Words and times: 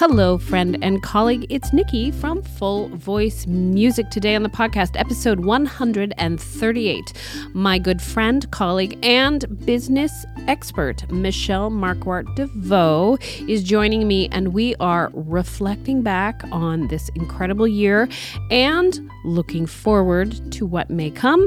Hello, 0.00 0.38
friend 0.38 0.78
and 0.80 1.02
colleague. 1.02 1.44
It's 1.50 1.74
Nikki 1.74 2.10
from 2.10 2.40
Full 2.40 2.88
Voice 2.88 3.46
Music 3.46 4.08
today 4.08 4.34
on 4.34 4.42
the 4.42 4.48
podcast, 4.48 4.98
episode 4.98 5.40
138. 5.40 7.12
My 7.52 7.78
good 7.78 8.00
friend, 8.00 8.50
colleague, 8.50 8.98
and 9.02 9.44
business 9.66 10.24
expert, 10.48 11.06
Michelle 11.12 11.70
Markwart 11.70 12.34
Deveaux, 12.34 13.18
is 13.46 13.62
joining 13.62 14.08
me, 14.08 14.30
and 14.32 14.54
we 14.54 14.74
are 14.76 15.10
reflecting 15.12 16.00
back 16.00 16.44
on 16.50 16.88
this 16.88 17.10
incredible 17.14 17.68
year 17.68 18.08
and 18.50 19.06
looking 19.26 19.66
forward 19.66 20.50
to 20.52 20.64
what 20.64 20.88
may 20.88 21.10
come. 21.10 21.46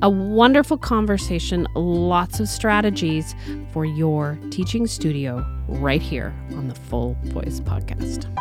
A 0.00 0.08
wonderful 0.08 0.78
conversation, 0.78 1.68
lots 1.74 2.40
of 2.40 2.48
strategies 2.48 3.34
for 3.70 3.84
your 3.84 4.38
teaching 4.50 4.86
studio 4.86 5.44
right 5.72 6.02
here 6.02 6.34
on 6.50 6.68
the 6.68 6.74
Full 6.74 7.16
Voice 7.24 7.60
Podcast. 7.60 8.32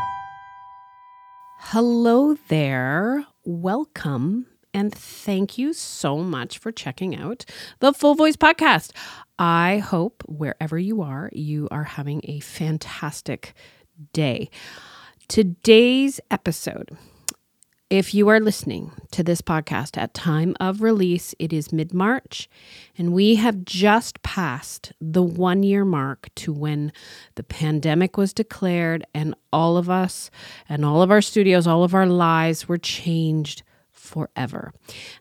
Hello 1.59 2.35
there. 2.47 3.25
Welcome. 3.45 4.47
And 4.73 4.93
thank 4.93 5.57
you 5.57 5.73
so 5.73 6.19
much 6.19 6.57
for 6.57 6.71
checking 6.71 7.15
out 7.15 7.45
the 7.79 7.93
Full 7.93 8.15
Voice 8.15 8.35
Podcast. 8.35 8.91
I 9.37 9.79
hope 9.79 10.23
wherever 10.27 10.77
you 10.77 11.01
are, 11.01 11.29
you 11.33 11.67
are 11.71 11.83
having 11.83 12.21
a 12.25 12.39
fantastic 12.39 13.53
day. 14.13 14.49
Today's 15.27 16.19
episode 16.29 16.97
if 17.91 18.13
you 18.13 18.29
are 18.29 18.39
listening 18.39 18.89
to 19.11 19.21
this 19.21 19.41
podcast 19.41 19.97
at 19.97 20.13
time 20.13 20.55
of 20.61 20.81
release, 20.81 21.35
it 21.39 21.51
is 21.51 21.73
mid-March 21.73 22.49
and 22.97 23.11
we 23.11 23.35
have 23.35 23.65
just 23.65 24.23
passed 24.23 24.93
the 25.01 25.21
1 25.21 25.63
year 25.63 25.83
mark 25.83 26.29
to 26.35 26.53
when 26.53 26.93
the 27.35 27.43
pandemic 27.43 28.15
was 28.15 28.31
declared 28.31 29.05
and 29.13 29.35
all 29.51 29.75
of 29.75 29.89
us 29.89 30.31
and 30.69 30.85
all 30.85 31.01
of 31.01 31.11
our 31.11 31.21
studios, 31.21 31.67
all 31.67 31.83
of 31.83 31.93
our 31.93 32.07
lives 32.07 32.65
were 32.65 32.77
changed 32.77 33.61
forever. 34.11 34.73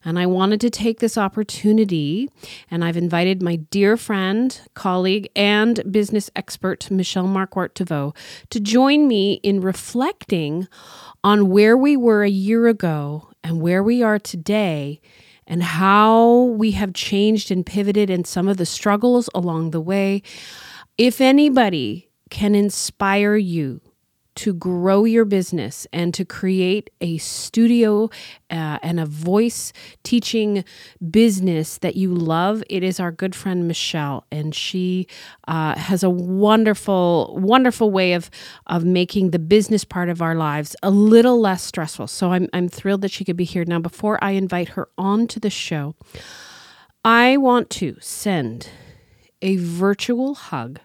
And 0.05 0.19
I 0.19 0.27
wanted 0.27 0.61
to 0.63 0.71
take 0.71 0.99
this 0.99 1.17
opportunity, 1.17 2.29
and 2.71 2.85
I've 2.85 2.97
invited 2.97 3.41
my 3.41 3.57
dear 3.57 3.97
friend, 3.97 4.61
colleague, 4.75 5.31
and 5.37 5.81
business 5.91 6.31
expert, 6.35 6.91
Michelle 6.91 7.29
Markwart 7.29 7.75
Deveaux, 7.75 8.15
to 8.51 8.61
join 8.61 9.07
me 9.07 9.41
in 9.43 9.61
reflecting 9.61 10.67
on 11.23 11.49
where 11.49 11.77
we 11.77 11.97
were 11.97 12.25
a 12.25 12.31
year 12.47 12.67
ago 12.67 13.29
and 13.45 13.61
where 13.61 13.83
we 13.83 14.03
are 14.03 14.19
today. 14.19 15.01
And 15.47 15.65
how 15.65 16.55
we 16.57 16.71
have 16.73 16.93
changed 16.95 17.51
and 17.51 17.67
pivoted, 17.67 18.09
and 18.09 18.25
some 18.25 18.47
of 18.47 18.57
the 18.57 18.67
struggles 18.67 19.29
along 19.35 19.73
the 19.73 19.81
way. 19.81 20.23
If 20.97 21.21
anybody 21.21 22.09
can 22.31 22.55
inspire 22.55 23.35
you 23.35 23.81
to 24.41 24.55
grow 24.55 25.05
your 25.05 25.27
business 25.27 25.87
and 25.93 26.15
to 26.15 26.25
create 26.25 26.89
a 27.03 27.19
studio 27.19 28.09
uh, 28.51 28.79
and 28.83 28.99
a 28.99 29.05
voice 29.05 29.71
teaching 30.03 30.65
business 31.11 31.77
that 31.77 31.95
you 31.95 32.15
love, 32.15 32.63
it 32.71 32.83
is 32.83 32.99
our 32.99 33.13
good 33.13 33.35
friend 33.35 33.69
Michelle, 33.69 34.25
and 34.33 34.55
she 34.55 35.07
uh, 35.47 35.77
has 35.77 36.03
a 36.03 36.09
wonderful, 36.09 37.37
wonderful 37.39 37.91
way 37.91 38.15
of 38.15 38.31
of 38.67 38.83
making 38.83 39.31
the 39.31 39.39
business 39.39 39.85
part 39.85 40.09
of 40.09 40.23
our 40.23 40.35
lives 40.35 40.75
a 40.83 40.91
little 40.91 41.39
less 41.39 41.63
stressful. 41.63 42.07
So 42.07 42.33
I'm 42.33 42.49
I'm 42.55 42.71
thrilled 42.71 43.03
that 43.03 43.11
she 43.11 43.27
could 43.27 43.37
be 43.37 43.45
here 43.45 43.67
now. 43.67 43.79
Before 43.79 44.23
I 44.25 44.31
invite 44.31 44.71
her 44.71 44.89
on 44.97 45.27
to 45.27 45.39
the 45.39 45.51
show, 45.51 45.95
I 47.05 47.37
want 47.37 47.69
to 47.81 47.99
send 48.01 48.71
a 49.43 49.57
virtual 49.57 50.35
hug 50.35 50.81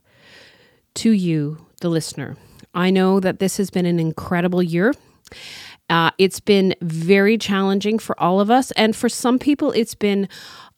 to 0.95 1.11
you, 1.11 1.67
the 1.80 1.88
listener. 1.88 2.36
I 2.76 2.92
know 2.92 3.20
that 3.20 3.40
this 3.40 3.58
has 3.58 3.70
been 3.70 3.86
an 3.86 4.00
incredible 4.00 4.62
year. 4.62 4.94
Uh, 5.90 6.12
it's 6.18 6.40
been 6.40 6.76
very 6.82 7.38
challenging 7.38 8.00
for 8.00 8.20
all 8.20 8.40
of 8.40 8.52
us. 8.52 8.72
And 8.72 8.95
for 8.95 9.09
some 9.09 9.40
people, 9.40 9.72
it's 9.72 9.95
been 9.95 10.27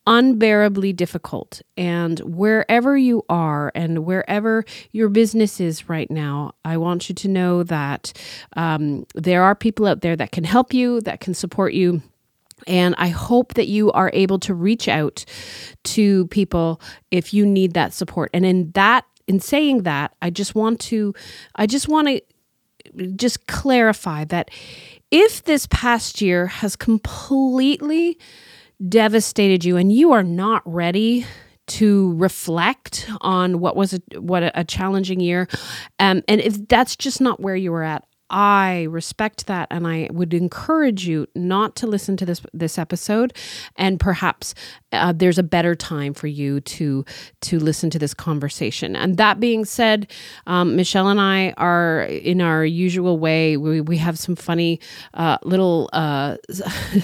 unbearably 0.06 0.94
difficult. 0.94 1.62
And 1.76 2.20
wherever 2.20 2.98
you 2.98 3.24
are 3.28 3.72
and 3.76 4.06
wherever 4.06 4.64
your 4.92 5.10
business 5.10 5.60
is 5.60 5.90
right 5.90 6.10
now, 6.10 6.54
I 6.64 6.78
want 6.78 7.10
you 7.10 7.16
to 7.16 7.28
know 7.28 7.64
that 7.64 8.14
um, 8.56 9.06
there 9.16 9.44
are 9.44 9.54
people 9.54 9.86
out 9.86 10.02
there 10.02 10.16
that 10.16 10.32
can 10.32 10.46
help 10.46 10.74
you, 10.74 11.02
that 11.02 11.20
can 11.20 11.34
support 11.34 11.74
you. 11.74 12.02
And 12.66 12.96
I 12.98 13.10
hope 13.10 13.54
that 13.56 13.68
you 13.68 13.92
are 13.92 14.10
able 14.14 14.40
to 14.40 14.54
reach 14.54 14.88
out 14.88 15.26
to 15.84 16.26
people 16.28 16.82
if 17.12 17.34
you 17.34 17.46
need 17.46 17.74
that 17.74 17.94
support. 17.94 18.30
And 18.34 18.46
in 18.46 18.72
that 18.72 19.06
in 19.28 19.40
saying 19.40 19.84
that, 19.84 20.16
I 20.22 20.30
just 20.30 20.56
want 20.56 20.80
to 20.82 21.14
I 21.56 21.66
just 21.66 21.88
want 21.88 22.08
to 22.08 22.22
just 23.16 23.48
clarify 23.48 24.24
that 24.26 24.50
if 25.12 25.44
this 25.44 25.68
past 25.70 26.22
year 26.22 26.48
has 26.48 26.76
completely 26.76 28.18
devastated 28.88 29.66
you 29.66 29.78
and 29.78 29.92
you 29.92 30.12
are 30.12 30.24
not 30.24 30.62
ready 30.66 31.26
to 31.66 32.14
reflect 32.14 33.10
on 33.22 33.60
what 33.60 33.76
was 33.76 33.94
a, 33.94 34.02
what 34.20 34.44
a, 34.44 34.64
challenging 34.64 35.20
year 35.20 35.48
um, 36.00 36.24
and 36.28 36.40
if 36.40 36.68
that's 36.68 36.96
just 36.96 37.20
not 37.20 37.42
where 37.42 37.56
you 37.56 37.72
were 37.72 37.84
at 37.84 38.07
I 38.30 38.84
respect 38.90 39.48
that 39.48 39.68
and 39.72 39.88
I 39.88 40.10
would 40.12 40.34
encourage 40.34 41.08
you 41.08 41.28
not 41.36 41.76
to 41.78 41.88
listen 41.88 42.18
to 42.18 42.26
this 42.26 42.42
this 42.54 42.78
episode 42.78 43.34
and 43.76 44.00
perhaps 44.00 44.54
uh, 44.92 45.14
there's 45.14 45.38
a 45.38 45.44
better 45.44 45.76
time 45.76 46.14
for 46.14 46.28
you 46.28 46.60
to 46.62 47.06
to 47.42 47.60
listen 47.60 47.90
to 47.90 48.00
this 48.00 48.14
conversation. 48.14 48.96
And 48.96 49.18
that 49.18 49.40
being 49.40 49.66
said, 49.66 50.12
um, 50.46 50.76
Michelle 50.76 51.08
and 51.08 51.20
I 51.20 51.54
are 51.58 52.04
in 52.04 52.42
our 52.42 52.66
usual 52.66 53.20
way. 53.20 53.58
We, 53.58 53.82
we 53.82 53.98
have 53.98 54.18
some 54.18 54.36
funny 54.36 54.80
uh, 55.14 55.38
little 55.44 55.90
uh, 55.94 56.38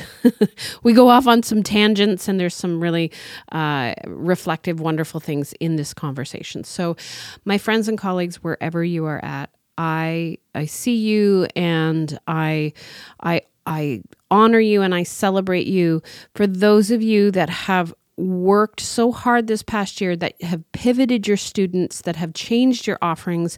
we 0.83 0.93
go 0.93 1.09
off 1.09 1.27
on 1.27 1.43
some 1.43 1.63
tangents 1.63 2.27
and 2.27 2.39
there's 2.39 2.55
some 2.55 2.81
really 2.81 3.11
uh, 3.51 3.93
reflective, 4.07 4.79
wonderful 4.79 5.19
things 5.19 5.53
in 5.59 5.75
this 5.75 5.93
conversation. 5.93 6.63
So, 6.63 6.95
my 7.45 7.57
friends 7.57 7.87
and 7.87 7.97
colleagues, 7.97 8.43
wherever 8.43 8.83
you 8.83 9.05
are 9.05 9.23
at, 9.23 9.49
I 9.77 10.37
I 10.55 10.65
see 10.65 10.95
you 10.95 11.47
and 11.55 12.17
I 12.27 12.73
I 13.21 13.41
I 13.65 14.01
honor 14.29 14.59
you 14.59 14.81
and 14.81 14.93
I 14.93 15.03
celebrate 15.03 15.67
you. 15.67 16.01
For 16.35 16.47
those 16.47 16.91
of 16.91 17.01
you 17.01 17.31
that 17.31 17.49
have 17.49 17.93
worked 18.17 18.79
so 18.79 19.11
hard 19.11 19.47
this 19.47 19.63
past 19.63 19.99
year 19.99 20.15
that 20.15 20.39
have 20.43 20.71
pivoted 20.71 21.27
your 21.27 21.37
students 21.37 22.01
that 22.01 22.15
have 22.15 22.33
changed 22.33 22.85
your 22.85 22.99
offerings 23.01 23.57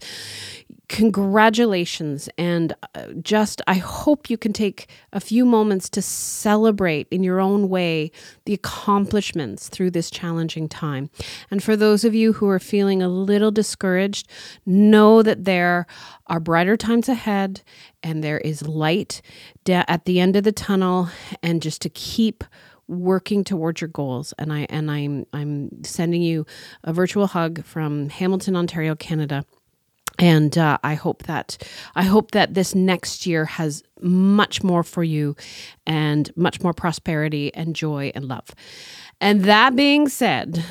congratulations 0.89 2.29
and 2.37 2.75
uh, 2.95 3.07
just 3.21 3.61
i 3.67 3.75
hope 3.75 4.29
you 4.29 4.37
can 4.37 4.53
take 4.53 4.87
a 5.13 5.19
few 5.19 5.45
moments 5.45 5.89
to 5.89 6.01
celebrate 6.01 7.07
in 7.11 7.23
your 7.23 7.39
own 7.39 7.69
way 7.69 8.11
the 8.45 8.53
accomplishments 8.53 9.69
through 9.69 9.91
this 9.91 10.09
challenging 10.09 10.67
time. 10.69 11.09
And 11.51 11.63
for 11.63 11.75
those 11.75 12.03
of 12.03 12.15
you 12.15 12.33
who 12.33 12.47
are 12.49 12.59
feeling 12.59 13.01
a 13.01 13.09
little 13.09 13.51
discouraged 13.51 14.27
know 14.65 15.21
that 15.23 15.45
there 15.45 15.87
are 16.27 16.39
brighter 16.39 16.77
times 16.77 17.09
ahead 17.09 17.61
and 18.03 18.23
there 18.23 18.39
is 18.39 18.67
light 18.67 19.21
at 19.69 20.05
the 20.05 20.19
end 20.19 20.35
of 20.35 20.43
the 20.43 20.51
tunnel 20.51 21.09
and 21.41 21.61
just 21.61 21.81
to 21.81 21.89
keep 21.89 22.43
working 22.87 23.43
towards 23.43 23.81
your 23.81 23.87
goals. 23.87 24.33
And 24.37 24.53
i 24.53 24.67
and 24.69 24.91
i'm 24.91 25.25
i'm 25.33 25.83
sending 25.83 26.21
you 26.21 26.45
a 26.83 26.93
virtual 26.93 27.27
hug 27.27 27.63
from 27.63 28.09
hamilton 28.09 28.55
ontario 28.55 28.95
canada 28.95 29.43
and 30.19 30.57
uh, 30.57 30.77
I 30.83 30.95
hope 30.95 31.23
that 31.23 31.57
I 31.95 32.03
hope 32.03 32.31
that 32.31 32.53
this 32.53 32.75
next 32.75 33.25
year 33.25 33.45
has 33.45 33.83
much 34.01 34.63
more 34.63 34.83
for 34.83 35.03
you, 35.03 35.35
and 35.85 36.31
much 36.35 36.61
more 36.61 36.73
prosperity 36.73 37.53
and 37.53 37.75
joy 37.75 38.11
and 38.15 38.25
love. 38.25 38.53
And 39.21 39.43
that 39.45 39.75
being 39.75 40.09
said, 40.09 40.63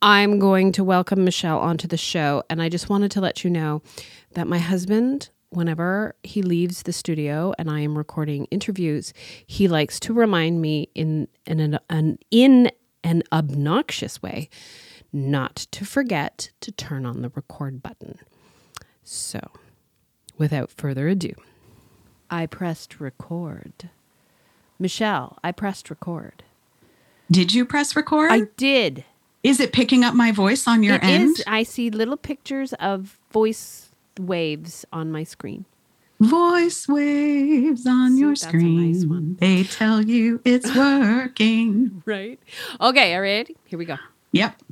I'm 0.00 0.38
going 0.38 0.72
to 0.72 0.84
welcome 0.84 1.24
Michelle 1.24 1.58
onto 1.58 1.86
the 1.88 1.96
show, 1.96 2.42
and 2.48 2.62
I 2.62 2.68
just 2.68 2.88
wanted 2.88 3.10
to 3.12 3.20
let 3.20 3.44
you 3.44 3.50
know 3.50 3.82
that 4.32 4.46
my 4.46 4.58
husband. 4.58 5.30
Whenever 5.50 6.14
he 6.22 6.40
leaves 6.40 6.84
the 6.84 6.94
studio 6.94 7.52
and 7.58 7.70
I 7.70 7.80
am 7.80 7.98
recording 7.98 8.46
interviews, 8.46 9.12
he 9.46 9.68
likes 9.68 10.00
to 10.00 10.14
remind 10.14 10.62
me 10.62 10.88
in, 10.94 11.28
in 11.44 11.60
an, 11.60 11.78
an 11.90 12.18
in 12.30 12.70
an 13.04 13.22
obnoxious 13.32 14.22
way 14.22 14.48
not 15.12 15.56
to 15.72 15.84
forget 15.84 16.50
to 16.60 16.72
turn 16.72 17.04
on 17.04 17.20
the 17.20 17.28
record 17.28 17.82
button. 17.82 18.18
So, 19.04 19.40
without 20.38 20.70
further 20.70 21.08
ado, 21.08 21.34
I 22.30 22.46
pressed 22.46 23.00
record. 23.00 23.90
Michelle, 24.78 25.38
I 25.44 25.52
pressed 25.52 25.90
record. 25.90 26.42
Did 27.30 27.54
you 27.54 27.64
press 27.64 27.94
record? 27.96 28.30
I 28.30 28.42
did. 28.56 29.04
Is 29.42 29.58
it 29.58 29.72
picking 29.72 30.04
up 30.04 30.14
my 30.14 30.30
voice 30.32 30.68
on 30.68 30.82
your 30.82 30.96
it 30.96 31.04
end? 31.04 31.38
Is. 31.38 31.44
I 31.46 31.62
see 31.62 31.90
little 31.90 32.16
pictures 32.16 32.72
of 32.74 33.18
voice 33.30 33.90
waves 34.18 34.84
on 34.92 35.10
my 35.10 35.24
screen. 35.24 35.64
Voice 36.20 36.86
waves 36.86 37.84
on 37.86 38.16
your 38.16 38.30
nice 38.30 38.42
screen. 38.42 39.08
one. 39.08 39.36
They 39.40 39.64
tell 39.64 40.02
you 40.04 40.40
it's 40.44 40.72
working. 40.76 42.02
Right. 42.06 42.38
Okay, 42.80 43.14
all 43.14 43.22
right. 43.22 43.56
Here 43.64 43.78
we 43.78 43.84
go. 43.84 43.96
Yep. 44.30 44.62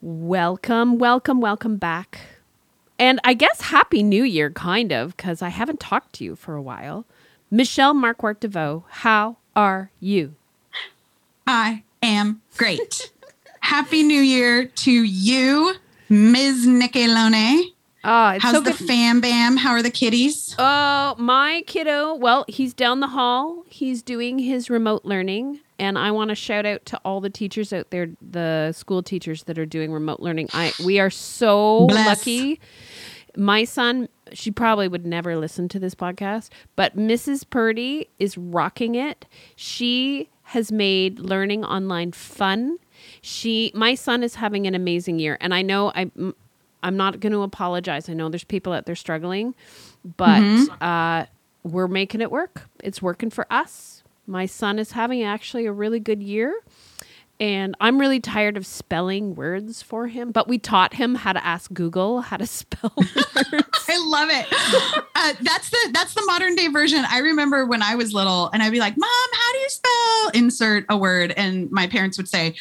Welcome, 0.00 0.98
welcome, 0.98 1.40
welcome 1.40 1.76
back. 1.76 2.20
And 2.98 3.20
I 3.24 3.34
guess 3.34 3.60
Happy 3.60 4.02
New 4.02 4.24
Year, 4.24 4.50
kind 4.50 4.92
of, 4.92 5.16
because 5.16 5.42
I 5.42 5.48
haven't 5.50 5.80
talked 5.80 6.14
to 6.14 6.24
you 6.24 6.36
for 6.36 6.54
a 6.54 6.62
while. 6.62 7.04
Michelle 7.50 7.94
Markwart 7.94 8.40
Deveaux, 8.40 8.84
how 8.88 9.36
are 9.54 9.90
you? 10.00 10.34
I 11.46 11.82
am 12.02 12.40
great. 12.56 13.12
Happy 13.60 14.02
New 14.02 14.20
Year 14.20 14.64
to 14.66 14.90
you, 14.90 15.74
Ms. 16.08 16.66
Nikki 16.66 17.06
Lone. 17.06 17.34
Oh, 17.34 18.08
ah, 18.08 18.34
it's 18.34 18.44
How's 18.44 18.54
so 18.54 18.60
the 18.60 18.70
good. 18.70 18.86
fam 18.86 19.20
bam? 19.20 19.56
How 19.56 19.72
are 19.72 19.82
the 19.82 19.90
kitties? 19.90 20.54
Oh, 20.58 21.16
my 21.18 21.64
kiddo. 21.66 22.14
Well, 22.14 22.44
he's 22.46 22.72
down 22.72 23.00
the 23.00 23.08
hall. 23.08 23.64
He's 23.68 24.02
doing 24.02 24.38
his 24.38 24.70
remote 24.70 25.04
learning. 25.04 25.58
And 25.78 25.98
I 25.98 26.12
want 26.12 26.28
to 26.30 26.36
shout 26.36 26.64
out 26.64 26.86
to 26.86 26.98
all 27.04 27.20
the 27.20 27.28
teachers 27.28 27.72
out 27.72 27.90
there, 27.90 28.08
the 28.22 28.72
school 28.72 29.02
teachers 29.02 29.42
that 29.44 29.58
are 29.58 29.66
doing 29.66 29.92
remote 29.92 30.20
learning. 30.20 30.48
I 30.54 30.72
we 30.84 31.00
are 31.00 31.10
so 31.10 31.86
Bless. 31.88 32.06
lucky. 32.06 32.60
My 33.36 33.64
son, 33.64 34.08
she 34.32 34.50
probably 34.50 34.88
would 34.88 35.06
never 35.06 35.36
listen 35.36 35.68
to 35.68 35.78
this 35.78 35.94
podcast, 35.94 36.48
but 36.74 36.96
Mrs. 36.96 37.48
Purdy 37.48 38.08
is 38.18 38.36
rocking 38.38 38.94
it. 38.94 39.26
She 39.54 40.28
has 40.42 40.70
made 40.72 41.18
learning 41.18 41.64
online 41.64 42.12
fun. 42.12 42.78
She 43.20 43.72
my 43.74 43.94
son 43.94 44.22
is 44.22 44.36
having 44.36 44.66
an 44.66 44.74
amazing 44.74 45.18
year 45.18 45.36
and 45.40 45.52
I 45.52 45.62
know 45.62 45.92
I 45.94 46.10
I'm 46.82 46.96
not 46.96 47.18
going 47.20 47.32
to 47.32 47.42
apologize. 47.42 48.08
I 48.08 48.12
know 48.12 48.28
there's 48.28 48.44
people 48.44 48.72
out 48.72 48.86
there 48.86 48.94
struggling, 48.94 49.54
but 50.16 50.42
uh, 50.80 51.26
we're 51.64 51.88
making 51.88 52.20
it 52.20 52.30
work. 52.30 52.68
It's 52.82 53.02
working 53.02 53.28
for 53.28 53.44
us. 53.50 54.04
My 54.26 54.46
son 54.46 54.78
is 54.78 54.92
having 54.92 55.22
actually 55.24 55.66
a 55.66 55.72
really 55.72 55.98
good 55.98 56.22
year. 56.22 56.54
And 57.38 57.74
I'm 57.80 57.98
really 58.00 58.20
tired 58.20 58.56
of 58.56 58.64
spelling 58.64 59.34
words 59.34 59.82
for 59.82 60.06
him, 60.06 60.32
but 60.32 60.48
we 60.48 60.58
taught 60.58 60.94
him 60.94 61.14
how 61.14 61.32
to 61.32 61.44
ask 61.44 61.72
Google 61.72 62.22
how 62.22 62.38
to 62.38 62.46
spell 62.46 62.92
words. 62.96 63.84
I 63.88 64.06
love 64.06 64.28
it. 64.30 64.46
Uh, 65.14 65.34
that's 65.42 65.70
the 65.70 65.90
that's 65.92 66.14
the 66.14 66.22
modern 66.26 66.54
day 66.54 66.68
version. 66.68 67.04
I 67.08 67.18
remember 67.18 67.66
when 67.66 67.82
I 67.82 67.94
was 67.94 68.12
little, 68.12 68.48
and 68.52 68.62
I'd 68.62 68.72
be 68.72 68.80
like, 68.80 68.96
"Mom, 68.96 69.10
how 69.32 69.52
do 69.52 69.58
you 69.58 69.68
spell 69.68 70.30
insert 70.34 70.84
a 70.88 70.96
word?" 70.96 71.32
And 71.36 71.70
my 71.70 71.86
parents 71.86 72.16
would 72.16 72.28
say, 72.28 72.54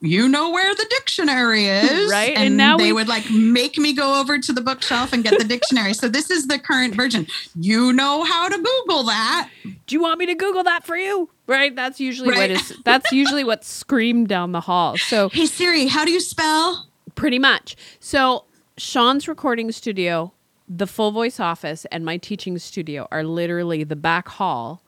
"You 0.00 0.28
know 0.28 0.50
where 0.50 0.74
the 0.74 0.86
dictionary 0.90 1.66
is, 1.66 2.10
Right, 2.10 2.30
And, 2.34 2.46
and 2.48 2.56
now 2.56 2.76
they 2.76 2.86
we- 2.86 2.92
would 2.94 3.08
like 3.08 3.30
make 3.30 3.76
me 3.78 3.92
go 3.92 4.20
over 4.20 4.38
to 4.38 4.52
the 4.52 4.60
bookshelf 4.60 5.12
and 5.12 5.22
get 5.22 5.38
the 5.38 5.44
dictionary. 5.44 5.94
so 5.94 6.08
this 6.08 6.30
is 6.30 6.46
the 6.46 6.58
current 6.58 6.94
version. 6.94 7.26
You 7.54 7.92
know 7.92 8.24
how 8.24 8.48
to 8.48 8.56
Google 8.56 9.02
that. 9.04 9.48
Do 9.64 9.94
you 9.94 10.00
want 10.00 10.18
me 10.18 10.26
to 10.26 10.34
Google 10.34 10.62
that 10.64 10.84
for 10.84 10.96
you? 10.96 11.28
Right? 11.46 11.74
That's 11.74 12.00
usually 12.00 12.28
what 12.28 12.38
Right. 12.38 12.50
is 12.52 12.76
that's 12.84 13.12
usually 13.12 13.44
what's 13.44 13.68
screamed 13.68 14.28
down 14.28 14.52
the 14.52 14.60
hall. 14.60 14.96
So 14.96 15.28
Hey 15.32 15.46
Siri, 15.46 15.86
how 15.86 16.04
do 16.04 16.10
you 16.10 16.20
spell? 16.20 16.88
Pretty 17.14 17.38
much. 17.38 17.76
So 17.98 18.44
Sean's 18.78 19.28
recording 19.28 19.70
studio, 19.72 20.32
the 20.68 20.86
full 20.86 21.10
voice 21.10 21.38
office, 21.40 21.84
and 21.92 22.04
my 22.04 22.16
teaching 22.16 22.56
studio 22.58 23.06
are 23.10 23.24
literally 23.24 23.84
the 23.84 23.96
back 23.96 24.28
hall 24.28 24.82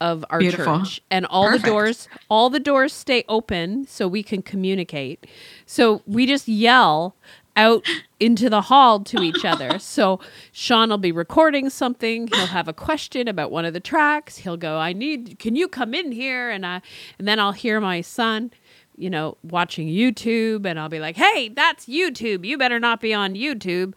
of 0.00 0.24
our 0.30 0.38
Beautiful. 0.40 0.80
church. 0.80 1.00
And 1.10 1.26
all 1.26 1.46
Perfect. 1.46 1.64
the 1.64 1.70
doors 1.70 2.08
all 2.28 2.50
the 2.50 2.60
doors 2.60 2.92
stay 2.92 3.24
open 3.28 3.86
so 3.86 4.06
we 4.08 4.22
can 4.22 4.42
communicate. 4.42 5.26
So 5.66 6.02
we 6.06 6.26
just 6.26 6.48
yell 6.48 7.16
out 7.56 7.86
into 8.18 8.50
the 8.50 8.62
hall 8.62 8.98
to 9.00 9.22
each 9.22 9.44
other. 9.44 9.78
So 9.78 10.18
Sean 10.50 10.90
will 10.90 10.98
be 10.98 11.12
recording 11.12 11.70
something. 11.70 12.26
He'll 12.26 12.46
have 12.46 12.66
a 12.66 12.72
question 12.72 13.28
about 13.28 13.52
one 13.52 13.64
of 13.64 13.72
the 13.74 13.80
tracks. 13.80 14.38
He'll 14.38 14.56
go, 14.56 14.78
"I 14.78 14.92
need. 14.92 15.38
Can 15.38 15.54
you 15.54 15.68
come 15.68 15.94
in 15.94 16.10
here?" 16.10 16.50
And 16.50 16.66
I, 16.66 16.82
and 17.18 17.28
then 17.28 17.38
I'll 17.38 17.52
hear 17.52 17.80
my 17.80 18.00
son, 18.00 18.50
you 18.96 19.08
know, 19.08 19.36
watching 19.44 19.86
YouTube, 19.86 20.66
and 20.66 20.80
I'll 20.80 20.88
be 20.88 20.98
like, 20.98 21.16
"Hey, 21.16 21.48
that's 21.48 21.86
YouTube. 21.86 22.44
You 22.44 22.58
better 22.58 22.80
not 22.80 23.00
be 23.00 23.14
on 23.14 23.34
YouTube." 23.34 23.94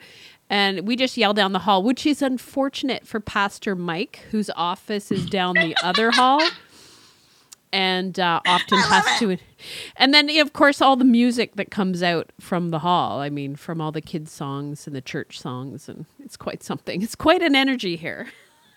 And 0.49 0.87
we 0.87 0.95
just 0.95 1.17
yell 1.17 1.33
down 1.33 1.51
the 1.51 1.59
hall, 1.59 1.83
which 1.83 2.05
is 2.05 2.21
unfortunate 2.21 3.05
for 3.05 3.19
Pastor 3.19 3.75
Mike, 3.75 4.21
whose 4.31 4.49
office 4.55 5.11
is 5.11 5.25
down 5.25 5.55
the 5.55 5.75
other 5.83 6.11
hall 6.11 6.41
and 7.73 8.19
uh, 8.19 8.39
often 8.47 8.77
has 8.79 9.19
to. 9.19 9.37
And 9.97 10.13
then, 10.13 10.29
of 10.39 10.53
course, 10.53 10.81
all 10.81 10.95
the 10.95 11.05
music 11.05 11.55
that 11.55 11.71
comes 11.71 12.01
out 12.01 12.31
from 12.39 12.69
the 12.69 12.79
hall. 12.79 13.19
I 13.19 13.29
mean, 13.29 13.55
from 13.55 13.81
all 13.81 13.91
the 13.91 14.01
kids' 14.01 14.31
songs 14.31 14.87
and 14.87 14.95
the 14.95 15.01
church 15.01 15.39
songs, 15.39 15.89
and 15.89 16.05
it's 16.19 16.37
quite 16.37 16.63
something. 16.63 17.01
It's 17.01 17.15
quite 17.15 17.41
an 17.41 17.55
energy 17.55 17.95
here. 17.95 18.27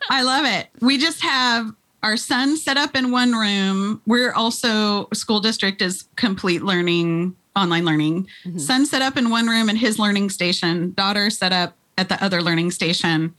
I 0.08 0.22
love 0.22 0.46
it. 0.46 0.68
We 0.80 0.98
just 0.98 1.22
have 1.22 1.70
our 2.02 2.16
son 2.16 2.56
set 2.56 2.76
up 2.76 2.96
in 2.96 3.10
one 3.10 3.32
room. 3.32 4.00
We're 4.06 4.32
also 4.32 5.08
school 5.12 5.40
district 5.40 5.82
is 5.82 6.04
complete 6.16 6.62
learning, 6.62 7.36
online 7.56 7.84
learning. 7.84 8.28
Son 8.56 8.86
set 8.86 9.02
up 9.02 9.16
in 9.16 9.30
one 9.30 9.46
room 9.46 9.68
in 9.68 9.76
his 9.76 9.98
learning 9.98 10.30
station. 10.30 10.92
Daughter 10.92 11.30
set 11.30 11.52
up 11.52 11.76
at 11.98 12.08
the 12.08 12.22
other 12.24 12.42
learning 12.42 12.70
station, 12.70 13.34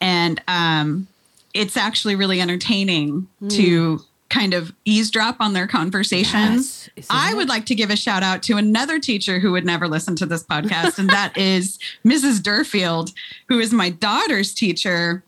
and 0.00 0.42
um, 0.48 1.06
it's 1.54 1.76
actually 1.76 2.16
really 2.16 2.40
entertaining 2.40 3.28
to 3.50 4.00
kind 4.28 4.54
of 4.54 4.72
eavesdrop 4.84 5.36
on 5.40 5.52
their 5.52 5.66
conversations. 5.66 6.90
Yes, 6.96 7.06
I 7.10 7.32
would 7.34 7.48
like 7.48 7.66
to 7.66 7.74
give 7.74 7.90
a 7.90 7.96
shout 7.96 8.22
out 8.22 8.42
to 8.44 8.56
another 8.56 8.98
teacher 8.98 9.38
who 9.38 9.52
would 9.52 9.64
never 9.64 9.86
listen 9.86 10.16
to 10.16 10.26
this 10.26 10.42
podcast, 10.42 10.98
and 10.98 11.08
that 11.10 11.36
is 11.36 11.78
Mrs. 12.04 12.40
Durfield, 12.40 13.12
who 13.48 13.58
is 13.60 13.72
my 13.72 13.90
daughter's 13.90 14.52
teacher. 14.52 15.22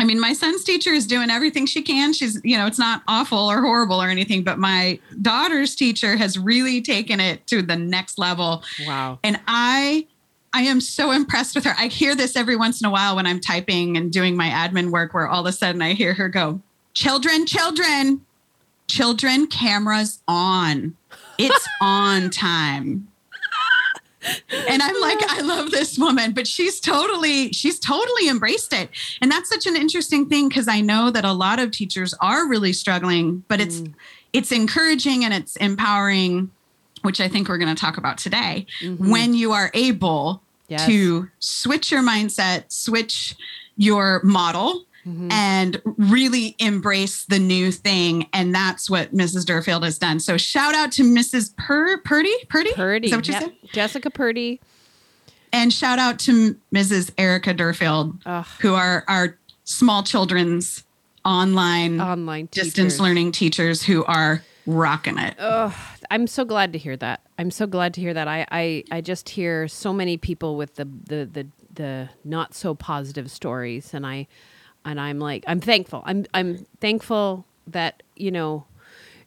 I 0.00 0.04
mean, 0.04 0.18
my 0.18 0.32
son's 0.32 0.64
teacher 0.64 0.94
is 0.94 1.06
doing 1.06 1.28
everything 1.28 1.66
she 1.66 1.82
can. 1.82 2.14
She's, 2.14 2.40
you 2.42 2.56
know, 2.56 2.66
it's 2.66 2.78
not 2.78 3.02
awful 3.06 3.50
or 3.50 3.60
horrible 3.60 4.00
or 4.00 4.08
anything, 4.08 4.42
but 4.42 4.58
my 4.58 4.98
daughter's 5.20 5.74
teacher 5.74 6.16
has 6.16 6.38
really 6.38 6.80
taken 6.80 7.20
it 7.20 7.46
to 7.48 7.60
the 7.60 7.76
next 7.76 8.16
level. 8.16 8.64
Wow. 8.86 9.18
And 9.22 9.38
I 9.46 10.06
I 10.54 10.62
am 10.62 10.80
so 10.80 11.10
impressed 11.10 11.54
with 11.54 11.64
her. 11.64 11.74
I 11.76 11.88
hear 11.88 12.14
this 12.16 12.34
every 12.34 12.56
once 12.56 12.80
in 12.80 12.86
a 12.86 12.90
while 12.90 13.14
when 13.14 13.26
I'm 13.26 13.40
typing 13.40 13.98
and 13.98 14.10
doing 14.10 14.38
my 14.38 14.48
admin 14.48 14.88
work 14.88 15.12
where 15.12 15.28
all 15.28 15.40
of 15.40 15.46
a 15.46 15.52
sudden 15.52 15.82
I 15.82 15.92
hear 15.92 16.14
her 16.14 16.30
go, 16.30 16.62
"Children, 16.94 17.44
children, 17.44 18.24
children, 18.88 19.48
cameras 19.48 20.22
on. 20.26 20.96
It's 21.36 21.68
on 21.82 22.30
time." 22.30 23.09
And 24.22 24.82
I'm 24.82 25.00
like, 25.00 25.18
I 25.30 25.40
love 25.40 25.70
this 25.70 25.98
woman, 25.98 26.32
but 26.32 26.46
she's 26.46 26.80
totally, 26.80 27.52
she's 27.52 27.78
totally 27.78 28.28
embraced 28.28 28.72
it. 28.72 28.90
And 29.20 29.30
that's 29.30 29.48
such 29.48 29.66
an 29.66 29.76
interesting 29.76 30.28
thing 30.28 30.48
because 30.48 30.68
I 30.68 30.80
know 30.80 31.10
that 31.10 31.24
a 31.24 31.32
lot 31.32 31.58
of 31.58 31.70
teachers 31.70 32.14
are 32.20 32.48
really 32.48 32.72
struggling, 32.72 33.44
but 33.48 33.60
it's 33.60 33.80
mm. 33.80 33.94
it's 34.32 34.52
encouraging 34.52 35.24
and 35.24 35.32
it's 35.32 35.56
empowering, 35.56 36.50
which 37.02 37.20
I 37.20 37.28
think 37.28 37.48
we're 37.48 37.58
going 37.58 37.74
to 37.74 37.80
talk 37.80 37.96
about 37.96 38.18
today. 38.18 38.66
Mm-hmm. 38.80 39.10
When 39.10 39.34
you 39.34 39.52
are 39.52 39.70
able 39.74 40.42
Yes. 40.68 40.86
to 40.86 41.28
switch 41.40 41.90
your 41.90 42.00
mindset, 42.00 42.70
switch 42.70 43.34
your 43.76 44.20
model. 44.22 44.84
Mm-hmm. 45.06 45.32
And 45.32 45.80
really 45.84 46.56
embrace 46.58 47.24
the 47.24 47.38
new 47.38 47.72
thing. 47.72 48.26
And 48.34 48.54
that's 48.54 48.90
what 48.90 49.14
Mrs. 49.14 49.46
Durfield 49.46 49.82
has 49.82 49.98
done. 49.98 50.20
So 50.20 50.36
shout 50.36 50.74
out 50.74 50.92
to 50.92 51.02
Mrs. 51.02 51.56
Pur- 51.56 51.98
Purdy. 51.98 52.34
Purdy? 52.48 52.72
Purdy. 52.74 53.06
Is 53.06 53.10
that 53.12 53.16
what 53.16 53.26
you 53.28 53.32
yep. 53.32 53.42
said? 53.44 53.52
Jessica 53.72 54.10
Purdy. 54.10 54.60
And 55.52 55.72
shout 55.72 55.98
out 55.98 56.18
to 56.20 56.54
Mrs. 56.74 57.12
Erica 57.16 57.54
Durfield, 57.54 58.20
Ugh. 58.26 58.46
who 58.60 58.74
are 58.74 59.04
our 59.08 59.38
small 59.64 60.02
children's 60.02 60.84
online 61.24 62.00
Online 62.00 62.48
distance 62.50 62.98
learning 62.98 63.32
teachers 63.32 63.82
who 63.82 64.04
are 64.04 64.42
rocking 64.66 65.18
it. 65.18 65.34
Oh, 65.38 65.74
I'm 66.10 66.26
so 66.26 66.44
glad 66.44 66.72
to 66.72 66.78
hear 66.78 66.96
that. 66.96 67.20
I'm 67.38 67.50
so 67.50 67.66
glad 67.66 67.94
to 67.94 68.00
hear 68.00 68.14
that. 68.14 68.28
I, 68.28 68.46
I, 68.50 68.84
I 68.90 69.00
just 69.00 69.28
hear 69.28 69.68
so 69.68 69.92
many 69.92 70.16
people 70.16 70.56
with 70.56 70.76
the, 70.76 70.84
the, 70.84 71.24
the, 71.30 71.46
the 71.72 72.08
not 72.24 72.54
so 72.54 72.74
positive 72.74 73.30
stories, 73.30 73.92
and 73.94 74.06
I, 74.06 74.28
and 74.84 75.00
I'm 75.00 75.18
like, 75.18 75.44
I'm 75.46 75.60
thankful. 75.60 76.02
I'm, 76.06 76.26
I'm 76.34 76.66
thankful 76.80 77.44
that 77.66 78.02
you 78.16 78.30
know, 78.30 78.64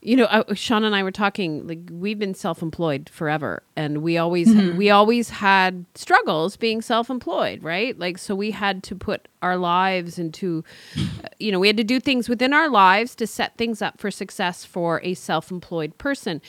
you 0.01 0.17
know, 0.17 0.25
uh, 0.25 0.53
Sean 0.53 0.83
and 0.83 0.93
I 0.93 1.01
were 1.03 1.11
talking. 1.11 1.65
Like 1.65 1.79
we've 1.89 2.19
been 2.19 2.33
self-employed 2.33 3.09
forever, 3.09 3.63
and 3.77 3.99
we 4.03 4.17
always, 4.17 4.53
we 4.53 4.89
always 4.89 5.29
had 5.29 5.85
struggles 5.95 6.57
being 6.57 6.81
self-employed, 6.81 7.63
right? 7.63 7.97
Like 7.97 8.17
so, 8.17 8.35
we 8.35 8.51
had 8.51 8.83
to 8.83 8.95
put 8.95 9.27
our 9.41 9.55
lives 9.55 10.19
into, 10.19 10.63
uh, 10.97 11.27
you 11.39 11.51
know, 11.53 11.59
we 11.59 11.67
had 11.67 11.77
to 11.77 11.83
do 11.85 11.99
things 12.01 12.27
within 12.27 12.53
our 12.53 12.69
lives 12.69 13.15
to 13.15 13.27
set 13.27 13.55
things 13.57 13.81
up 13.81 13.99
for 13.99 14.11
success 14.11 14.65
for 14.65 14.99
a 15.03 15.13
self-employed 15.13 15.97
person. 15.97 16.41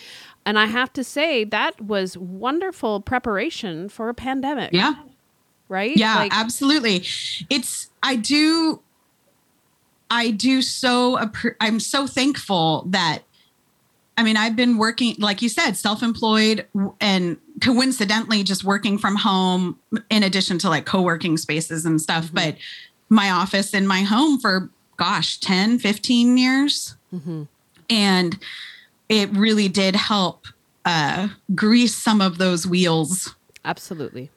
And 0.46 0.58
I 0.58 0.66
have 0.66 0.92
to 0.94 1.04
say 1.04 1.44
that 1.44 1.80
was 1.80 2.18
wonderful 2.18 3.00
preparation 3.00 3.88
for 3.88 4.08
a 4.08 4.14
pandemic, 4.14 4.72
Yeah. 4.72 4.94
right? 5.68 5.96
Yeah, 5.96 6.16
Like, 6.16 6.36
absolutely. 6.36 6.96
It's 7.50 7.88
I 8.02 8.16
do 8.16 8.82
I 10.24 10.30
do 10.30 10.62
so 10.62 11.18
I'm 11.60 11.78
so 11.80 12.06
thankful 12.06 12.84
that 12.88 13.24
I 14.16 14.22
mean, 14.22 14.36
I've 14.36 14.56
been 14.56 14.78
working 14.78 15.16
like 15.18 15.42
you 15.42 15.50
said, 15.50 15.76
self-employed 15.76 16.66
and 17.00 17.36
coincidentally 17.60 18.42
just 18.42 18.64
working 18.64 18.96
from 18.96 19.16
home 19.16 19.78
in 20.08 20.22
addition 20.22 20.58
to 20.60 20.70
like 20.70 20.86
co-working 20.86 21.36
spaces 21.36 21.84
and 21.84 22.00
stuff, 22.00 22.30
but 22.32 22.56
my 23.10 23.30
office 23.30 23.74
in 23.74 23.86
my 23.86 24.00
home 24.02 24.40
for 24.40 24.70
gosh, 24.96 25.38
10, 25.40 25.78
15 25.78 26.38
years. 26.38 26.96
And 27.90 28.38
it 29.08 29.30
really 29.30 29.68
did 29.68 29.94
help 29.94 30.46
uh 30.86 31.28
grease 31.54 31.94
some 31.94 32.22
of 32.22 32.38
those 32.38 32.66
wheels 32.66 33.34
absolutely. 33.64 34.30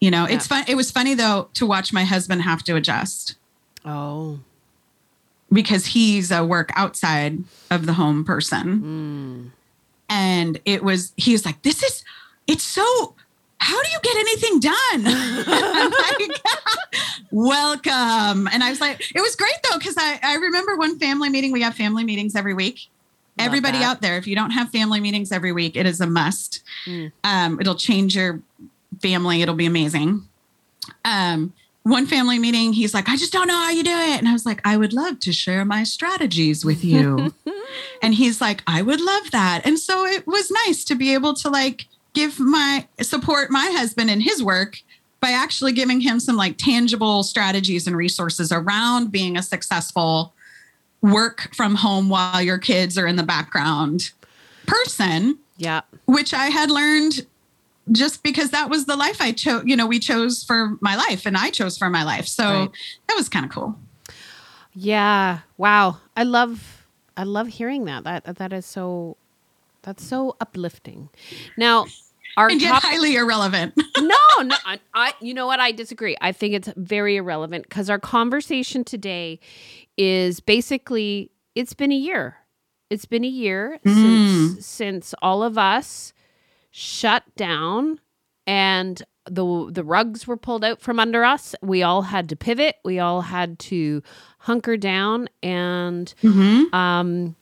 You 0.00 0.10
know, 0.10 0.24
it's 0.26 0.46
fun. 0.46 0.64
It 0.68 0.74
was 0.74 0.90
funny 0.90 1.14
though 1.14 1.48
to 1.54 1.64
watch 1.64 1.92
my 1.92 2.04
husband 2.04 2.42
have 2.42 2.62
to 2.64 2.76
adjust 2.76 3.36
Oh. 3.84 4.40
Because 5.52 5.86
he's 5.86 6.30
a 6.30 6.44
work 6.44 6.70
outside 6.74 7.38
of 7.70 7.86
the 7.86 7.92
home 7.92 8.24
person. 8.24 9.52
And 10.08 10.60
it 10.64 10.82
was, 10.82 11.12
he 11.16 11.32
was 11.32 11.44
like, 11.44 11.62
this 11.62 11.82
is, 11.82 12.04
it's 12.46 12.64
so, 12.64 13.14
how 13.58 13.80
do 13.82 13.88
you 13.90 13.98
get 14.02 14.16
anything 14.16 14.60
done? 14.60 15.52
Like, 15.92 16.40
welcome. 17.30 18.48
And 18.48 18.62
I 18.62 18.70
was 18.70 18.80
like, 18.80 19.00
it 19.14 19.20
was 19.20 19.36
great 19.36 19.54
though, 19.70 19.78
because 19.78 19.96
I, 19.98 20.18
I 20.22 20.34
remember 20.36 20.76
one 20.76 20.98
family 20.98 21.28
meeting, 21.28 21.52
we 21.52 21.62
have 21.62 21.74
family 21.74 22.04
meetings 22.04 22.36
every 22.36 22.54
week. 22.54 22.88
Love 23.38 23.46
Everybody 23.46 23.78
that. 23.78 23.84
out 23.84 24.00
there, 24.02 24.18
if 24.18 24.26
you 24.26 24.34
don't 24.34 24.50
have 24.50 24.70
family 24.70 25.00
meetings 25.00 25.32
every 25.32 25.52
week, 25.52 25.76
it 25.76 25.86
is 25.86 26.00
a 26.00 26.06
must. 26.06 26.62
Mm. 26.86 27.12
Um, 27.24 27.60
it'll 27.60 27.74
change 27.74 28.14
your 28.14 28.40
family. 29.00 29.40
It'll 29.40 29.54
be 29.54 29.66
amazing. 29.66 30.28
Um, 31.04 31.54
one 31.84 32.06
family 32.06 32.38
meeting, 32.38 32.72
he's 32.72 32.94
like, 32.94 33.08
I 33.08 33.16
just 33.16 33.32
don't 33.32 33.48
know 33.48 33.56
how 33.56 33.70
you 33.70 33.82
do 33.82 33.90
it. 33.90 34.18
And 34.18 34.28
I 34.28 34.32
was 34.32 34.46
like, 34.46 34.60
I 34.64 34.76
would 34.76 34.92
love 34.92 35.18
to 35.20 35.32
share 35.32 35.64
my 35.64 35.82
strategies 35.82 36.64
with 36.64 36.84
you. 36.84 37.34
and 38.02 38.14
he's 38.14 38.40
like, 38.40 38.62
I 38.66 38.82
would 38.82 39.00
love 39.00 39.30
that. 39.32 39.62
And 39.64 39.78
so 39.78 40.04
it 40.06 40.26
was 40.26 40.50
nice 40.66 40.84
to 40.84 40.94
be 40.94 41.12
able 41.12 41.34
to 41.34 41.48
like 41.48 41.86
give 42.14 42.38
my 42.38 42.86
support 43.00 43.50
my 43.50 43.70
husband 43.74 44.10
in 44.10 44.20
his 44.20 44.42
work 44.42 44.78
by 45.20 45.30
actually 45.30 45.72
giving 45.72 46.00
him 46.00 46.20
some 46.20 46.36
like 46.36 46.56
tangible 46.58 47.22
strategies 47.22 47.86
and 47.86 47.96
resources 47.96 48.52
around 48.52 49.10
being 49.10 49.36
a 49.36 49.42
successful 49.42 50.34
work 51.00 51.52
from 51.54 51.74
home 51.74 52.08
while 52.08 52.42
your 52.42 52.58
kids 52.58 52.96
are 52.98 53.06
in 53.06 53.16
the 53.16 53.22
background 53.24 54.10
person 54.66 55.38
Yeah. 55.56 55.80
which 56.06 56.32
I 56.34 56.46
had 56.46 56.70
learned 56.70 57.26
just 57.92 58.22
because 58.22 58.50
that 58.50 58.70
was 58.70 58.86
the 58.86 58.96
life 58.96 59.20
I 59.20 59.32
chose, 59.32 59.62
you 59.66 59.76
know, 59.76 59.86
we 59.86 59.98
chose 59.98 60.42
for 60.44 60.76
my 60.80 60.96
life 60.96 61.26
and 61.26 61.36
I 61.36 61.50
chose 61.50 61.76
for 61.78 61.90
my 61.90 62.02
life. 62.02 62.26
So 62.26 62.44
Right. 62.44 62.70
that 63.08 63.14
was 63.14 63.28
kind 63.28 63.44
of 63.44 63.50
cool. 63.52 63.78
Yeah. 64.74 65.40
Wow. 65.56 65.98
I 66.16 66.22
love 66.22 66.84
I 67.16 67.24
love 67.24 67.48
hearing 67.48 67.84
that. 67.84 68.04
That 68.04 68.36
that 68.36 68.52
is 68.52 68.66
so 68.66 69.16
that's 69.82 70.04
so 70.04 70.36
uplifting. 70.40 71.08
Now, 71.56 71.86
our 72.36 72.48
And 72.48 72.62
yet 72.62 72.70
top 72.70 72.82
highly 72.82 73.16
irrelevant. 73.16 73.74
no, 73.98 74.16
no, 74.42 74.56
I, 74.64 74.80
I, 74.94 75.12
you 75.20 75.34
know 75.34 75.46
what? 75.46 75.60
I 75.60 75.72
disagree. 75.72 76.16
I 76.20 76.32
think 76.32 76.54
it's 76.54 76.70
very 76.76 77.16
irrelevant 77.16 77.64
because 77.68 77.90
our 77.90 77.98
conversation 77.98 78.84
today 78.84 79.38
is 79.98 80.40
basically 80.40 81.30
it's 81.54 81.74
been 81.74 81.92
a 81.92 81.96
year. 81.96 82.36
It's 82.88 83.04
been 83.04 83.24
a 83.24 83.28
year 83.28 83.78
since 83.84 83.96
mm. 83.96 84.62
since 84.62 85.14
all 85.20 85.42
of 85.42 85.58
us 85.58 86.12
shut 86.72 87.22
down 87.36 88.00
and 88.46 89.02
the 89.26 89.70
the 89.70 89.84
rugs 89.84 90.26
were 90.26 90.36
pulled 90.36 90.64
out 90.64 90.80
from 90.80 90.98
under 90.98 91.22
us. 91.22 91.54
We 91.62 91.84
all 91.84 92.02
had 92.02 92.28
to 92.30 92.36
pivot. 92.36 92.76
We 92.84 92.98
all 92.98 93.20
had 93.20 93.58
to 93.60 94.02
hunker 94.38 94.76
down 94.76 95.28
and 95.44 96.12
Mm-hmm. 96.22 96.74
um, 96.74 97.36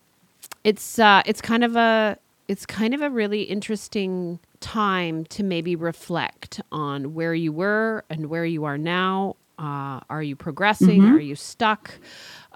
it's 0.63 0.99
uh, 0.99 1.23
it's 1.25 1.41
kind 1.41 1.65
of 1.65 1.77
a 1.77 2.19
it's 2.49 2.67
kind 2.67 2.93
of 2.93 3.01
a 3.01 3.09
really 3.09 3.43
interesting 3.45 4.41
time 4.61 5.25
to 5.27 5.43
maybe 5.43 5.75
reflect 5.75 6.61
on 6.71 7.15
where 7.15 7.33
you 7.33 7.51
were 7.53 8.05
and 8.11 8.27
where 8.27 8.45
you 8.45 8.65
are 8.65 8.77
now. 8.77 9.37
Uh, 9.59 10.01
are 10.11 10.23
you 10.23 10.37
progressing? 10.37 11.05
Are 11.05 11.21
you 11.21 11.35
stuck? 11.37 11.93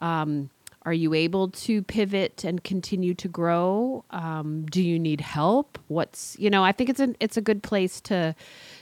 Um, 0.00 0.50
are 0.86 0.92
you 0.92 1.14
able 1.14 1.48
to 1.48 1.82
pivot 1.82 2.44
and 2.44 2.62
continue 2.62 3.14
to 3.14 3.28
grow? 3.28 4.04
Um, 4.10 4.66
do 4.66 4.82
you 4.82 4.98
need 4.98 5.20
help? 5.20 5.78
What's 5.88 6.36
you 6.38 6.50
know? 6.50 6.62
I 6.64 6.72
think 6.72 6.90
it's 6.90 7.00
a 7.00 7.14
it's 7.20 7.36
a 7.36 7.40
good 7.40 7.62
place 7.62 8.00
to 8.02 8.34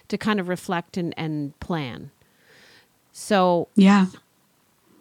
to 0.09 0.19
kind 0.19 0.41
of 0.41 0.49
reflect 0.49 0.97
and, 0.97 1.15
and 1.17 1.59
plan. 1.61 2.11
So 3.13 3.69
Yeah. 3.77 4.07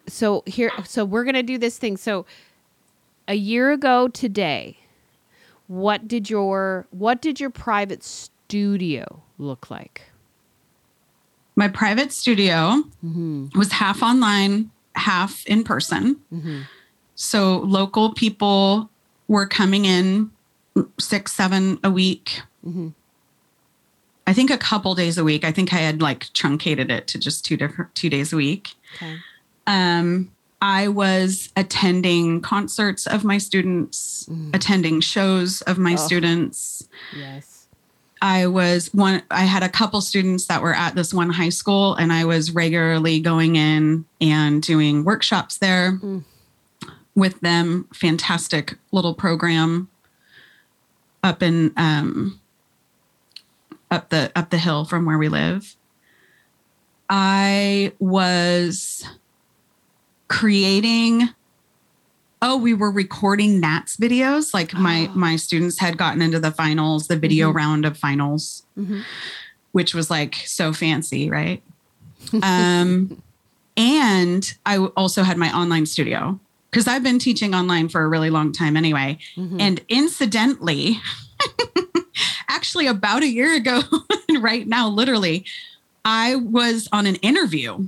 so 0.07 0.43
here 0.45 0.71
so 0.85 1.05
we're 1.05 1.23
going 1.23 1.35
to 1.35 1.43
do 1.43 1.57
this 1.57 1.77
thing 1.77 1.97
so 1.97 2.25
a 3.27 3.35
year 3.35 3.71
ago 3.71 4.07
today 4.09 4.77
what 5.67 6.07
did 6.07 6.29
your 6.29 6.87
what 6.91 7.21
did 7.21 7.39
your 7.39 7.49
private 7.49 8.03
studio 8.03 9.21
look 9.37 9.71
like 9.71 10.01
My 11.55 11.67
private 11.67 12.11
studio 12.11 12.83
mm-hmm. 13.03 13.47
was 13.57 13.71
half 13.71 14.01
online, 14.01 14.71
half 14.95 15.45
in 15.45 15.63
person. 15.63 16.17
Mm-hmm. 16.33 16.61
So 17.21 17.59
local 17.59 18.13
people 18.13 18.89
were 19.27 19.45
coming 19.45 19.85
in 19.85 20.31
six, 20.99 21.31
seven 21.33 21.77
a 21.83 21.91
week. 21.91 22.41
Mm-hmm. 22.65 22.89
I 24.25 24.33
think 24.33 24.49
a 24.49 24.57
couple 24.57 24.95
days 24.95 25.17
a 25.19 25.23
week. 25.23 25.43
I 25.45 25.51
think 25.51 25.71
I 25.71 25.77
had 25.77 26.01
like 26.01 26.33
truncated 26.33 26.89
it 26.89 27.07
to 27.09 27.19
just 27.19 27.45
two 27.45 27.57
different 27.57 27.93
two 27.93 28.09
days 28.09 28.33
a 28.33 28.37
week. 28.37 28.69
okay 28.95 29.17
um, 29.67 30.31
I 30.63 30.87
was 30.87 31.49
attending 31.55 32.41
concerts 32.41 33.05
of 33.07 33.23
my 33.23 33.37
students, 33.37 34.27
attending 34.53 34.99
shows 35.01 35.61
of 35.63 35.77
my 35.77 35.93
Oh. 35.93 35.97
students. 35.97 36.87
yes 37.15 37.67
I 38.23 38.47
was 38.47 38.91
one, 38.93 39.21
I 39.31 39.45
had 39.45 39.63
a 39.63 39.69
couple 39.69 40.01
students 40.01 40.45
that 40.47 40.61
were 40.61 40.75
at 40.75 40.93
this 40.95 41.13
one 41.13 41.29
high 41.31 41.49
school, 41.49 41.95
and 41.95 42.11
I 42.13 42.25
was 42.25 42.51
regularly 42.51 43.19
going 43.19 43.55
in 43.55 44.05
and 44.19 44.61
doing 44.63 45.03
workshops 45.03 45.57
there 45.59 45.99
Mm. 46.01 46.23
With 47.15 47.39
them. 47.41 47.87
Fantastic 47.93 48.77
little 48.91 49.13
program 49.13 49.89
up 51.23 51.43
in, 51.43 51.71
um, 51.77 52.39
up 53.91 54.09
the 54.09 54.31
up 54.35 54.49
the 54.49 54.57
hill 54.57 54.85
from 54.85 55.05
where 55.05 55.17
we 55.17 55.27
live. 55.29 55.75
I 57.09 57.91
was 57.99 59.05
creating 60.29 61.27
oh 62.41 62.55
we 62.57 62.73
were 62.73 62.89
recording 62.89 63.59
NATS 63.59 63.97
videos 63.97 64.53
like 64.53 64.73
my 64.73 65.07
Oh. 65.11 65.13
my 65.15 65.35
students 65.35 65.77
had 65.79 65.97
gotten 65.97 66.21
into 66.21 66.39
the 66.39 66.51
finals 66.51 67.07
the 67.07 67.17
video 67.17 67.51
Mhm. 67.51 67.55
round 67.55 67.85
of 67.85 67.97
finals 67.97 68.63
Mhm. 68.79 69.03
which 69.73 69.93
was 69.93 70.09
like 70.09 70.35
so 70.45 70.71
fancy 70.71 71.29
right 71.29 71.61
um 72.41 73.21
and 73.75 74.53
i 74.65 74.77
also 74.77 75.23
had 75.23 75.37
my 75.37 75.53
online 75.53 75.85
studio 75.85 76.39
because 76.71 76.87
i've 76.87 77.03
been 77.03 77.19
teaching 77.19 77.53
online 77.53 77.87
for 77.89 78.01
a 78.01 78.07
really 78.07 78.29
long 78.29 78.51
time 78.51 78.75
anyway 78.77 79.17
Mhm. 79.37 79.59
and 79.61 79.81
incidentally, 79.89 80.99
actually, 82.49 82.87
about 82.87 83.23
a 83.23 83.27
year 83.27 83.55
ago, 83.55 83.81
right 84.39 84.67
now, 84.67 84.87
literally, 84.89 85.45
I 86.05 86.35
was 86.35 86.87
on 86.91 87.05
an 87.07 87.15
interview 87.17 87.87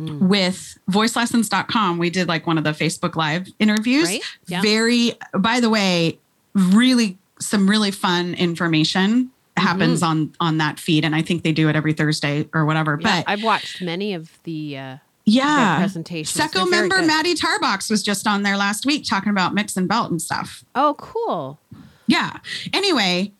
Mm. 0.00 0.20
with 0.20 0.78
voicelessons.com. 0.90 1.98
We 1.98 2.08
did 2.08 2.26
like 2.26 2.46
one 2.46 2.56
of 2.56 2.64
the 2.64 2.70
Facebook 2.70 3.14
Live 3.14 3.48
interviews. 3.58 4.08
Right? 4.08 4.22
Yeah. 4.46 4.62
Very, 4.62 5.12
by 5.38 5.60
the 5.60 5.68
way, 5.68 6.18
really 6.54 7.18
some 7.38 7.68
really 7.68 7.90
fun 7.90 8.32
information 8.32 9.30
happens 9.58 10.02
on 10.02 10.34
on 10.40 10.56
that 10.58 10.80
feed 10.80 11.04
and 11.04 11.14
i 11.14 11.20
think 11.20 11.42
they 11.42 11.52
do 11.52 11.68
it 11.68 11.76
every 11.76 11.92
thursday 11.92 12.48
or 12.54 12.64
whatever 12.64 12.98
Yeah, 13.00 13.20
but 13.22 13.30
i've 13.30 13.42
watched 13.44 13.82
many 13.82 14.14
of 14.14 14.30
the 14.44 14.78
uh 14.78 14.96
yeah 15.24 15.78
presentations 15.78 16.32
Seco 16.32 16.64
member 16.66 16.96
good. 16.96 17.06
Maddie 17.06 17.34
Tarbox 17.34 17.90
was 17.90 18.02
just 18.02 18.26
on 18.26 18.42
there 18.42 18.56
last 18.56 18.84
week 18.86 19.04
talking 19.08 19.30
about 19.30 19.54
mix 19.54 19.76
and 19.76 19.88
belt 19.88 20.10
and 20.10 20.20
stuff. 20.20 20.64
oh 20.74 20.94
cool 20.98 21.58
Yeah. 22.06 22.38
Anyway, 22.72 23.32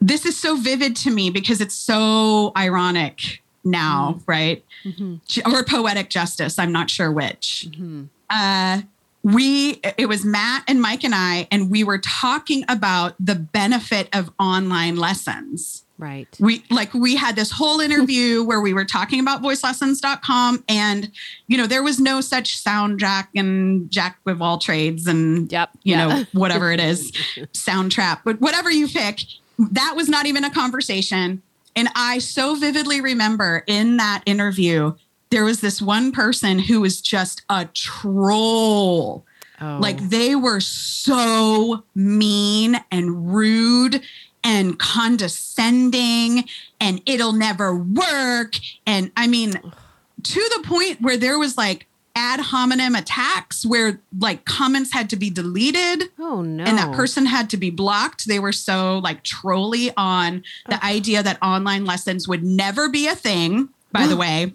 this 0.00 0.24
is 0.24 0.38
so 0.38 0.56
vivid 0.56 0.94
to 0.96 1.10
me 1.10 1.30
because 1.30 1.60
it's 1.60 1.74
so 1.74 2.52
ironic 2.56 3.42
now, 3.64 4.20
right? 4.26 4.64
mm-hmm. 4.84 5.52
Or 5.52 5.64
poetic 5.64 6.08
justice. 6.08 6.58
I'm 6.58 6.72
not 6.72 6.88
sure 6.90 7.10
which. 7.10 7.68
Mm-hmm. 7.70 8.04
Uh, 8.28 8.82
we, 9.22 9.80
it 9.98 10.08
was 10.08 10.24
Matt 10.24 10.64
and 10.68 10.80
Mike 10.80 11.04
and 11.04 11.14
I, 11.14 11.46
and 11.50 11.70
we 11.70 11.84
were 11.84 11.98
talking 11.98 12.64
about 12.68 13.14
the 13.18 13.34
benefit 13.34 14.08
of 14.14 14.30
online 14.38 14.96
lessons. 14.96 15.84
Right 16.00 16.28
We 16.40 16.64
like 16.70 16.94
we 16.94 17.16
had 17.16 17.36
this 17.36 17.50
whole 17.50 17.80
interview 17.80 18.42
where 18.48 18.60
we 18.60 18.72
were 18.72 18.84
talking 18.84 19.20
about 19.20 19.42
voicelessons.com 19.42 20.64
and 20.68 21.10
you 21.46 21.56
know 21.56 21.66
there 21.66 21.82
was 21.82 22.00
no 22.00 22.20
such 22.20 22.58
sound 22.58 22.98
jack 22.98 23.30
and 23.36 23.90
jack 23.90 24.18
of 24.26 24.40
all 24.40 24.58
trades 24.58 25.06
and 25.06 25.50
yep 25.52 25.70
you 25.82 25.96
yeah. 25.96 26.06
know, 26.06 26.24
whatever 26.32 26.72
it 26.72 26.80
is, 26.80 27.12
Soundtrap, 27.52 28.20
but 28.24 28.40
whatever 28.40 28.70
you 28.70 28.88
pick, 28.88 29.20
that 29.58 29.94
was 29.96 30.08
not 30.08 30.26
even 30.26 30.44
a 30.44 30.50
conversation. 30.50 31.42
And 31.76 31.88
I 31.94 32.18
so 32.18 32.54
vividly 32.56 33.00
remember 33.00 33.62
in 33.66 33.96
that 33.98 34.22
interview, 34.26 34.94
there 35.30 35.44
was 35.44 35.60
this 35.60 35.80
one 35.80 36.12
person 36.12 36.58
who 36.58 36.80
was 36.80 37.00
just 37.00 37.42
a 37.48 37.66
troll. 37.66 39.24
oh. 39.60 39.78
Like 39.80 39.98
they 40.08 40.34
were 40.34 40.60
so 40.60 41.84
mean 41.94 42.80
and 42.90 43.32
rude 43.32 44.02
and 44.42 44.78
condescending 44.78 46.44
and 46.80 47.02
it'll 47.06 47.32
never 47.32 47.74
work. 47.74 48.54
And 48.86 49.10
I 49.16 49.26
mean, 49.26 49.52
to 49.52 50.50
the 50.56 50.62
point 50.66 51.00
where 51.00 51.16
there 51.16 51.38
was 51.38 51.56
like 51.56 51.86
ad 52.16 52.40
hominem 52.40 52.94
attacks 52.96 53.64
where 53.64 54.00
like 54.18 54.44
comments 54.44 54.92
had 54.92 55.08
to 55.08 55.16
be 55.16 55.30
deleted 55.30 56.04
Oh 56.18 56.42
no. 56.42 56.64
and 56.64 56.76
that 56.76 56.92
person 56.92 57.24
had 57.26 57.48
to 57.50 57.56
be 57.56 57.70
blocked. 57.70 58.26
They 58.26 58.38
were 58.40 58.52
so 58.52 58.98
like 58.98 59.22
trolly 59.22 59.92
on 59.96 60.42
the 60.68 60.84
idea 60.84 61.22
that 61.22 61.38
online 61.40 61.84
lessons 61.84 62.26
would 62.26 62.42
never 62.42 62.88
be 62.88 63.06
a 63.06 63.14
thing. 63.14 63.68
By 63.92 64.06
the 64.06 64.16
way, 64.24 64.54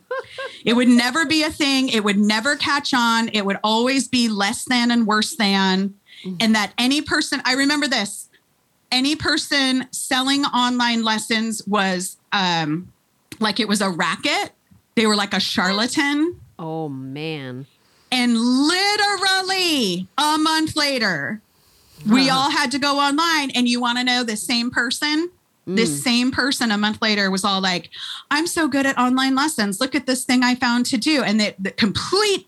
it 0.64 0.74
would 0.74 0.88
never 0.88 1.26
be 1.26 1.44
a 1.44 1.50
thing. 1.52 1.90
It 1.90 2.04
would 2.04 2.18
never 2.18 2.56
catch 2.56 2.94
on. 2.94 3.30
It 3.30 3.46
would 3.46 3.58
always 3.64 4.08
be 4.08 4.30
less 4.30 4.64
than 4.66 4.92
and 4.92 5.06
worse 5.06 5.36
than. 5.36 5.96
Mm. 6.26 6.38
And 6.40 6.56
that 6.56 6.72
any 6.78 7.02
person, 7.02 7.42
I 7.44 7.54
remember 7.56 7.88
this, 7.88 8.30
any 8.92 9.16
person 9.16 9.88
selling 9.92 10.46
online 10.46 11.04
lessons 11.04 11.66
was 11.68 12.18
um, 12.32 12.92
like 13.40 13.60
it 13.60 13.68
was 13.68 13.82
a 13.82 13.90
racket. 13.90 14.52
They 14.96 15.06
were 15.06 15.16
like 15.16 15.34
a 15.34 15.40
charlatan. 15.40 16.40
Oh 16.58 16.90
man. 16.90 17.68
And 18.12 18.38
literally 18.38 20.08
a 20.18 20.38
month 20.38 20.76
later, 20.76 21.42
we 22.10 22.30
all 22.30 22.50
had 22.50 22.72
to 22.72 22.80
go 22.80 23.00
online. 23.00 23.52
And 23.52 23.68
you 23.68 23.82
want 23.82 23.98
to 23.98 24.04
know 24.04 24.24
the 24.24 24.38
same 24.38 24.72
person? 24.72 25.30
Mm. 25.68 25.76
This 25.76 26.04
same 26.04 26.32
person 26.32 26.72
a 26.72 26.78
month 26.78 27.02
later 27.02 27.32
was 27.32 27.44
all 27.44 27.62
like, 27.62 27.90
I'm 28.30 28.48
so 28.48 28.68
good 28.68 28.86
at 28.86 28.98
online 28.98 29.36
lessons. 29.36 29.82
Look 29.82 29.96
at 29.96 30.06
this 30.06 30.24
thing 30.24 30.44
I 30.44 30.56
found 30.56 30.86
to 30.88 30.98
do. 30.98 31.24
And 31.24 31.40
the, 31.40 31.56
the 31.60 31.72
complete 31.72 32.48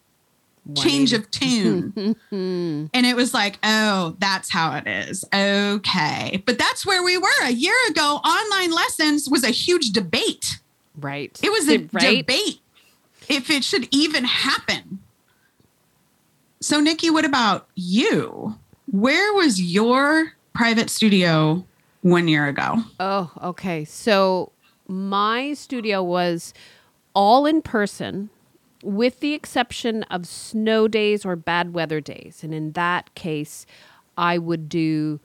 change 0.75 1.13
of 1.13 1.29
tune. 1.31 2.15
And 2.31 3.05
it 3.05 3.15
was 3.15 3.33
like, 3.33 3.59
oh, 3.63 4.15
that's 4.19 4.51
how 4.51 4.75
it 4.77 4.87
is. 4.87 5.25
Okay. 5.33 6.43
But 6.45 6.57
that's 6.57 6.85
where 6.85 7.03
we 7.03 7.17
were 7.17 7.43
a 7.43 7.51
year 7.51 7.75
ago. 7.89 8.19
Online 8.23 8.71
lessons 8.71 9.29
was 9.29 9.43
a 9.43 9.49
huge 9.49 9.91
debate. 9.91 10.59
Right. 10.95 11.39
It 11.43 11.49
was 11.51 11.69
a 11.69 11.77
right. 11.91 12.25
debate 12.25 12.59
if 13.29 13.49
it 13.49 13.63
should 13.63 13.87
even 13.91 14.23
happen. 14.23 14.99
So, 16.59 16.79
Nikki, 16.79 17.09
what 17.09 17.25
about 17.25 17.67
you? 17.75 18.57
Where 18.91 19.33
was 19.33 19.61
your 19.61 20.33
private 20.53 20.89
studio 20.89 21.65
one 22.01 22.27
year 22.27 22.47
ago? 22.47 22.77
Oh, 22.99 23.31
okay. 23.43 23.85
So 23.85 24.51
my 24.87 25.53
studio 25.53 26.01
was 26.01 26.53
all 27.13 27.45
in 27.45 27.61
person 27.61 28.29
with 28.87 29.19
the 29.19 29.33
exception 29.33 30.03
of 30.03 30.25
snow 30.25 30.87
days 30.87 31.25
or 31.25 31.35
bad 31.35 31.73
weather 31.73 31.99
days. 31.99 32.39
And 32.41 32.53
in 32.53 32.71
that 32.71 33.13
case, 33.15 33.65
I 34.17 34.37
would 34.37 34.69
do 34.69 35.19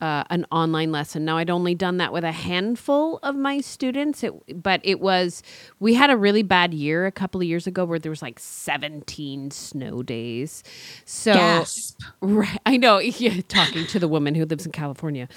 uh, 0.00 0.24
an 0.30 0.46
online 0.50 0.90
lesson. 0.90 1.22
Now, 1.26 1.36
I'd 1.36 1.50
only 1.50 1.74
done 1.74 1.98
that 1.98 2.10
with 2.10 2.24
a 2.24 2.32
handful 2.32 3.18
of 3.22 3.36
my 3.36 3.60
students, 3.60 4.24
it, 4.24 4.32
but 4.62 4.80
it 4.82 4.98
was, 4.98 5.42
we 5.78 5.92
had 5.92 6.08
a 6.08 6.16
really 6.16 6.42
bad 6.42 6.72
year 6.72 7.04
a 7.04 7.12
couple 7.12 7.40
of 7.42 7.46
years 7.46 7.66
ago 7.66 7.84
where 7.84 7.98
there 7.98 8.10
was 8.10 8.22
like 8.22 8.38
17 8.38 9.50
snow 9.50 10.02
days. 10.02 10.64
So, 11.04 11.34
Gasp. 11.34 12.00
Right. 12.22 12.58
I 12.64 12.78
know. 12.78 12.98
Yeah, 13.22 13.42
talking 13.46 13.86
to 13.88 13.98
the 13.98 14.08
woman 14.08 14.34
who 14.34 14.46
lives 14.46 14.64
in 14.64 14.72
California. 14.72 15.28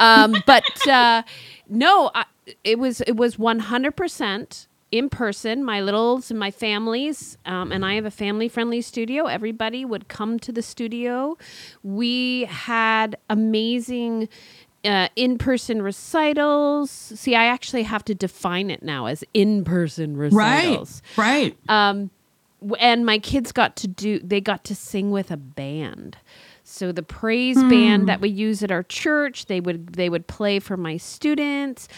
Um, 0.00 0.34
but 0.46 0.64
uh, 0.88 1.22
no, 1.68 2.10
I, 2.12 2.24
it 2.64 2.78
was 2.78 3.00
it 3.02 3.16
was 3.16 3.38
one 3.38 3.60
hundred 3.60 3.92
percent 3.96 4.66
in 4.92 5.08
person. 5.08 5.64
My 5.64 5.80
littles 5.80 6.30
and 6.30 6.38
my 6.40 6.50
families, 6.50 7.38
um, 7.46 7.70
and 7.72 7.84
I 7.84 7.94
have 7.94 8.04
a 8.06 8.10
family 8.10 8.48
friendly 8.48 8.80
studio. 8.82 9.26
Everybody 9.26 9.84
would 9.84 10.08
come 10.08 10.38
to 10.40 10.52
the 10.52 10.62
studio. 10.62 11.36
We 11.82 12.44
had 12.44 13.16
amazing. 13.28 14.28
Uh, 14.82 15.08
in-person 15.14 15.82
recitals. 15.82 16.90
See, 16.90 17.34
I 17.34 17.44
actually 17.44 17.82
have 17.82 18.02
to 18.06 18.14
define 18.14 18.70
it 18.70 18.82
now 18.82 19.04
as 19.06 19.22
in-person 19.34 20.16
recitals 20.16 21.02
Right. 21.18 21.54
um 21.68 22.08
and 22.78 23.04
my 23.04 23.18
kids 23.18 23.52
got 23.52 23.76
to 23.76 23.86
do 23.86 24.18
they 24.20 24.40
got 24.40 24.64
to 24.64 24.74
sing 24.74 25.10
with 25.10 25.30
a 25.30 25.36
band 25.36 26.16
so 26.70 26.92
the 26.92 27.02
praise 27.02 27.62
band 27.64 28.08
that 28.08 28.20
we 28.20 28.28
use 28.28 28.62
at 28.62 28.70
our 28.70 28.82
church 28.84 29.46
they 29.46 29.60
would 29.60 29.94
they 29.94 30.08
would 30.08 30.26
play 30.26 30.58
for 30.58 30.76
my 30.76 30.96
students. 30.96 31.88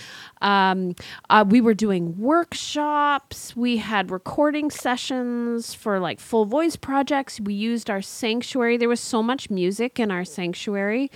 Um, 0.40 0.94
uh, 1.30 1.44
we 1.48 1.60
were 1.60 1.74
doing 1.74 2.18
workshops. 2.18 3.54
We 3.54 3.76
had 3.76 4.10
recording 4.10 4.70
sessions 4.70 5.74
for 5.74 6.00
like 6.00 6.18
full 6.18 6.46
voice 6.46 6.76
projects. 6.76 7.40
We 7.40 7.54
used 7.54 7.88
our 7.88 8.02
sanctuary. 8.02 8.76
There 8.76 8.88
was 8.88 9.00
so 9.00 9.22
much 9.22 9.50
music 9.50 10.00
in 10.00 10.10
our 10.10 10.24
sanctuary. 10.24 11.10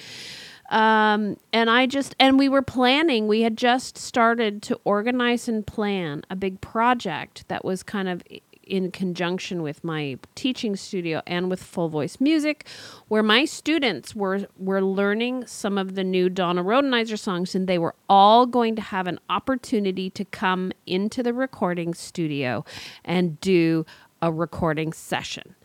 Um, 0.70 1.36
and 1.52 1.70
I 1.70 1.86
just 1.86 2.14
and 2.18 2.38
we 2.38 2.48
were 2.48 2.62
planning. 2.62 3.28
We 3.28 3.42
had 3.42 3.56
just 3.56 3.96
started 3.96 4.62
to 4.62 4.80
organize 4.84 5.48
and 5.48 5.66
plan 5.66 6.24
a 6.28 6.36
big 6.36 6.60
project 6.60 7.44
that 7.48 7.64
was 7.64 7.82
kind 7.82 8.08
of 8.08 8.22
in 8.66 8.90
conjunction 8.90 9.62
with 9.62 9.82
my 9.82 10.18
teaching 10.34 10.76
studio 10.76 11.22
and 11.26 11.48
with 11.48 11.62
full 11.62 11.88
voice 11.88 12.20
music, 12.20 12.66
where 13.08 13.22
my 13.22 13.44
students 13.44 14.14
were 14.14 14.46
were 14.58 14.82
learning 14.82 15.46
some 15.46 15.78
of 15.78 15.94
the 15.94 16.04
new 16.04 16.28
Donna 16.28 16.62
Rhodenizer 16.62 17.18
songs, 17.18 17.54
and 17.54 17.66
they 17.66 17.78
were 17.78 17.94
all 18.08 18.46
going 18.46 18.76
to 18.76 18.82
have 18.82 19.06
an 19.06 19.18
opportunity 19.30 20.10
to 20.10 20.24
come 20.26 20.72
into 20.86 21.22
the 21.22 21.32
recording 21.32 21.94
studio 21.94 22.64
and 23.04 23.40
do 23.40 23.86
a 24.22 24.30
recording 24.32 24.92
session. 24.92 25.55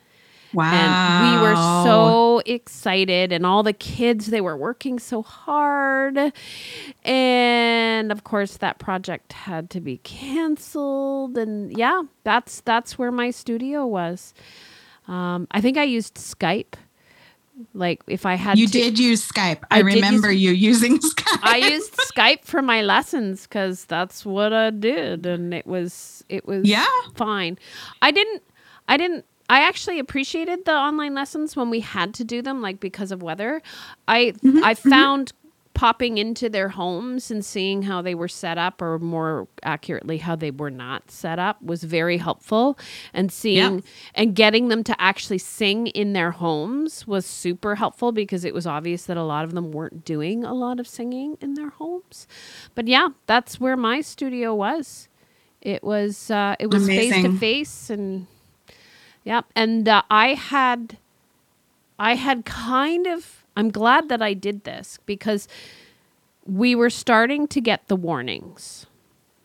Wow. 0.54 0.72
And 0.74 1.42
we 1.42 1.48
were 1.48 1.56
so 1.56 2.42
excited, 2.46 3.32
and 3.32 3.46
all 3.46 3.64
the 3.64 3.74
kids, 3.74 4.28
they 4.28 4.42
were 4.42 4.58
working 4.58 5.00
so 5.00 5.22
hard. 5.22 6.34
And 7.04 8.12
of 8.12 8.24
course, 8.24 8.58
that 8.58 8.80
project 8.80 9.34
had 9.34 9.70
to 9.72 9.82
be 9.82 9.98
canceled. 9.98 11.38
And 11.38 11.76
yeah, 11.78 12.04
that's 12.24 12.62
that's 12.62 12.98
where 12.98 13.12
my 13.12 13.32
studio 13.32 13.86
was. 13.86 14.34
Um, 15.08 15.48
I 15.52 15.62
think 15.62 15.78
I 15.78 15.84
used 15.84 16.16
Skype. 16.16 16.74
Like 17.74 18.02
if 18.08 18.26
I 18.26 18.36
had 18.36 18.58
You 18.58 18.66
to, 18.68 18.72
did 18.72 18.98
use 18.98 19.28
Skype. 19.28 19.60
I, 19.70 19.80
I 19.80 19.82
did 19.84 19.94
use- 19.96 19.96
remember 20.04 20.32
you 20.32 20.52
using 20.52 20.98
Skype. 21.00 21.40
I 21.44 21.58
used 21.58 21.94
Skype 21.96 22.44
for 22.46 22.62
my 22.62 22.82
lessons 22.82 23.44
because 23.44 23.86
that's 23.86 24.26
what 24.26 24.52
I 24.54 24.70
did, 24.72 25.26
and 25.26 25.54
it 25.54 25.68
was 25.68 26.24
it 26.30 26.46
was 26.48 26.66
Yeah. 26.68 26.86
fine. 27.16 27.58
I 28.02 28.12
didn't 28.12 28.42
I 28.88 28.98
didn't 28.98 29.26
I 29.52 29.62
actually 29.68 30.00
appreciated 30.00 30.66
the 30.66 30.74
online 30.74 31.14
lessons 31.16 31.56
when 31.58 31.70
we 31.70 31.82
had 31.82 32.14
to 32.16 32.24
do 32.24 32.42
them, 32.42 32.62
like 32.62 32.80
because 32.80 33.12
of 33.12 33.22
weather. 33.24 33.62
I 34.08 34.34
Mm-hmm, 34.44 34.64
I 34.64 34.74
found 34.76 35.34
popping 35.74 36.18
into 36.20 36.50
their 36.50 36.70
homes 36.70 37.32
and 37.32 37.44
seeing 37.46 37.84
how 37.84 38.02
they 38.02 38.16
were 38.16 38.28
set 38.30 38.58
up, 38.58 38.82
or 38.82 39.00
more 39.00 39.48
accurately, 39.64 40.18
how 40.20 40.36
they 40.36 40.52
were 40.52 40.72
not 40.72 41.10
set 41.12 41.40
up, 41.40 41.62
was 41.64 41.84
very 41.84 42.18
helpful. 42.18 42.78
And 43.14 43.32
seeing 43.32 43.76
Yeah. 43.76 43.82
and 44.16 44.36
getting 44.36 44.70
them 44.70 44.84
to 44.86 44.96
actually 45.02 45.40
sing 45.40 45.88
in 45.88 46.14
their 46.14 46.32
homes 46.32 47.08
was 47.08 47.26
super 47.26 47.76
helpful 47.76 48.12
because 48.12 48.46
it 48.46 48.54
was 48.54 48.68
obvious 48.68 49.06
that 49.08 49.18
a 49.18 49.24
lot 49.24 49.44
of 49.46 49.54
them 49.54 49.72
weren't 49.72 50.06
doing 50.06 50.44
a 50.46 50.54
lot 50.54 50.80
of 50.80 50.88
singing 50.88 51.38
in 51.42 51.56
their 51.56 51.72
homes. 51.72 52.28
But 52.76 52.88
yeah, 52.88 53.10
that's 53.28 53.60
where 53.60 53.78
my 53.78 54.02
studio 54.02 54.56
was. 54.56 55.10
It 55.62 55.84
was 55.84 56.32
uh, 56.32 56.56
it 56.60 56.68
was 56.70 56.88
face 56.88 57.12
to 57.24 57.40
face 57.40 57.90
and 57.90 58.28
yeah, 59.24 59.42
and 59.56 59.88
uh, 59.88 60.02
I 60.10 60.34
had 60.34 60.98
I 62.00 62.16
had 62.16 62.46
kind 62.46 63.08
of 63.08 63.46
I'm 63.56 63.70
glad 63.70 64.10
that 64.10 64.22
I 64.22 64.34
did 64.34 64.64
this 64.64 65.00
because 65.06 65.48
we 66.46 66.76
were 66.76 66.90
starting 66.90 67.48
to 67.50 67.62
get 67.62 67.88
the 67.88 67.96
warnings. 67.96 68.86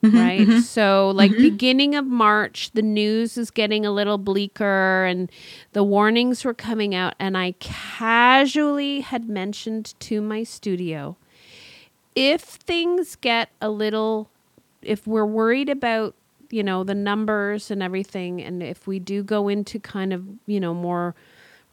Mm-hmm, 0.03 0.19
right? 0.19 0.41
Mm-hmm. 0.41 0.59
So, 0.61 1.11
like 1.15 1.33
mm-hmm. 1.33 1.43
beginning 1.43 1.95
of 1.95 2.07
March, 2.07 2.71
the 2.73 2.83
news 2.83 3.39
is 3.39 3.51
getting 3.51 3.87
a 3.87 3.91
little 3.91 4.19
bleaker 4.19 5.05
and 5.05 5.31
the 5.73 5.83
warnings 5.83 6.45
were 6.45 6.55
coming 6.55 6.95
out. 6.95 7.15
And 7.19 7.37
I 7.37 7.53
casually 7.61 9.01
had 9.01 9.29
mentioned 9.29 9.95
to 10.01 10.21
my 10.21 10.43
studio 10.43 11.17
if 12.15 12.41
things 12.41 13.17
get 13.17 13.51
a 13.61 13.71
little, 13.71 14.31
if 14.83 15.07
we're 15.07 15.27
worried 15.27 15.69
about, 15.69 16.15
you 16.51 16.63
know, 16.63 16.85
the 16.85 16.95
numbers 16.95 17.71
and 17.71 17.83
everything, 17.83 18.43
and 18.43 18.63
if 18.63 18.87
we 18.87 18.99
do 18.99 19.23
go 19.23 19.49
into 19.49 19.79
kind 19.79 20.13
of, 20.13 20.25
you 20.47 20.61
know, 20.61 20.75
more 20.75 21.15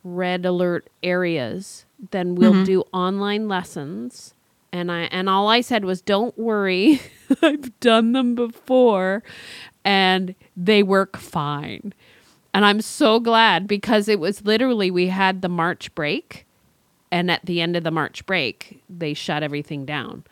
red 0.04 0.46
alert 0.46 0.90
areas, 1.02 1.86
then 2.12 2.36
we'll 2.36 2.54
mm-hmm. 2.54 2.64
do 2.64 2.82
online 2.94 3.48
lessons. 3.48 4.34
And 4.72 4.92
I 4.92 5.02
and 5.04 5.30
all 5.30 5.48
I 5.48 5.62
said 5.62 5.86
was, 5.86 6.02
"Don't 6.02 6.38
worry, 6.38 7.02
I've 7.42 7.80
done 7.80 8.14
them 8.14 8.36
before, 8.36 9.24
and 9.86 10.36
they 10.58 10.84
work 10.84 11.18
fine." 11.18 11.94
And 12.56 12.66
I'm 12.66 12.82
so 12.82 13.20
glad 13.20 13.68
because 13.68 14.08
it 14.08 14.20
was 14.20 14.46
literally 14.46 14.92
we 14.92 15.08
had 15.08 15.42
the 15.42 15.50
March 15.50 15.94
break, 15.96 16.46
and 17.12 17.30
at 17.30 17.46
the 17.46 17.62
end 17.62 17.76
of 17.76 17.84
the 17.84 17.92
March 17.92 18.26
break, 18.26 18.82
they 18.90 19.14
shut 19.14 19.44
everything 19.44 19.86
down. 19.86 20.24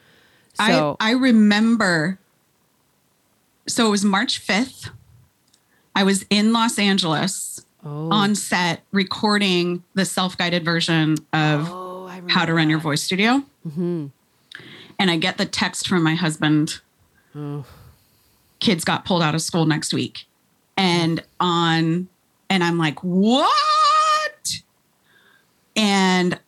So 0.53 0.97
I, 0.99 1.09
I 1.09 1.11
remember. 1.13 2.19
So 3.67 3.87
it 3.87 3.89
was 3.89 4.03
March 4.03 4.45
5th. 4.45 4.89
I 5.95 6.03
was 6.03 6.25
in 6.29 6.53
Los 6.53 6.79
Angeles 6.79 7.63
oh, 7.85 8.09
on 8.11 8.35
set 8.35 8.81
recording 8.91 9.83
the 9.93 10.05
self 10.05 10.37
guided 10.37 10.65
version 10.65 11.17
of 11.33 11.69
oh, 11.69 12.11
How 12.29 12.45
to 12.45 12.53
Run 12.53 12.69
Your 12.69 12.79
Voice 12.79 13.03
Studio. 13.03 13.43
Mm-hmm. 13.67 14.07
And 14.99 15.11
I 15.11 15.17
get 15.17 15.37
the 15.37 15.45
text 15.45 15.87
from 15.87 16.03
my 16.03 16.15
husband. 16.15 16.79
Oh, 17.35 17.65
kids 18.59 18.83
got 18.85 19.05
pulled 19.05 19.23
out 19.23 19.35
of 19.35 19.41
school 19.41 19.65
next 19.65 19.93
week. 19.93 20.25
And 20.77 21.23
on 21.39 22.07
And 22.49 22.63
I'm 22.63 22.77
like, 22.77 22.99
what? 23.03 24.61
And 25.75 26.39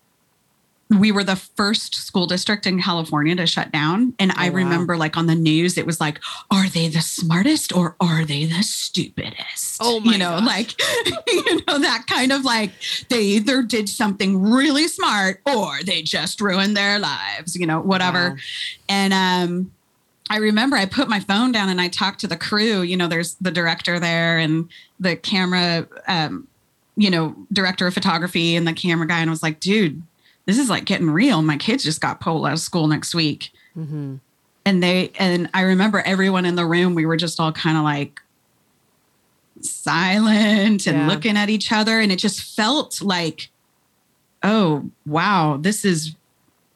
we 1.00 1.12
were 1.12 1.24
the 1.24 1.36
first 1.36 1.96
school 1.96 2.28
district 2.28 2.66
in 2.66 2.82
California 2.82 3.36
to 3.36 3.46
shut 3.46 3.72
down. 3.72 4.14
And 4.20 4.32
I 4.34 4.50
wow. 4.50 4.56
remember, 4.58 4.98
like, 4.98 5.18
on 5.18 5.28
the 5.28 5.36
news, 5.36 5.78
it 5.78 5.86
was 5.86 6.00
like, 6.02 6.20
are 6.52 6.68
they 6.68 6.88
the 6.88 7.02
smartest 7.02 7.76
or 7.76 7.96
are 8.00 8.26
they 8.26 8.46
the 8.46 8.64
stupidest? 8.64 9.78
Oh 9.82 10.00
my 10.00 10.14
You 10.14 10.18
know, 10.18 10.40
gosh. 10.40 10.46
like, 10.46 10.82
you 11.28 11.62
know, 11.68 11.80
that 11.80 12.06
kind 12.08 12.32
of 12.32 12.44
like 12.44 12.72
they 13.10 13.22
either 13.22 13.64
did 13.64 13.90
something 13.90 14.42
really 14.42 14.88
smart 14.88 15.42
or 15.46 15.84
they 15.86 16.02
just 16.02 16.42
ruined 16.42 16.76
their 16.76 17.00
lives, 17.00 17.56
you 17.56 17.66
know, 17.66 17.80
whatever. 17.82 18.32
Wow. 18.32 18.36
And 18.90 19.14
um, 19.14 19.72
I 20.30 20.38
remember 20.38 20.76
I 20.78 20.86
put 20.86 21.10
my 21.10 21.20
phone 21.20 21.52
down 21.52 21.70
and 21.70 21.82
I 21.82 21.88
talked 21.88 22.22
to 22.22 22.28
the 22.28 22.38
crew. 22.38 22.82
You 22.82 22.98
know, 22.98 23.08
there's 23.08 23.36
the 23.36 23.52
director 23.52 24.00
there 24.00 24.38
and 24.38 24.70
the 25.00 25.16
camera, 25.16 25.88
um, 26.08 26.48
you 26.96 27.10
know, 27.10 27.36
director 27.52 27.88
of 27.88 27.94
photography 27.94 28.56
and 28.56 28.68
the 28.68 28.74
camera 28.74 29.08
guy. 29.08 29.20
And 29.20 29.30
I 29.30 29.32
was 29.32 29.44
like, 29.44 29.60
dude, 29.60 30.02
this 30.46 30.58
is 30.58 30.70
like 30.70 30.86
getting 30.86 31.10
real. 31.10 31.42
My 31.42 31.58
kids 31.58 31.84
just 31.84 32.02
got 32.02 32.20
pulled 32.20 32.46
out 32.46 32.54
of 32.54 32.60
school 32.60 32.88
next 32.88 33.16
week. 33.16 33.52
Mhm. 33.78 34.20
And 34.66 34.82
they, 34.84 35.12
and 35.20 35.50
I 35.54 35.62
remember 35.62 36.02
everyone 36.06 36.46
in 36.46 36.56
the 36.56 36.66
room, 36.66 36.96
we 36.96 37.06
were 37.06 37.18
just 37.18 37.40
all 37.40 37.52
kind 37.52 37.78
of 37.78 37.84
like 37.84 38.20
silent 39.62 40.88
and 40.88 40.98
Yeah. 41.00 41.08
looking 41.08 41.38
at 41.38 41.50
each 41.50 41.72
other. 41.72 42.00
And 42.00 42.12
it 42.12 42.20
just 42.20 42.42
felt 42.56 43.02
like, 43.02 43.50
oh, 44.42 44.90
wow, 45.06 45.58
this 45.60 45.86
is 45.86 46.16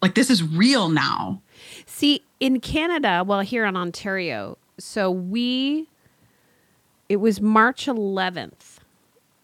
like, 0.02 0.16
this 0.16 0.30
is 0.30 0.44
real 0.44 0.90
now. 0.90 1.42
See, 1.86 2.22
in 2.40 2.60
Canada, 2.60 3.24
well, 3.26 3.40
here 3.42 3.66
in 3.66 3.76
Ontario, 3.76 4.58
so 4.78 5.10
we, 5.10 5.88
it 7.10 7.18
was 7.18 7.42
March 7.42 7.88
11th 7.88 8.77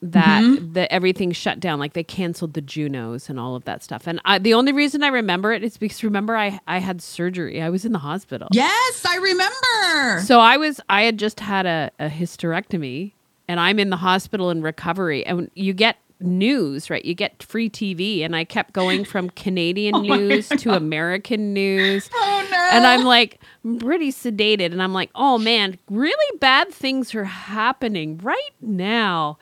that 0.06 0.44
Mm-hmm. 0.44 0.74
the 0.74 0.92
everything 0.92 1.32
shut 1.32 1.60
down. 1.62 1.80
Like 1.80 1.94
they 1.94 2.04
canceled 2.04 2.54
the 2.54 2.62
Junos 2.62 3.30
and 3.30 3.40
all 3.40 3.56
of 3.56 3.64
that 3.64 3.82
stuff. 3.84 4.06
And 4.06 4.20
I, 4.26 4.38
the 4.38 4.54
only 4.54 4.72
reason 4.74 5.02
I 5.02 5.08
remember 5.08 5.54
it 5.54 5.64
is 5.64 5.78
because 5.78 6.04
remember 6.04 6.36
I 6.36 6.60
I 6.68 6.80
had 6.80 7.02
surgery. 7.02 7.62
I 7.62 7.70
was 7.70 7.86
in 7.86 7.94
the 7.94 8.00
hospital. 8.00 8.48
Yes, 8.52 9.06
I 9.08 9.16
remember. 9.18 10.22
So 10.26 10.40
I 10.40 10.58
was 10.58 10.82
I 10.90 11.04
had 11.04 11.18
just 11.18 11.40
had 11.40 11.66
a, 11.66 11.90
a 12.00 12.10
hysterectomy 12.10 13.14
and 13.48 13.60
I'm 13.60 13.80
in 13.80 13.90
the 13.90 13.98
hospital 13.98 14.50
in 14.50 14.62
recovery 14.62 15.26
and 15.26 15.50
you 15.56 15.74
get 15.74 15.98
news, 16.20 16.90
right? 16.90 17.04
You 17.04 17.14
get 17.14 17.44
free 17.44 17.70
TV 17.70 18.24
and 18.24 18.36
I 18.36 18.44
kept 18.46 18.74
going 18.74 19.04
from 19.06 19.30
Canadian 19.32 19.96
Oh 19.98 20.00
news 20.02 20.48
to 20.50 20.74
American 20.76 21.54
news. 21.54 22.10
oh 22.14 22.48
no. 22.52 22.70
And 22.72 22.86
I'm 22.86 23.04
like 23.04 23.40
pretty 23.80 24.12
sedated 24.12 24.72
and 24.72 24.82
I'm 24.82 24.94
like, 24.94 25.10
"Oh 25.16 25.38
man, 25.38 25.78
really 25.90 26.38
bad 26.40 26.74
things 26.74 27.14
are 27.16 27.24
happening 27.26 28.18
right 28.24 28.54
now." 28.62 29.38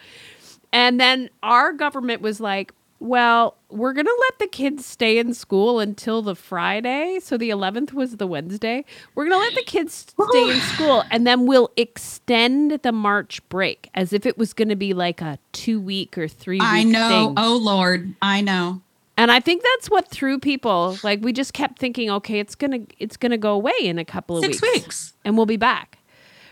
And 0.73 0.99
then 0.99 1.29
our 1.43 1.73
government 1.73 2.21
was 2.21 2.39
like, 2.39 2.73
well, 2.99 3.57
we're 3.69 3.93
going 3.93 4.05
to 4.05 4.17
let 4.29 4.37
the 4.39 4.47
kids 4.47 4.85
stay 4.85 5.17
in 5.17 5.33
school 5.33 5.79
until 5.79 6.21
the 6.21 6.35
Friday. 6.35 7.19
So 7.19 7.35
the 7.35 7.49
11th 7.49 7.93
was 7.93 8.17
the 8.17 8.27
Wednesday. 8.27 8.85
We're 9.15 9.27
going 9.27 9.39
to 9.41 9.43
let 9.43 9.55
the 9.55 9.63
kids 9.63 10.13
stay 10.29 10.51
in 10.51 10.59
school 10.75 11.03
and 11.09 11.25
then 11.25 11.47
we'll 11.47 11.71
extend 11.77 12.71
the 12.83 12.91
March 12.91 13.47
break 13.49 13.89
as 13.95 14.13
if 14.13 14.27
it 14.27 14.37
was 14.37 14.53
going 14.53 14.69
to 14.69 14.75
be 14.75 14.93
like 14.93 15.19
a 15.19 15.39
two 15.51 15.81
week 15.81 16.15
or 16.15 16.27
three 16.27 16.57
week 16.59 16.63
I 16.63 16.83
know. 16.83 17.09
thing. 17.09 17.33
Oh 17.37 17.57
Lord, 17.57 18.13
I 18.21 18.41
know. 18.41 18.81
And 19.17 19.31
I 19.31 19.39
think 19.39 19.63
that's 19.63 19.89
what 19.89 20.07
threw 20.07 20.37
people. 20.37 20.97
Like 21.03 21.21
we 21.23 21.33
just 21.33 21.53
kept 21.53 21.79
thinking, 21.79 22.11
okay, 22.11 22.39
it's 22.39 22.53
going 22.53 22.85
to 22.85 22.95
it's 22.99 23.17
going 23.17 23.31
to 23.31 23.37
go 23.37 23.53
away 23.53 23.73
in 23.81 23.97
a 23.97 24.05
couple 24.05 24.37
of 24.37 24.43
Six 24.43 24.61
weeks 24.61 24.75
weeks. 24.83 25.13
and 25.25 25.37
we'll 25.37 25.47
be 25.47 25.57
back. 25.57 25.97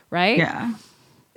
Right? 0.09 0.39
Yeah. 0.39 0.73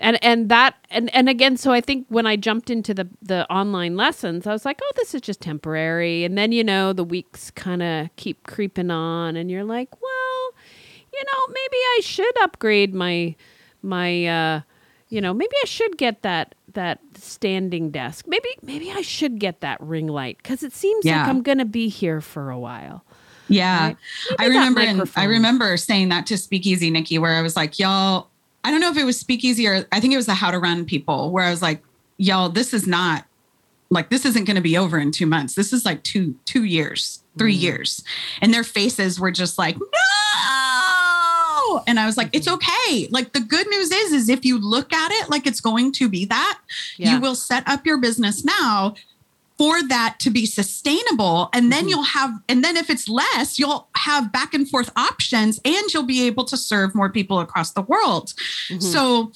And 0.03 0.23
and 0.23 0.49
that 0.49 0.75
and 0.91 1.15
and 1.15 1.29
again 1.29 1.57
so 1.57 1.73
i 1.73 1.81
think 1.81 2.05
when 2.09 2.27
i 2.27 2.37
jumped 2.37 2.69
into 2.69 2.93
the 2.93 3.09
the 3.23 3.51
online 3.51 3.97
lessons 3.97 4.47
i 4.47 4.53
was 4.53 4.65
like 4.65 4.81
oh 4.83 4.93
this 4.97 5.15
is 5.15 5.21
just 5.21 5.41
temporary 5.41 6.25
and 6.25 6.37
then 6.37 6.53
you 6.53 6.65
know 6.65 6.93
the 6.93 7.05
weeks 7.05 7.51
kind 7.53 7.83
of 7.83 8.09
keep 8.17 8.43
creeping 8.45 8.91
on 8.91 9.37
and 9.37 9.51
you're 9.51 9.65
like 9.65 9.88
well 10.03 10.51
you 11.12 11.23
know 11.25 11.47
maybe 11.49 11.77
i 11.77 12.01
should 12.03 12.43
upgrade 12.43 12.93
my 12.95 13.35
my 13.83 14.27
uh 14.27 14.61
you 15.09 15.21
know 15.21 15.33
maybe 15.33 15.55
i 15.62 15.67
should 15.67 15.97
get 15.97 16.23
that 16.23 16.55
that 16.75 16.99
standing 17.15 17.91
desk 17.91 18.27
maybe 18.27 18.49
maybe 18.62 18.91
i 18.91 19.03
should 19.03 19.38
get 19.38 19.61
that 19.61 19.81
ring 19.81 20.07
light 20.09 20.37
because 20.38 20.62
it 20.62 20.73
seems 20.73 21.05
like 21.05 21.15
i'm 21.29 21.43
gonna 21.43 21.65
be 21.65 21.88
here 21.88 22.21
for 22.21 22.51
a 22.51 22.59
while 22.59 23.05
Yeah. 23.49 23.88
Right? 23.88 23.97
I 24.38 24.47
remember 24.47 24.81
and 24.81 25.11
I 25.15 25.25
remember 25.25 25.77
saying 25.77 26.09
that 26.09 26.27
to 26.27 26.38
Speakeasy 26.38 26.91
Nikki 26.91 27.19
where 27.19 27.35
I 27.35 27.43
was 27.43 27.55
like, 27.57 27.79
y'all, 27.79 28.31
I 28.64 28.70
don't 28.70 28.81
know 28.81 28.90
if 28.90 28.96
it 28.96 29.05
was 29.05 29.18
Speakeasy 29.18 29.66
or 29.66 29.87
I 29.92 30.01
think 30.01 30.12
it 30.12 30.16
was 30.16 30.27
the 30.27 30.35
How 30.35 30.51
to 30.51 30.59
Run 30.59 30.85
people 30.85 31.31
where 31.31 31.44
I 31.44 31.51
was 31.51 31.62
like, 31.62 31.83
y'all, 32.16 32.48
this 32.48 32.72
is 32.72 32.87
not 32.87 33.27
like 33.90 34.09
this 34.09 34.25
isn't 34.25 34.44
going 34.44 34.57
to 34.57 34.62
be 34.62 34.79
over 34.79 34.98
in 34.98 35.11
2 35.11 35.27
months. 35.27 35.55
This 35.55 35.72
is 35.72 35.85
like 35.85 36.03
2 36.05 36.35
2 36.46 36.64
years, 36.64 37.22
3 37.38 37.53
mm-hmm. 37.53 37.62
years. 37.62 38.05
And 38.40 38.55
their 38.55 38.64
faces 38.64 39.20
were 39.20 39.31
just 39.31 39.59
like, 39.59 39.77
"No!" 39.77 41.83
And 41.87 42.01
I 42.01 42.07
was 42.07 42.16
like, 42.16 42.31
it's 42.33 42.46
mm-hmm. 42.46 42.55
okay. 42.55 43.09
Like 43.11 43.33
the 43.33 43.40
good 43.40 43.68
news 43.68 43.90
is 43.90 44.12
is 44.12 44.29
if 44.29 44.44
you 44.44 44.59
look 44.59 44.92
at 44.92 45.11
it 45.12 45.29
like 45.29 45.46
it's 45.46 45.61
going 45.61 45.92
to 45.92 46.09
be 46.09 46.25
that, 46.27 46.59
Yeah. 46.96 47.14
you 47.14 47.20
will 47.20 47.35
set 47.35 47.68
up 47.68 47.85
your 47.85 47.98
business 47.98 48.44
now 48.44 48.94
for 49.62 49.81
that 49.88 50.16
to 50.18 50.29
be 50.29 50.44
sustainable 50.44 51.48
and 51.53 51.70
then 51.70 51.85
Mhm. 51.85 51.90
you'll 51.90 52.03
have 52.18 52.31
and 52.48 52.64
then 52.64 52.77
if 52.77 52.90
it's 52.90 53.09
less 53.09 53.61
you'll 53.61 53.87
have 53.94 54.33
back 54.33 54.55
and 54.55 54.68
forth 54.68 54.90
options 54.96 55.61
and 55.64 55.85
you'll 55.94 56.03
be 56.03 56.22
able 56.27 56.44
to 56.46 56.57
serve 56.57 56.96
more 56.96 57.09
people 57.11 57.38
across 57.38 57.70
the 57.70 57.83
world 57.83 58.35
Mhm. 58.68 58.83
so 58.83 59.31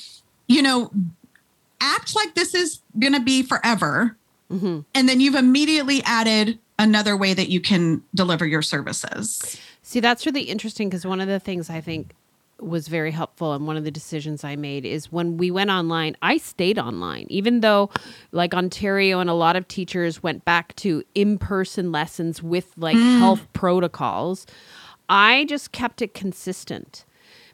you 0.49 0.63
know 0.63 0.91
act 1.81 2.17
like 2.17 2.35
this 2.35 2.55
is 2.57 2.81
going 2.99 3.13
to 3.13 3.21
be 3.21 3.43
forever 3.43 4.17
Mhm. 4.51 4.85
and 4.95 5.09
then 5.09 5.21
you've 5.21 5.37
immediately 5.37 6.03
added 6.05 6.59
another 6.77 7.17
way 7.17 7.33
that 7.33 7.49
you 7.49 7.61
can 7.61 8.03
deliver 8.15 8.45
your 8.47 8.63
services 8.63 9.57
See, 9.83 10.01
that's 10.01 10.27
really 10.27 10.43
interesting 10.43 10.89
because 10.89 11.07
one 11.07 11.21
of 11.21 11.29
the 11.29 11.39
things 11.39 11.71
I 11.71 11.81
think 11.81 12.15
was 12.61 12.89
very 12.89 13.11
helpful 13.11 13.53
and 13.53 13.67
one 13.67 13.77
of 13.77 13.85
the 13.85 13.91
decisions 13.91 14.45
I 14.45 14.57
made 14.57 14.85
is 14.85 15.13
when 15.13 15.37
we 15.37 15.51
went 15.51 15.71
online, 15.71 16.17
I 16.23 16.39
stayed 16.39 16.79
online, 16.79 17.27
even 17.29 17.61
though 17.61 17.91
like 18.33 18.55
Ontario 18.55 19.21
and 19.21 19.29
a 19.29 19.35
lot 19.35 19.57
of 19.57 19.69
teachers 19.69 20.23
went 20.23 20.45
back 20.45 20.75
to 20.77 21.03
in 21.15 21.39
person 21.39 21.93
lessons 21.93 22.43
with 22.43 22.73
like 22.77 22.97
mm. 22.97 23.19
health 23.19 23.47
protocols. 23.53 24.47
I 25.09 25.45
just 25.49 25.73
kept 25.73 26.03
it 26.03 26.15
consistent. 26.15 27.05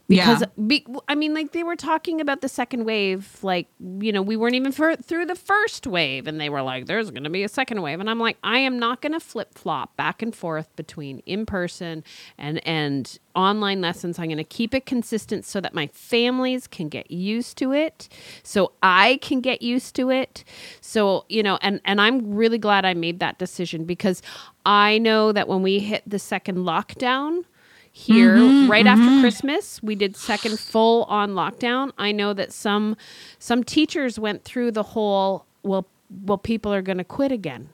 Because 0.08 0.42
Yeah. 0.42 0.46
be, 0.66 0.86
I 1.08 1.14
mean, 1.14 1.34
like 1.34 1.52
they 1.52 1.62
were 1.62 1.76
talking 1.76 2.20
about 2.20 2.42
the 2.42 2.48
second 2.48 2.84
wave, 2.84 3.38
like 3.42 3.68
you 4.00 4.12
know, 4.12 4.22
we 4.22 4.36
weren't 4.36 4.54
even 4.54 4.72
for, 4.72 4.96
through 4.96 5.26
the 5.26 5.34
first 5.34 5.86
wave, 5.86 6.26
and 6.26 6.40
they 6.40 6.50
were 6.50 6.62
like, 6.62 6.86
"There's 6.86 7.10
going 7.10 7.24
to 7.24 7.30
be 7.30 7.42
a 7.44 7.48
second 7.48 7.82
wave," 7.82 8.00
and 8.00 8.10
I'm 8.10 8.18
like, 8.18 8.36
I 8.44 8.58
am 8.58 8.78
not 8.78 9.00
going 9.00 9.12
to 9.14 9.20
flip 9.20 9.54
flop 9.56 9.96
back 9.96 10.22
and 10.22 10.34
forth 10.34 10.74
between 10.76 11.20
in 11.20 11.46
person 11.46 12.04
and 12.38 12.66
and 12.66 13.18
online 13.34 13.80
lessons. 13.80 14.18
I'm 14.18 14.26
going 14.26 14.36
to 14.38 14.44
keep 14.44 14.74
it 14.74 14.86
consistent 14.86 15.46
so 15.46 15.60
that 15.60 15.74
my 15.74 15.86
families 15.88 16.66
can 16.66 16.88
get 16.88 17.10
used 17.10 17.56
to 17.58 17.72
it, 17.72 18.08
so 18.42 18.72
I 18.82 19.18
can 19.22 19.40
get 19.40 19.62
used 19.62 19.96
to 19.96 20.10
it. 20.10 20.44
So 20.80 21.24
you 21.28 21.42
know, 21.42 21.58
and 21.62 21.80
and 21.84 22.00
I'm 22.00 22.34
really 22.34 22.58
glad 22.58 22.84
I 22.84 22.94
made 22.94 23.20
that 23.20 23.38
decision 23.38 23.84
because 23.84 24.22
I 24.66 24.98
know 24.98 25.32
that 25.32 25.48
when 25.48 25.62
we 25.62 25.78
hit 25.80 26.02
the 26.06 26.18
second 26.18 26.58
lockdown 26.58 27.44
here 27.92 28.37
Mhm, 28.37 28.68
right 28.70 28.87
after 28.87 29.05
mhm. 29.11 29.20
Christmas. 29.20 29.83
We 29.83 29.94
did 29.94 30.16
second 30.16 30.59
full 30.59 31.05
on 31.05 31.33
lockdown. 31.33 31.92
I 31.98 32.11
know 32.12 32.33
that 32.33 32.52
some 32.52 32.96
some 33.38 33.62
teachers 33.64 34.18
went 34.18 34.44
through 34.44 34.72
the 34.72 34.83
whole 34.83 35.46
well 35.62 35.87
well 36.24 36.38
people 36.38 36.72
are 36.72 36.83
going 36.83 36.98
to 36.98 37.05
quit 37.05 37.33
again. 37.33 37.68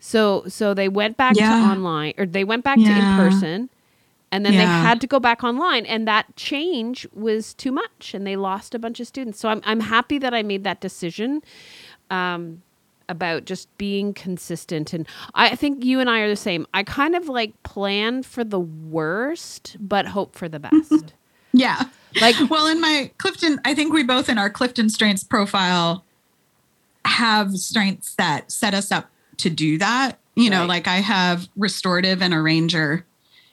So 0.00 0.44
so 0.48 0.74
they 0.74 0.88
went 0.88 1.16
back 1.16 1.34
to 1.34 1.54
online 1.54 2.14
or 2.18 2.26
they 2.26 2.44
went 2.44 2.64
back 2.64 2.82
to 2.84 2.92
in 2.92 3.08
person 3.08 3.70
and 4.30 4.44
then 4.44 4.56
they 4.56 4.66
had 4.66 5.00
to 5.00 5.06
go 5.06 5.18
back 5.20 5.42
online 5.44 5.86
and 5.86 6.06
that 6.06 6.36
change 6.36 7.06
was 7.12 7.54
too 7.54 7.72
much 7.72 8.14
and 8.14 8.26
they 8.26 8.36
lost 8.36 8.74
a 8.74 8.78
bunch 8.78 9.00
of 9.00 9.06
students. 9.06 9.40
So 9.40 9.48
I'm 9.48 9.60
I'm 9.64 9.80
happy 9.80 10.18
that 10.18 10.34
I 10.34 10.42
made 10.42 10.64
that 10.64 10.80
decision. 10.80 11.42
Um 12.10 12.62
about 13.08 13.44
just 13.44 13.68
being 13.78 14.12
consistent 14.14 14.92
and 14.92 15.06
I 15.34 15.56
think 15.56 15.84
you 15.84 16.00
and 16.00 16.10
I 16.10 16.20
are 16.20 16.28
the 16.28 16.36
same. 16.36 16.66
I 16.74 16.82
kind 16.82 17.14
of 17.16 17.28
like 17.28 17.60
plan 17.62 18.22
for 18.22 18.44
the 18.44 18.60
worst 18.60 19.76
but 19.80 20.06
hope 20.06 20.34
for 20.36 20.48
the 20.48 20.58
best. 20.60 21.14
yeah 21.52 21.84
like 22.20 22.36
well 22.50 22.66
in 22.66 22.78
my 22.80 23.10
Clifton 23.16 23.58
i 23.64 23.74
think 23.74 23.92
we 23.92 24.02
both 24.04 24.28
in 24.28 24.36
our 24.36 24.50
CliftonStrengths 24.50 25.26
profile 25.28 26.04
have 27.06 27.56
strengths 27.56 28.14
that 28.16 28.52
set 28.52 28.74
us 28.74 28.92
up 28.92 29.08
to 29.38 29.48
do 29.48 29.78
that 29.78 30.18
you 30.34 30.50
know 30.50 30.60
Right. 30.60 30.68
like 30.68 30.88
i 30.88 30.96
have 30.96 31.48
restorative 31.56 32.20
and 32.22 32.34
arranger 32.34 33.06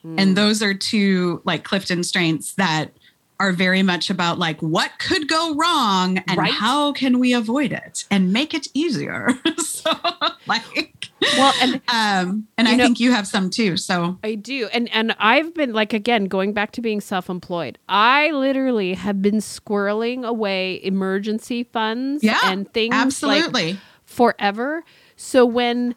mm, 0.06 0.16
and 0.20 0.36
those 0.36 0.62
are 0.62 0.74
two 0.74 1.42
like 1.46 1.64
CliftonStrengths 1.64 2.56
that 2.56 2.92
are 3.40 3.52
very 3.52 3.84
much 3.84 4.10
about 4.10 4.40
like 4.40 4.62
what 4.62 4.92
could 5.00 5.28
go 5.28 5.54
wrong 5.56 6.18
and 6.28 6.38
Right. 6.38 6.52
how 6.52 6.94
can 6.94 7.20
we 7.20 7.34
avoid 7.34 7.72
it 7.74 8.06
and 8.10 8.32
make 8.32 8.54
it 8.54 8.68
easier 8.74 9.30
so 9.58 9.92
like 10.48 11.10
Well, 11.38 11.54
and 11.62 11.76
um 11.92 12.48
and 12.58 12.68
I 12.68 12.76
know- 12.76 12.86
think 12.86 13.00
you 13.00 13.12
have 13.12 13.28
some 13.28 13.50
too. 13.50 13.76
So 13.78 14.18
I 14.24 14.36
do. 14.36 14.68
And 14.74 14.90
and 14.94 15.16
I've 15.20 15.54
been 15.54 15.74
like 15.74 15.92
again 15.94 16.26
going 16.26 16.54
back 16.54 16.72
to 16.74 16.82
being 16.82 17.02
self-employed. 17.02 17.78
I 17.90 18.32
literally 18.32 18.94
have 18.94 19.22
been 19.22 19.38
squirreling 19.38 20.26
away 20.26 20.80
emergency 20.84 21.64
funds 21.64 22.24
yeah, 22.24 22.40
and 22.46 22.72
things 22.74 22.94
like 22.94 23.06
absolutely. 23.06 23.80
forever. 24.06 24.84
So 25.18 25.46
when 25.46 25.96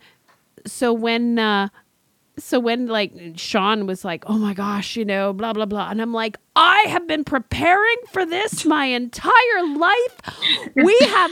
so 0.67 0.93
when 0.93 1.39
uh 1.39 1.69
so 2.39 2.59
when 2.61 2.87
like 2.87 3.13
Sean 3.37 3.87
was 3.87 4.05
like, 4.05 4.25
"Oh 4.27 4.39
my 4.39 4.55
gosh, 4.55 4.97
you 4.97 5.05
know, 5.05 5.33
blah 5.33 5.53
blah 5.53 5.67
blah," 5.67 5.91
and 5.91 6.01
I'm 6.01 6.13
like, 6.13 6.37
"I 6.57 6.81
have 6.89 7.07
been 7.07 7.25
preparing 7.25 7.97
for 8.11 8.25
this 8.25 8.65
my 8.65 8.87
entire 8.87 9.63
life. 9.77 10.17
We 10.75 10.97
have, 11.01 11.31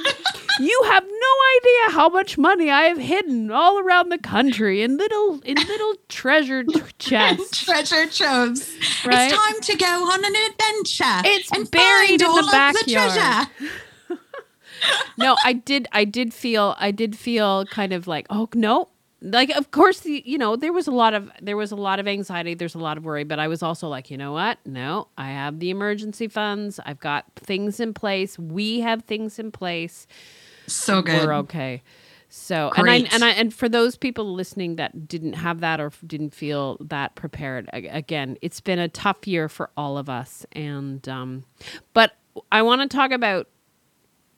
you 0.60 0.82
have 0.86 1.04
no 1.04 1.34
idea 1.58 1.96
how 1.96 2.08
much 2.08 2.38
money 2.38 2.70
I 2.70 2.84
have 2.84 2.98
hidden 2.98 3.50
all 3.50 3.78
around 3.78 4.08
the 4.10 4.18
country 4.18 4.82
in 4.82 4.96
little 4.96 5.40
in 5.40 5.56
little 5.56 5.94
treasure 6.08 6.64
chests. 6.98 7.64
Treasure 7.64 8.06
troves. 8.06 8.74
Right? 9.04 9.32
It's 9.32 9.36
time 9.36 9.60
to 9.60 9.76
go 9.76 9.86
on 9.86 10.24
an 10.24 10.34
adventure. 10.50 11.28
It's 11.28 11.52
and 11.52 11.70
buried 11.70 12.22
in 12.22 12.30
the 12.30 12.48
backyard. 12.50 13.12
treasure. 13.12 14.18
no, 15.18 15.36
I 15.44 15.52
did. 15.52 15.88
I 15.92 16.04
did 16.04 16.34
feel. 16.34 16.74
I 16.78 16.90
did 16.90 17.16
feel 17.16 17.64
kind 17.66 17.92
of 17.92 18.06
like, 18.06 18.26
oh 18.30 18.48
no. 18.54 18.88
Like, 19.26 19.50
of 19.50 19.72
course, 19.72 20.00
the, 20.00 20.22
you 20.24 20.38
know, 20.38 20.54
there 20.54 20.72
was 20.72 20.86
a 20.86 20.92
lot 20.92 21.12
of 21.12 21.30
there 21.42 21.56
was 21.56 21.72
a 21.72 21.76
lot 21.76 21.98
of 21.98 22.06
anxiety. 22.06 22.54
There's 22.54 22.76
a 22.76 22.78
lot 22.78 22.96
of 22.96 23.04
worry, 23.04 23.24
but 23.24 23.40
I 23.40 23.48
was 23.48 23.60
also 23.60 23.88
like, 23.88 24.08
you 24.08 24.16
know 24.16 24.32
what? 24.32 24.58
No, 24.64 25.08
I 25.18 25.30
have 25.30 25.58
the 25.58 25.70
emergency 25.70 26.28
funds. 26.28 26.78
I've 26.86 27.00
got 27.00 27.24
things 27.34 27.80
in 27.80 27.92
place. 27.92 28.38
We 28.38 28.80
have 28.80 29.02
things 29.02 29.40
in 29.40 29.50
place. 29.50 30.06
So 30.68 31.02
good. 31.02 31.26
We're 31.26 31.34
okay. 31.34 31.82
So, 32.28 32.70
and 32.76 32.88
I 32.88 32.96
and 32.96 33.24
I 33.24 33.30
and 33.30 33.52
for 33.52 33.68
those 33.68 33.96
people 33.96 34.32
listening 34.32 34.76
that 34.76 35.08
didn't 35.08 35.34
have 35.34 35.60
that 35.60 35.80
or 35.80 35.90
didn't 36.06 36.34
feel 36.34 36.76
that 36.80 37.14
prepared, 37.16 37.68
again, 37.72 38.36
it's 38.42 38.60
been 38.60 38.78
a 38.78 38.88
tough 38.88 39.26
year 39.26 39.48
for 39.48 39.70
all 39.76 39.98
of 39.98 40.08
us. 40.08 40.46
And 40.52 41.08
um, 41.08 41.44
but 41.94 42.12
I 42.52 42.62
want 42.62 42.82
to 42.82 42.94
talk 42.94 43.10
about 43.10 43.48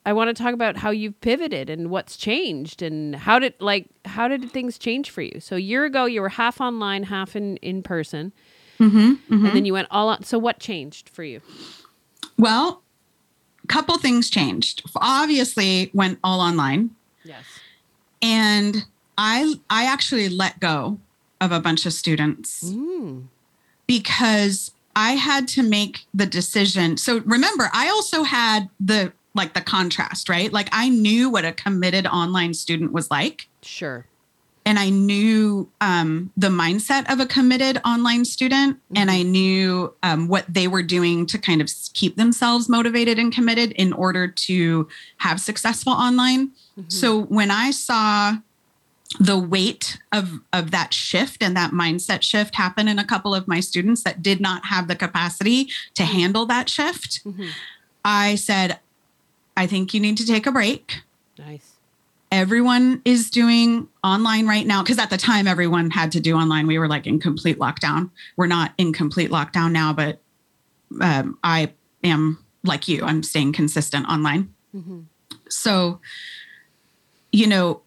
I 0.08 0.12
want 0.14 0.34
to 0.34 0.42
talk 0.42 0.54
about 0.54 0.78
how 0.78 0.88
you've 0.90 1.20
pivoted 1.20 1.68
and 1.68 1.90
what's 1.90 2.16
changed 2.16 2.80
and 2.80 3.14
how 3.14 3.38
did 3.38 3.52
like 3.60 3.86
how 4.06 4.26
did 4.26 4.50
things 4.50 4.78
change 4.78 5.10
for 5.10 5.20
you? 5.20 5.38
So 5.38 5.56
a 5.56 5.58
year 5.58 5.84
ago 5.84 6.06
you 6.06 6.22
were 6.22 6.30
half 6.30 6.62
online, 6.62 7.02
half 7.04 7.36
in 7.36 7.58
in 7.58 7.82
person, 7.82 8.32
Mm-hmm, 8.80 9.34
and 9.34 9.46
then 9.54 9.64
you 9.66 9.72
went 9.74 9.88
all 9.90 10.08
on. 10.08 10.22
So 10.22 10.38
what 10.38 10.60
changed 10.60 11.08
for 11.10 11.24
you? 11.24 11.40
Well, 12.38 12.80
a 13.64 13.66
couple 13.66 13.98
things 13.98 14.30
changed. 14.30 14.82
Obviously, 14.96 15.90
went 15.92 16.18
all 16.24 16.40
online, 16.40 16.90
Yes. 17.24 17.44
and 18.22 18.86
I 19.18 19.56
I 19.68 19.84
actually 19.84 20.28
let 20.30 20.58
go 20.58 20.98
of 21.38 21.52
a 21.52 21.60
bunch 21.60 21.84
of 21.84 21.92
students 21.92 22.64
Mm. 22.64 23.24
because 23.86 24.70
I 24.96 25.12
had 25.12 25.46
to 25.48 25.62
make 25.62 26.06
the 26.14 26.26
decision. 26.26 26.96
So 26.96 27.18
remember, 27.26 27.68
I 27.74 27.88
also 27.90 28.22
had 28.22 28.70
the 28.80 29.12
like 29.34 29.54
the 29.54 29.60
contrast, 29.60 30.28
right? 30.28 30.52
Like 30.52 30.68
I 30.72 30.88
knew 30.88 31.30
what 31.30 31.44
a 31.44 31.52
committed 31.52 32.06
online 32.06 32.54
student 32.54 32.92
was 32.92 33.10
like. 33.10 33.48
Sure. 33.62 34.06
and 34.66 34.78
I 34.78 34.90
knew 34.90 35.70
um, 35.80 36.30
the 36.36 36.48
mindset 36.48 37.10
of 37.10 37.20
a 37.20 37.26
committed 37.26 37.80
online 37.86 38.26
student, 38.26 38.76
and 38.94 39.10
I 39.10 39.22
knew 39.22 39.94
um, 40.02 40.28
what 40.28 40.44
they 40.46 40.68
were 40.68 40.82
doing 40.82 41.24
to 41.26 41.38
kind 41.38 41.62
of 41.62 41.70
keep 41.94 42.16
themselves 42.16 42.68
motivated 42.68 43.18
and 43.18 43.32
committed 43.32 43.72
in 43.72 43.94
order 43.94 44.28
to 44.28 44.86
have 45.18 45.40
successful 45.40 45.92
online. 45.94 46.50
So 46.88 47.22
when 47.22 47.50
I 47.50 47.70
saw 47.70 48.36
the 49.18 49.38
weight 49.38 49.98
of 50.12 50.40
of 50.52 50.70
that 50.70 50.92
shift 50.92 51.42
and 51.42 51.56
that 51.56 51.70
mindset 51.72 52.20
shift 52.22 52.54
happen 52.56 52.88
in 52.88 52.98
a 52.98 53.04
couple 53.06 53.34
of 53.34 53.48
my 53.48 53.60
students 53.60 54.02
that 54.02 54.22
did 54.22 54.38
not 54.38 54.66
have 54.66 54.86
the 54.86 54.96
capacity 54.96 55.70
to 55.94 56.02
handle 56.04 56.44
that 56.46 56.68
shift, 56.68 57.24
Mhm. 57.24 57.48
I 58.04 58.34
said, 58.34 58.78
I 59.58 59.66
think 59.66 59.92
you 59.92 60.00
need 60.00 60.16
to 60.18 60.26
take 60.26 60.46
a 60.46 60.52
break. 60.52 61.00
Nice. 61.38 61.74
everyone 62.30 63.00
is 63.04 63.30
doing 63.30 63.88
online 64.04 64.46
right 64.46 64.66
now 64.66 64.82
because 64.82 64.98
at 64.98 65.08
the 65.10 65.16
time 65.16 65.46
everyone 65.46 65.90
had 65.90 66.12
to 66.12 66.20
do 66.20 66.36
online. 66.36 66.66
We 66.66 66.78
were 66.78 66.88
like 66.88 67.06
in 67.06 67.18
complete 67.20 67.58
lockdown. 67.58 68.10
We're 68.36 68.46
not 68.58 68.72
in 68.78 68.92
complete 68.92 69.30
lockdown 69.30 69.72
now 69.72 69.92
but 69.92 70.20
um, 71.00 71.38
i 71.42 71.72
am 72.02 72.38
like 72.64 72.88
you. 72.88 73.04
I'm 73.04 73.22
staying 73.22 73.52
consistent 73.52 74.06
online. 74.08 74.52
Mhm. 74.74 75.04
so 75.48 76.00
you 77.32 77.46
know 77.46 77.82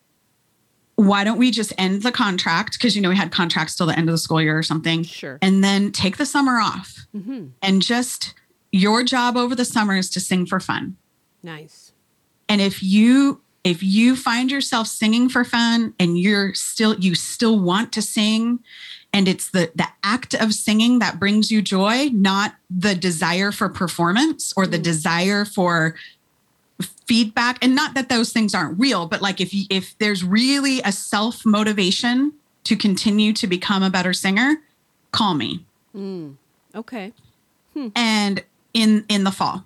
why 0.95 1.23
don't 1.23 1.37
we 1.39 1.49
just 1.51 1.73
end 1.79 2.03
the 2.03 2.11
contract? 2.11 2.73
Because 2.73 2.95
you 2.95 3.01
know 3.01 3.09
we 3.09 3.15
had 3.15 3.31
contracts 3.31 3.75
till 3.75 3.87
the 3.87 3.97
end 3.97 4.07
of 4.09 4.13
the 4.13 4.17
school 4.19 4.41
year 4.41 4.57
or 4.57 4.63
something. 4.63 5.03
Sure. 5.03 5.37
and 5.41 5.63
then 5.63 5.91
take 5.91 6.17
the 6.17 6.25
summer 6.25 6.59
off 6.59 7.05
hmm 7.11 7.47
and 7.61 7.81
just 7.81 8.33
your 8.71 9.03
job 9.03 9.35
over 9.35 9.53
the 9.55 9.65
summer 9.65 9.97
is 9.97 10.09
to 10.11 10.19
sing 10.19 10.45
for 10.45 10.59
fun 10.59 10.95
Nice. 11.43 11.91
and 12.49 12.61
if 12.61 12.81
you 12.83 13.41
if 13.63 13.83
you 13.83 14.15
find 14.15 14.49
yourself 14.51 14.87
singing 14.87 15.29
for 15.29 15.43
fun 15.43 15.93
and 15.99 16.17
you're 16.17 16.53
still 16.55 16.95
you 16.99 17.13
still 17.15 17.59
want 17.59 17.91
to 17.93 18.01
sing 18.01 18.59
and 19.13 19.27
it's 19.27 19.51
the 19.51 19.71
the 19.75 19.87
act 20.03 20.33
of 20.33 20.53
singing 20.53 20.99
that 20.99 21.19
brings 21.19 21.51
you 21.51 21.61
joy 21.61 22.09
not 22.11 22.55
the 22.69 22.95
desire 22.95 23.51
for 23.51 23.69
performance 23.69 24.53
or 24.57 24.65
the 24.67 24.79
Mm. 24.79 24.83
desire 24.83 25.45
for 25.45 25.95
feedback 27.05 27.57
and 27.63 27.75
not 27.75 27.93
that 27.93 28.09
those 28.09 28.31
things 28.33 28.55
aren't 28.55 28.79
real 28.79 29.05
but 29.05 29.21
like 29.21 29.39
if 29.41 29.53
you, 29.53 29.65
if 29.69 29.95
there's 29.99 30.23
really 30.23 30.81
a 30.81 30.91
self 30.91 31.45
motivation 31.45 32.33
to 32.63 32.75
continue 32.75 33.33
to 33.33 33.47
become 33.47 33.83
a 33.83 33.89
better 33.89 34.13
singer 34.13 34.55
call 35.11 35.33
me 35.33 35.65
Mm. 35.95 36.35
Okay. 36.73 37.11
and 37.95 38.43
in 38.73 39.05
in 39.09 39.23
the 39.25 39.31
fall 39.31 39.65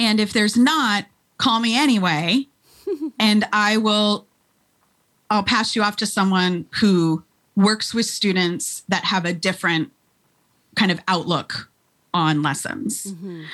and 0.00 0.18
if 0.18 0.32
there's 0.32 0.56
not 0.56 1.04
call 1.38 1.60
me 1.60 1.76
anyway 1.78 2.46
and 3.20 3.44
i 3.52 3.76
will 3.76 4.26
i'll 5.30 5.44
pass 5.44 5.76
you 5.76 5.82
off 5.82 5.94
to 5.96 6.06
someone 6.06 6.66
who 6.80 7.22
works 7.54 7.94
with 7.94 8.06
students 8.06 8.82
that 8.88 9.04
have 9.04 9.24
a 9.24 9.32
different 9.32 9.90
kind 10.74 10.90
of 10.90 10.98
outlook 11.06 11.70
on 12.12 12.42
lessons 12.42 13.06
Mhm. 13.12 13.44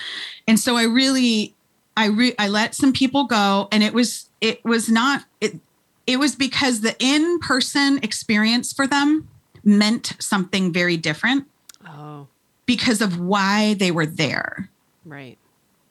and 0.48 0.58
so 0.58 0.76
i 0.76 0.84
really 0.84 1.54
i 1.96 2.06
re- 2.06 2.34
i 2.38 2.48
let 2.48 2.74
some 2.74 2.92
people 2.92 3.24
go 3.24 3.68
and 3.72 3.82
it 3.82 3.92
was 3.92 4.30
it 4.40 4.64
was 4.64 4.88
not 4.88 5.24
it 5.40 5.58
it 6.06 6.18
was 6.18 6.36
because 6.36 6.80
the 6.82 6.94
in-person 7.00 7.98
experience 8.02 8.72
for 8.72 8.86
them 8.86 9.28
meant 9.64 10.12
something 10.20 10.72
very 10.72 10.96
different 10.96 11.46
Oh, 11.88 12.26
because 12.66 13.00
of 13.00 13.18
why 13.20 13.74
they 13.74 13.90
were 13.90 14.06
there 14.06 14.70
right. 15.04 15.38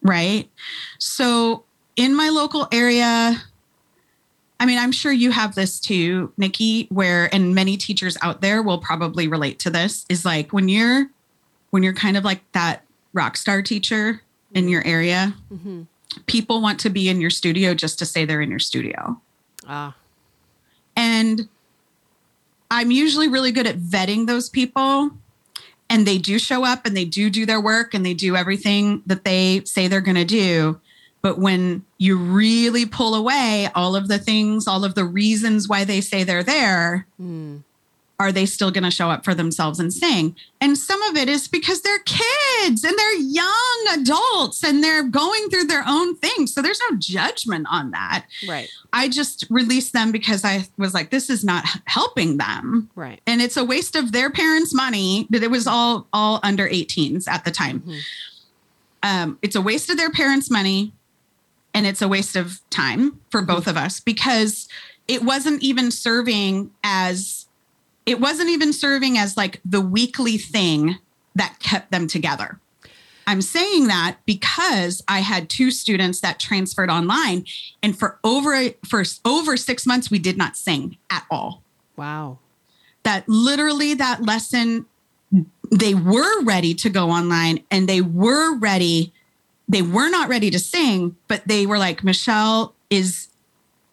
Right? 0.05 0.49
So 0.99 1.65
in 1.95 2.15
my 2.15 2.29
local 2.29 2.67
area, 2.71 3.41
I 4.59 4.65
mean, 4.65 4.77
I'm 4.77 4.91
sure 4.91 5.11
you 5.11 5.31
have 5.31 5.55
this 5.55 5.79
too, 5.79 6.31
Nikki, 6.37 6.87
where 6.89 7.33
and 7.33 7.53
many 7.53 7.75
teachers 7.77 8.17
out 8.21 8.41
there 8.41 8.63
will 8.63 8.79
probably 8.79 9.27
relate 9.27 9.59
to 9.59 9.69
this 9.69 10.05
is 10.09 10.23
like 10.23 10.53
when 10.53 10.69
you're 10.69 11.07
when 11.71 11.83
you're 11.83 11.93
kind 11.93 12.15
of 12.15 12.23
like 12.23 12.41
that 12.53 12.83
rock 13.13 13.35
star 13.35 13.61
teacher 13.61 14.21
in 14.53 14.69
your 14.69 14.85
area, 14.85 15.33
hmm 15.49 15.83
people 16.27 16.61
want 16.61 16.79
to 16.79 16.89
be 16.89 17.09
in 17.09 17.19
your 17.19 17.29
studio 17.29 17.73
just 17.73 17.99
to 17.99 18.05
say 18.05 18.23
they're 18.23 18.41
in 18.41 18.49
your 18.49 18.59
studio. 18.59 19.19
Ah, 19.67 19.93
And 20.95 21.49
I'm 22.71 22.89
usually 22.89 23.27
really 23.27 23.51
good 23.51 23.67
at 23.67 23.77
vetting 23.77 24.25
those 24.25 24.49
people. 24.49 25.11
And 25.89 26.05
they 26.05 26.17
do 26.17 26.39
show 26.39 26.65
up 26.65 26.85
and 26.85 26.97
they 26.97 27.05
do 27.05 27.29
do 27.29 27.45
their 27.45 27.61
work 27.61 27.93
and 27.93 28.05
they 28.05 28.13
do 28.13 28.35
everything 28.35 29.03
that 29.05 29.23
they 29.23 29.61
say 29.65 29.87
they're 29.87 30.01
going 30.01 30.15
to 30.15 30.25
do. 30.25 30.79
But 31.21 31.39
when 31.39 31.83
you 31.97 32.17
really 32.17 32.85
pull 32.85 33.15
away 33.15 33.69
all 33.73 33.95
of 33.95 34.07
the 34.07 34.19
things, 34.19 34.67
all 34.67 34.83
of 34.83 34.95
the 34.95 35.05
reasons 35.05 35.67
why 35.67 35.83
they 35.83 36.01
say 36.01 36.23
they're 36.23 36.43
there, 36.43 37.07
mm. 37.19 37.63
Are 38.17 38.31
they 38.31 38.45
still 38.45 38.71
going 38.71 38.83
to 38.85 38.91
show 38.91 39.09
up 39.09 39.25
for 39.25 39.33
themselves 39.35 39.77
and 39.79 39.93
sing? 39.93 40.35
And 40.61 40.77
some 40.77 41.01
of 41.03 41.17
it 41.17 41.27
is 41.27 41.49
because 41.49 41.81
they're 41.81 41.99
kids 41.99 42.83
and 42.85 42.97
they're 42.97 43.17
young 43.19 43.85
adults 43.93 44.63
and 44.63 44.81
they're 44.81 45.03
going 45.03 45.49
through 45.49 45.65
their 45.65 45.83
own 45.85 46.15
things. 46.15 46.53
So 46.53 46.61
there's 46.61 46.79
no 46.89 46.95
judgment 46.97 47.67
on 47.69 47.91
that. 47.91 48.25
right, 48.47 48.69
I 48.93 49.09
just 49.09 49.45
released 49.49 49.91
them 49.91 50.13
because 50.13 50.45
I 50.45 50.65
was 50.77 50.93
like, 50.93 51.09
this 51.09 51.29
is 51.29 51.43
not 51.43 51.65
helping 51.85 52.37
them. 52.37 52.89
right. 52.95 53.19
And 53.27 53.41
it's 53.41 53.57
a 53.57 53.65
waste 53.65 53.97
of 53.97 54.13
their 54.13 54.29
parents' 54.29 54.73
money. 54.73 55.27
But 55.29 55.43
it 55.43 55.51
was 55.51 55.67
all 55.67 56.07
all 56.13 56.39
under 56.41 56.69
18s 56.69 57.27
at 57.27 57.43
the 57.43 57.51
time. 57.51 57.81
Mhm. 57.81 57.99
Um, 59.03 59.39
it's 59.41 59.55
a 59.55 59.61
waste 59.61 59.89
of 59.89 59.97
their 59.97 60.09
parents' 60.09 60.49
money 60.49 60.93
and 61.73 61.85
it's 61.85 62.01
a 62.01 62.07
waste 62.07 62.35
of 62.35 62.59
time 62.69 63.19
for 63.29 63.41
both 63.41 63.67
of 63.67 63.77
us 63.77 63.99
because 63.99 64.67
it 65.07 65.21
wasn't 65.23 65.61
even 65.61 65.91
serving 65.91 66.71
as 66.83 67.44
it 68.05 68.19
wasn't 68.19 68.49
even 68.49 68.71
serving 68.71 69.17
as 69.17 69.35
like 69.35 69.59
the 69.65 69.81
weekly 69.81 70.37
thing 70.37 70.97
that 71.35 71.57
kept 71.59 71.91
them 71.91 72.07
together. 72.07 72.59
I'm 73.27 73.41
saying 73.41 73.87
that 73.87 74.17
because 74.25 75.03
I 75.07 75.19
had 75.19 75.49
two 75.49 75.71
students 75.71 76.21
that 76.21 76.39
transferred 76.39 76.89
online 76.89 77.45
and 77.81 77.97
for 77.97 78.19
over 78.23 78.69
for 78.87 79.03
over 79.25 79.57
6 79.57 79.85
months 79.85 80.11
we 80.11 80.19
did 80.19 80.37
not 80.37 80.55
sing 80.55 80.97
at 81.09 81.25
all. 81.31 81.63
Wow. 81.97 82.39
That 83.03 83.27
literally 83.27 83.95
that 83.95 84.21
lesson 84.21 84.85
they 85.71 85.95
were 85.95 86.43
ready 86.43 86.73
to 86.75 86.89
go 86.89 87.09
online 87.09 87.63
and 87.71 87.89
they 87.89 88.01
were 88.01 88.57
ready 88.57 89.11
they 89.67 89.81
were 89.81 90.09
not 90.09 90.29
ready 90.29 90.51
to 90.51 90.59
sing 90.59 91.15
but 91.27 91.41
they 91.47 91.65
were 91.65 91.79
like 91.79 92.03
Michelle 92.03 92.75
is 92.91 93.29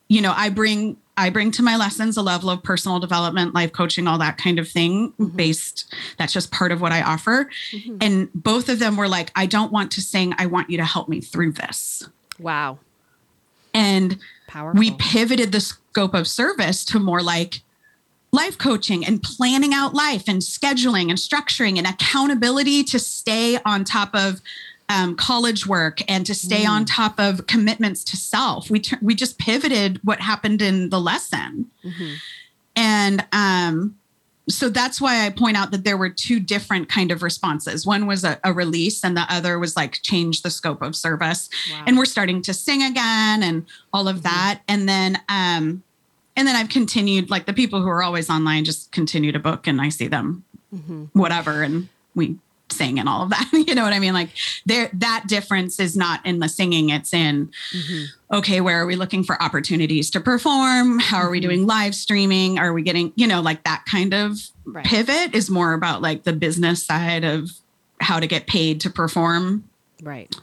you 0.08 0.20
know 0.20 0.34
I 0.36 0.50
bring 0.50 0.98
I 1.16 1.30
bring 1.30 1.50
to 1.52 1.62
my 1.62 1.76
lessons 1.76 2.16
a 2.16 2.22
level 2.22 2.48
of 2.48 2.62
personal 2.62 2.98
development, 2.98 3.54
life 3.54 3.72
coaching, 3.72 4.08
all 4.08 4.18
that 4.18 4.38
kind 4.38 4.58
of 4.58 4.68
thing 4.68 5.12
mm-hmm. 5.12 5.36
based. 5.36 5.92
That's 6.16 6.32
just 6.32 6.50
part 6.50 6.72
of 6.72 6.80
what 6.80 6.92
I 6.92 7.02
offer. 7.02 7.50
Mm-hmm. 7.70 7.96
And 8.00 8.32
both 8.34 8.68
of 8.68 8.78
them 8.78 8.96
were 8.96 9.08
like, 9.08 9.30
I 9.36 9.46
don't 9.46 9.72
want 9.72 9.90
to 9.92 10.00
sing. 10.00 10.34
I 10.38 10.46
want 10.46 10.70
you 10.70 10.78
to 10.78 10.84
help 10.84 11.08
me 11.08 11.20
through 11.20 11.52
this. 11.52 12.08
Wow. 12.38 12.78
And 13.74 14.18
Powerful. 14.48 14.78
we 14.78 14.92
pivoted 14.92 15.52
the 15.52 15.60
scope 15.60 16.14
of 16.14 16.26
service 16.26 16.84
to 16.86 16.98
more 16.98 17.22
like 17.22 17.60
life 18.32 18.56
coaching 18.56 19.04
and 19.04 19.22
planning 19.22 19.74
out 19.74 19.92
life 19.92 20.24
and 20.26 20.40
scheduling 20.40 21.10
and 21.10 21.18
structuring 21.18 21.76
and 21.76 21.86
accountability 21.86 22.82
to 22.84 22.98
stay 22.98 23.58
on 23.66 23.84
top 23.84 24.14
of 24.14 24.40
um, 24.92 25.16
college 25.16 25.66
work 25.66 26.00
and 26.08 26.26
to 26.26 26.34
stay 26.34 26.64
mm. 26.64 26.68
on 26.68 26.84
top 26.84 27.18
of 27.18 27.46
commitments 27.46 28.04
to 28.04 28.16
self. 28.16 28.70
We 28.70 28.80
ter- 28.80 28.98
we 29.00 29.14
just 29.14 29.38
pivoted 29.38 30.00
what 30.04 30.20
happened 30.20 30.60
in 30.60 30.90
the 30.90 31.00
lesson, 31.00 31.70
mm-hmm. 31.84 32.14
and 32.76 33.24
um, 33.32 33.96
so 34.48 34.68
that's 34.68 35.00
why 35.00 35.24
I 35.24 35.30
point 35.30 35.56
out 35.56 35.70
that 35.70 35.84
there 35.84 35.96
were 35.96 36.10
two 36.10 36.40
different 36.40 36.88
kind 36.88 37.10
of 37.10 37.22
responses. 37.22 37.86
One 37.86 38.06
was 38.06 38.24
a, 38.24 38.38
a 38.44 38.52
release, 38.52 39.04
and 39.04 39.16
the 39.16 39.24
other 39.28 39.58
was 39.58 39.76
like 39.76 40.02
change 40.02 40.42
the 40.42 40.50
scope 40.50 40.82
of 40.82 40.94
service. 40.94 41.48
Wow. 41.70 41.84
And 41.86 41.96
we're 41.96 42.04
starting 42.04 42.42
to 42.42 42.54
sing 42.54 42.82
again, 42.82 43.42
and 43.42 43.66
all 43.92 44.08
of 44.08 44.16
mm-hmm. 44.16 44.24
that. 44.24 44.60
And 44.68 44.88
then 44.88 45.16
um, 45.28 45.82
and 46.36 46.46
then 46.48 46.56
I've 46.56 46.68
continued 46.68 47.30
like 47.30 47.46
the 47.46 47.52
people 47.52 47.80
who 47.80 47.88
are 47.88 48.02
always 48.02 48.28
online 48.28 48.64
just 48.64 48.92
continue 48.92 49.32
to 49.32 49.38
book, 49.38 49.66
and 49.66 49.80
I 49.80 49.88
see 49.88 50.08
them 50.08 50.44
mm-hmm. 50.74 51.04
whatever, 51.12 51.62
and 51.62 51.88
we 52.14 52.36
sing 52.72 52.98
and 52.98 53.08
all 53.08 53.22
of 53.22 53.30
that. 53.30 53.48
you 53.52 53.74
know 53.74 53.82
what 53.82 53.92
I 53.92 53.98
mean? 53.98 54.14
Like 54.14 54.30
there, 54.66 54.90
that 54.94 55.24
difference 55.26 55.78
is 55.78 55.96
not 55.96 56.24
in 56.26 56.38
the 56.38 56.48
singing. 56.48 56.90
It's 56.90 57.14
in, 57.14 57.52
mm-hmm. 57.72 58.36
okay, 58.36 58.60
where 58.60 58.80
are 58.80 58.86
we 58.86 58.96
looking 58.96 59.22
for 59.22 59.40
opportunities 59.42 60.10
to 60.10 60.20
perform? 60.20 60.98
How 60.98 61.18
are 61.18 61.30
we 61.30 61.40
mm-hmm. 61.40 61.48
doing 61.48 61.66
live 61.66 61.94
streaming? 61.94 62.58
Are 62.58 62.72
we 62.72 62.82
getting, 62.82 63.12
you 63.16 63.26
know, 63.26 63.40
like 63.40 63.64
that 63.64 63.84
kind 63.86 64.14
of 64.14 64.38
right. 64.64 64.84
pivot 64.84 65.34
is 65.34 65.50
more 65.50 65.74
about 65.74 66.02
like 66.02 66.24
the 66.24 66.32
business 66.32 66.84
side 66.84 67.24
of 67.24 67.50
how 68.02 68.20
to 68.20 68.26
get 68.26 68.46
paid 68.46 68.80
to 68.82 68.90
perform. 68.90 69.68
Right. 70.02 70.34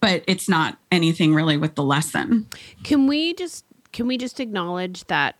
But 0.00 0.24
it's 0.26 0.48
not 0.48 0.78
anything 0.90 1.34
really 1.34 1.56
with 1.56 1.74
the 1.74 1.82
lesson. 1.82 2.48
Can 2.82 3.06
we 3.06 3.34
just, 3.34 3.64
can 3.92 4.06
we 4.06 4.18
just 4.18 4.40
acknowledge 4.40 5.04
that 5.06 5.36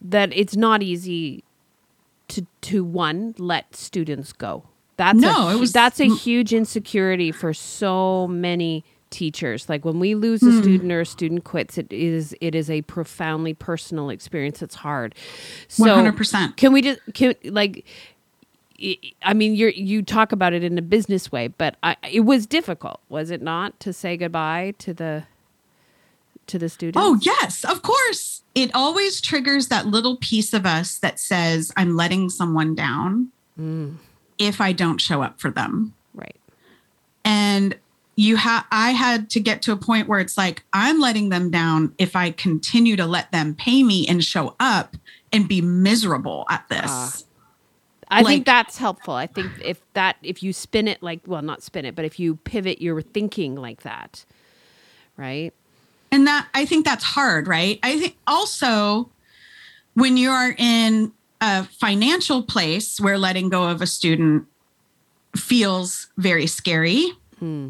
that 0.00 0.32
it's 0.32 0.54
not 0.54 0.82
easy 0.82 1.42
to 2.28 2.46
to 2.62 2.84
one 2.84 3.34
let 3.38 3.74
students 3.74 4.32
go. 4.32 4.64
That's 4.96 5.18
no, 5.18 5.48
a, 5.48 5.54
it 5.54 5.60
was 5.60 5.72
that's 5.72 6.00
a 6.00 6.08
huge 6.08 6.52
insecurity 6.52 7.30
for 7.32 7.54
so 7.54 8.26
many 8.28 8.84
teachers. 9.10 9.68
Like 9.68 9.84
when 9.84 10.00
we 10.00 10.14
lose 10.14 10.42
a 10.42 10.46
mm. 10.46 10.60
student 10.60 10.92
or 10.92 11.00
a 11.00 11.06
student 11.06 11.44
quits, 11.44 11.78
it 11.78 11.92
is 11.92 12.34
it 12.40 12.54
is 12.54 12.68
a 12.68 12.82
profoundly 12.82 13.54
personal 13.54 14.10
experience. 14.10 14.62
It's 14.62 14.74
hard. 14.74 15.14
So 15.68 15.84
100%. 15.84 16.56
Can 16.56 16.72
we 16.72 16.82
just 16.82 17.00
can 17.14 17.34
like 17.44 17.84
I 19.22 19.34
mean, 19.34 19.54
you 19.54 19.68
you 19.68 20.02
talk 20.02 20.32
about 20.32 20.52
it 20.52 20.62
in 20.62 20.78
a 20.78 20.82
business 20.82 21.32
way, 21.32 21.48
but 21.48 21.76
I, 21.82 21.96
it 22.10 22.20
was 22.20 22.46
difficult, 22.46 23.00
was 23.08 23.30
it 23.30 23.42
not, 23.42 23.78
to 23.80 23.92
say 23.92 24.16
goodbye 24.16 24.74
to 24.78 24.94
the 24.94 25.24
to 26.48 26.58
the 26.58 26.68
students? 26.68 26.98
Oh, 27.00 27.18
yes, 27.22 27.64
of 27.64 27.82
course. 27.82 28.42
It 28.54 28.70
always 28.74 29.20
triggers 29.20 29.68
that 29.68 29.86
little 29.86 30.16
piece 30.16 30.52
of 30.52 30.66
us 30.66 30.98
that 30.98 31.18
says, 31.18 31.72
I'm 31.76 31.96
letting 31.96 32.28
someone 32.30 32.74
down 32.74 33.30
mm. 33.58 33.96
if 34.38 34.60
I 34.60 34.72
don't 34.72 34.98
show 34.98 35.22
up 35.22 35.40
for 35.40 35.50
them. 35.50 35.94
Right. 36.14 36.36
And 37.24 37.76
you 38.18 38.34
have 38.34 38.64
I 38.72 38.90
had 38.90 39.30
to 39.30 39.40
get 39.40 39.62
to 39.62 39.72
a 39.72 39.76
point 39.76 40.08
where 40.08 40.18
it's 40.18 40.36
like 40.36 40.64
I'm 40.72 40.98
letting 40.98 41.28
them 41.28 41.52
down 41.52 41.94
if 41.98 42.16
I 42.16 42.32
continue 42.32 42.96
to 42.96 43.06
let 43.06 43.30
them 43.30 43.54
pay 43.54 43.84
me 43.84 44.08
and 44.08 44.24
show 44.24 44.56
up 44.58 44.96
and 45.32 45.46
be 45.46 45.60
miserable 45.60 46.44
at 46.50 46.68
this. 46.68 46.90
Uh, 46.90 47.10
I 48.10 48.22
like, 48.22 48.26
think 48.26 48.46
that's 48.46 48.76
helpful. 48.76 49.14
I 49.14 49.28
think 49.28 49.52
if 49.62 49.80
that 49.92 50.16
if 50.24 50.42
you 50.42 50.52
spin 50.52 50.88
it 50.88 51.00
like 51.00 51.20
well 51.26 51.42
not 51.42 51.62
spin 51.62 51.84
it, 51.84 51.94
but 51.94 52.04
if 52.04 52.18
you 52.18 52.34
pivot 52.36 52.82
your 52.82 53.00
thinking 53.02 53.54
like 53.54 53.82
that, 53.82 54.24
right? 55.16 55.54
And 56.10 56.26
that 56.26 56.48
i 56.54 56.64
think 56.64 56.84
that's 56.84 57.04
hard 57.04 57.46
right 57.46 57.78
i 57.82 57.98
think 57.98 58.16
also 58.26 59.10
when 59.94 60.16
you 60.16 60.30
are 60.30 60.54
in 60.58 61.12
a 61.40 61.64
financial 61.64 62.42
place 62.42 63.00
where 63.00 63.18
letting 63.18 63.48
go 63.48 63.64
of 63.64 63.80
a 63.80 63.86
student 63.86 64.46
feels 65.36 66.08
very 66.16 66.46
scary 66.46 67.10
hmm. 67.38 67.68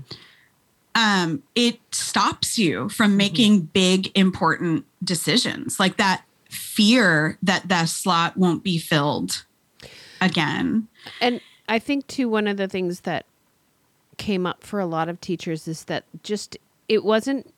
um, 0.94 1.42
it 1.54 1.78
stops 1.90 2.58
you 2.58 2.88
from 2.88 3.10
mm-hmm. 3.10 3.16
making 3.18 3.56
mm-hmm. 3.56 3.66
big 3.72 4.16
important 4.16 4.84
decisions 5.02 5.78
like 5.78 5.96
that 5.96 6.22
fear 6.48 7.38
that 7.42 7.68
the 7.68 7.84
slot 7.86 8.36
won't 8.36 8.64
be 8.64 8.78
filled 8.78 9.44
again 10.20 10.88
and 11.20 11.40
i 11.68 11.78
think 11.78 12.06
too 12.06 12.28
one 12.28 12.46
of 12.46 12.56
the 12.56 12.68
things 12.68 13.00
that 13.00 13.26
came 14.18 14.46
up 14.46 14.62
for 14.62 14.80
a 14.80 14.86
lot 14.86 15.08
of 15.08 15.20
teachers 15.20 15.66
is 15.66 15.84
that 15.84 16.04
just 16.22 16.56
it 16.88 17.04
wasn't 17.04 17.52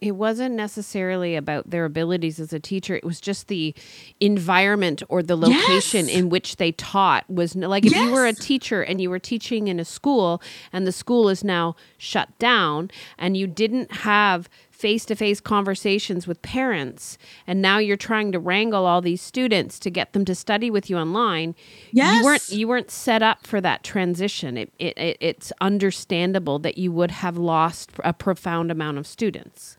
it 0.00 0.12
wasn't 0.12 0.54
necessarily 0.54 1.36
about 1.36 1.70
their 1.70 1.84
abilities 1.84 2.38
as 2.38 2.52
a 2.52 2.60
teacher 2.60 2.94
it 2.94 3.04
was 3.04 3.20
just 3.20 3.48
the 3.48 3.74
environment 4.20 5.02
or 5.08 5.22
the 5.22 5.36
location 5.36 6.06
yes. 6.06 6.16
in 6.16 6.28
which 6.28 6.56
they 6.56 6.72
taught 6.72 7.28
was 7.30 7.54
like 7.56 7.84
if 7.84 7.92
yes. 7.92 8.04
you 8.04 8.12
were 8.12 8.26
a 8.26 8.32
teacher 8.32 8.82
and 8.82 9.00
you 9.00 9.10
were 9.10 9.18
teaching 9.18 9.68
in 9.68 9.80
a 9.80 9.84
school 9.84 10.42
and 10.72 10.86
the 10.86 10.92
school 10.92 11.28
is 11.28 11.42
now 11.42 11.74
shut 11.98 12.36
down 12.38 12.90
and 13.18 13.36
you 13.36 13.46
didn't 13.46 13.90
have 13.92 14.48
face-to-face 14.70 15.40
conversations 15.40 16.26
with 16.26 16.42
parents 16.42 17.16
and 17.46 17.62
now 17.62 17.78
you're 17.78 17.96
trying 17.96 18.30
to 18.30 18.38
wrangle 18.38 18.84
all 18.84 19.00
these 19.00 19.22
students 19.22 19.78
to 19.78 19.88
get 19.88 20.12
them 20.12 20.22
to 20.22 20.34
study 20.34 20.70
with 20.70 20.90
you 20.90 20.98
online 20.98 21.54
yes. 21.92 22.18
you 22.18 22.24
weren't 22.24 22.48
you 22.50 22.68
weren't 22.68 22.90
set 22.90 23.22
up 23.22 23.46
for 23.46 23.58
that 23.58 23.82
transition 23.82 24.58
it, 24.58 24.70
it, 24.78 24.96
it 24.98 25.16
it's 25.18 25.50
understandable 25.62 26.58
that 26.58 26.76
you 26.76 26.92
would 26.92 27.10
have 27.10 27.38
lost 27.38 27.90
a 28.04 28.12
profound 28.12 28.70
amount 28.70 28.98
of 28.98 29.06
students 29.06 29.78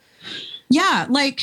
yeah, 0.69 1.05
like 1.09 1.41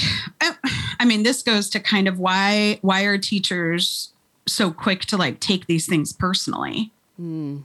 I 1.00 1.04
mean 1.04 1.22
this 1.22 1.42
goes 1.42 1.70
to 1.70 1.80
kind 1.80 2.08
of 2.08 2.18
why 2.18 2.78
why 2.82 3.02
are 3.02 3.18
teachers 3.18 4.12
so 4.46 4.70
quick 4.70 5.02
to 5.02 5.16
like 5.16 5.40
take 5.40 5.66
these 5.66 5.86
things 5.86 6.12
personally? 6.12 6.92
Mm. 7.20 7.64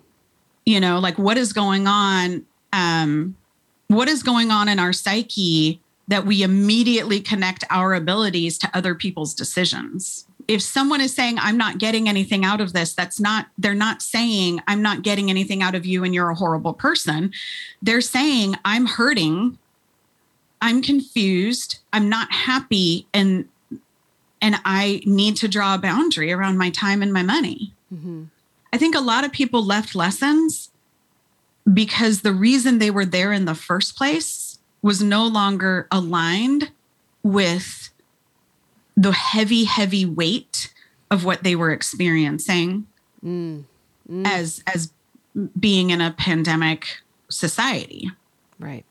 You 0.66 0.80
know, 0.80 1.00
like 1.00 1.18
what 1.18 1.38
is 1.38 1.54
going 1.54 1.88
on 1.88 2.46
um 2.72 3.36
what 3.88 4.08
is 4.08 4.24
going 4.24 4.52
on 4.52 4.70
in 4.70 4.80
our 4.80 4.94
psyche 4.94 5.82
that 6.08 6.26
we 6.26 6.44
immediately 6.44 7.20
connect 7.20 7.64
our 7.70 7.94
abilities 7.94 8.58
to 8.60 8.70
other 8.74 8.96
people's 8.96 9.34
decisions? 9.34 10.26
If 10.48 10.62
someone 10.62 11.02
is 11.02 11.14
saying, 11.14 11.38
I'm 11.40 11.58
not 11.58 11.78
getting 11.78 12.10
anything 12.10 12.44
out 12.44 12.62
of 12.62 12.74
this, 12.74 12.94
that's 12.94 13.20
not, 13.20 13.48
they're 13.60 13.76
not 13.76 14.02
saying, 14.02 14.62
I'm 14.68 14.82
not 14.82 15.04
getting 15.04 15.30
anything 15.30 15.62
out 15.62 15.76
of 15.76 15.86
you 15.86 16.04
and 16.04 16.14
you're 16.14 16.32
a 16.32 16.36
horrible 16.36 16.74
person. 16.74 17.32
They're 17.84 18.02
saying, 18.02 18.56
I'm 18.66 18.88
hurting 18.88 19.60
I'm 20.62 20.82
confused, 20.82 21.80
I'm 21.94 22.10
not 22.10 22.32
happy, 22.32 23.08
and 23.14 23.48
and 24.42 24.56
I 24.64 25.02
need 25.06 25.36
to 25.38 25.48
draw 25.48 25.76
a 25.76 25.80
boundary 25.80 26.32
around 26.32 26.58
my 26.58 26.70
time 26.70 27.02
and 27.02 27.12
my 27.12 27.24
money. 27.24 27.74
Mm-hmm. 27.94 28.26
I 28.72 28.78
think 28.78 28.96
a 28.96 29.02
lot 29.02 29.26
of 29.26 29.32
people 29.32 29.66
left 29.66 29.96
lessons 29.96 30.70
because 31.72 32.22
the 32.22 32.34
reason 32.34 32.78
they 32.78 32.92
were 32.92 33.06
there 33.06 33.34
in 33.34 33.46
the 33.46 33.56
first 33.56 33.98
place 33.98 34.60
was 34.82 35.04
no 35.04 35.28
longer 35.28 35.88
aligned 35.92 36.72
with 37.22 37.90
the 38.96 39.12
heavy, 39.12 39.66
heavy 39.66 40.06
weight 40.06 40.74
of 41.12 41.26
what 41.26 41.44
they 41.44 41.56
were 41.56 41.72
experiencing 41.72 42.86
mm. 43.24 43.64
Mm. 44.10 44.28
as 44.28 44.64
as 44.68 44.92
being 45.60 45.90
in 45.90 46.02
a 46.02 46.12
pandemic 46.12 46.88
society. 47.30 48.12
Right. 48.60 48.86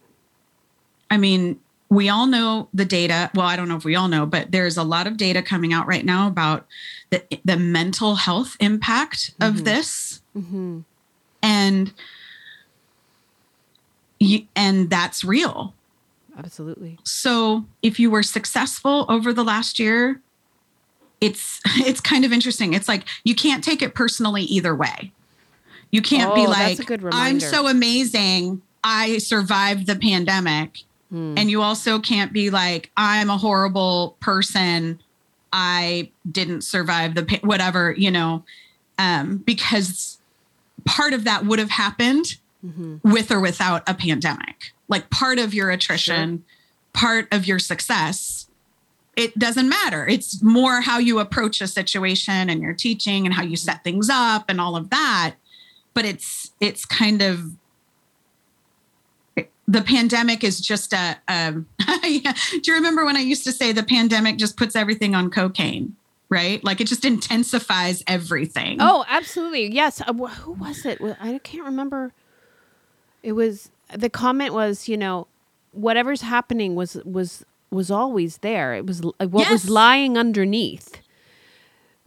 I 1.11 1.16
mean, 1.16 1.59
we 1.88 2.09
all 2.09 2.27
know 2.27 2.68
the 2.75 2.85
data. 2.85 3.31
Well, 3.35 3.47
I 3.47 3.57
don't 3.57 3.68
know 3.68 3.77
if 3.77 3.85
we 3.85 3.97
all 3.97 4.09
know, 4.09 4.27
but 4.27 4.53
there's 4.53 4.77
a 4.77 4.83
lot 4.83 5.07
of 5.07 5.16
data 5.16 5.42
coming 5.42 5.73
out 5.73 5.87
right 5.87 6.05
now 6.05 6.29
about 6.29 6.66
the, 7.11 7.23
the 7.44 7.57
mental 7.57 8.16
health 8.16 8.57
impact 8.61 9.33
mm-hmm. 9.33 9.43
of 9.45 9.64
this. 9.64 10.20
Mm-hmm. 10.37 10.80
And 11.43 11.93
you, 14.20 14.47
and 14.55 14.91
that's 14.91 15.24
real. 15.24 15.74
Absolutely. 16.37 16.99
So, 17.05 17.64
if 17.83 17.99
you 17.99 18.11
were 18.11 18.22
successful 18.22 19.07
over 19.09 19.33
the 19.33 19.43
last 19.43 19.78
year, 19.78 20.20
it's 21.20 21.61
it's 21.66 22.01
kind 22.01 22.24
of 22.24 22.33
interesting. 22.33 22.74
It's 22.74 22.89
like 22.89 23.05
you 23.24 23.35
can't 23.35 23.62
take 23.62 23.83
it 23.83 23.95
personally 23.95 24.43
either 24.43 24.74
way 24.74 25.12
You 25.91 26.03
can't 26.03 26.35
be 26.35 26.43
Oh, 26.47 26.53
that's 26.53 26.78
like, 26.78 27.01
I'm 27.12 27.41
so 27.41 27.66
amazing. 27.66 28.62
I 28.85 29.18
survived 29.18 29.87
the 29.87 29.97
pandemic. 29.97 30.83
And 31.11 31.51
you 31.51 31.63
also 31.63 31.99
can't 31.99 32.33
be 32.35 32.51
like, 32.51 32.91
I'm 32.97 33.31
a 33.31 33.39
horrible 33.39 34.17
person. 34.21 34.99
I 35.53 36.11
didn't 36.31 36.63
survive 36.63 37.15
the 37.15 37.25
pa- 37.25 37.39
whatever, 37.43 37.95
you 37.97 38.11
know, 38.11 38.45
um, 38.99 39.39
because 39.39 40.19
part 40.85 41.15
of 41.15 41.25
that 41.25 41.47
would 41.47 41.59
have 41.59 41.71
happened 41.71 42.37
Mhm. 42.65 43.01
with 43.03 43.31
or 43.31 43.41
without 43.41 43.89
a 43.89 43.95
pandemic. 43.95 44.73
Like 44.89 45.09
part 45.09 45.39
of 45.39 45.55
your 45.55 45.71
attrition, 45.71 46.45
part 46.93 47.29
of 47.33 47.47
your 47.47 47.59
success, 47.59 48.47
it 49.17 49.39
doesn't 49.39 49.69
matter. 49.69 50.07
It's 50.07 50.43
more 50.43 50.81
how 50.83 50.99
you 50.99 51.19
approach 51.21 51.61
a 51.61 51.67
situation 51.69 52.51
and 52.51 52.61
your 52.63 52.75
teaching 52.75 53.25
and 53.25 53.35
how 53.35 53.43
you 53.43 53.57
set 53.57 53.83
things 53.85 54.09
up 54.11 54.45
and 54.51 54.61
all 54.61 54.77
of 54.77 54.91
that. 54.91 55.37
But 55.95 56.05
it's 56.05 56.53
it's 56.61 56.85
kind 56.85 57.23
of 57.23 57.53
the 59.71 59.83
pandemic 59.83 60.43
is 60.43 60.61
just 60.61 60.93
a 60.95 61.16
um, 61.29 61.66
yeah. 62.03 62.33
do 62.51 62.61
you 62.64 62.75
remember 62.75 63.05
when 63.05 63.16
i 63.16 63.21
used 63.21 63.45
to 63.45 63.53
say 63.53 63.71
the 63.73 63.83
pandemic 63.83 64.37
just 64.39 64.57
puts 64.57 64.75
everything 64.75 65.14
on 65.14 65.31
cocaine 65.31 65.95
right 66.31 66.64
like 66.64 66.81
it 66.81 66.87
just 66.87 67.05
intensifies 67.05 68.03
everything 68.07 68.79
Oh, 68.81 69.05
absolutely. 69.09 69.73
Yes. 69.73 70.01
Uh, 70.01 70.12
wh- 70.14 70.31
who 70.41 70.53
was 70.53 70.85
it? 70.85 70.99
I 71.21 71.39
can't 71.43 71.64
remember. 71.64 72.12
It 73.23 73.33
was 73.33 73.71
the 73.95 74.11
comment 74.11 74.53
was, 74.53 74.89
you 74.89 74.97
know, 74.99 75.27
whatever's 75.73 76.21
happening 76.23 76.75
was 76.75 76.95
was 77.05 77.45
was 77.71 77.91
always 77.91 78.39
there. 78.39 78.75
It 78.75 78.87
was 78.87 79.01
uh, 79.05 79.27
what 79.27 79.43
Yes. 79.45 79.51
was 79.53 79.71
lying 79.71 80.19
underneath. 80.19 81.01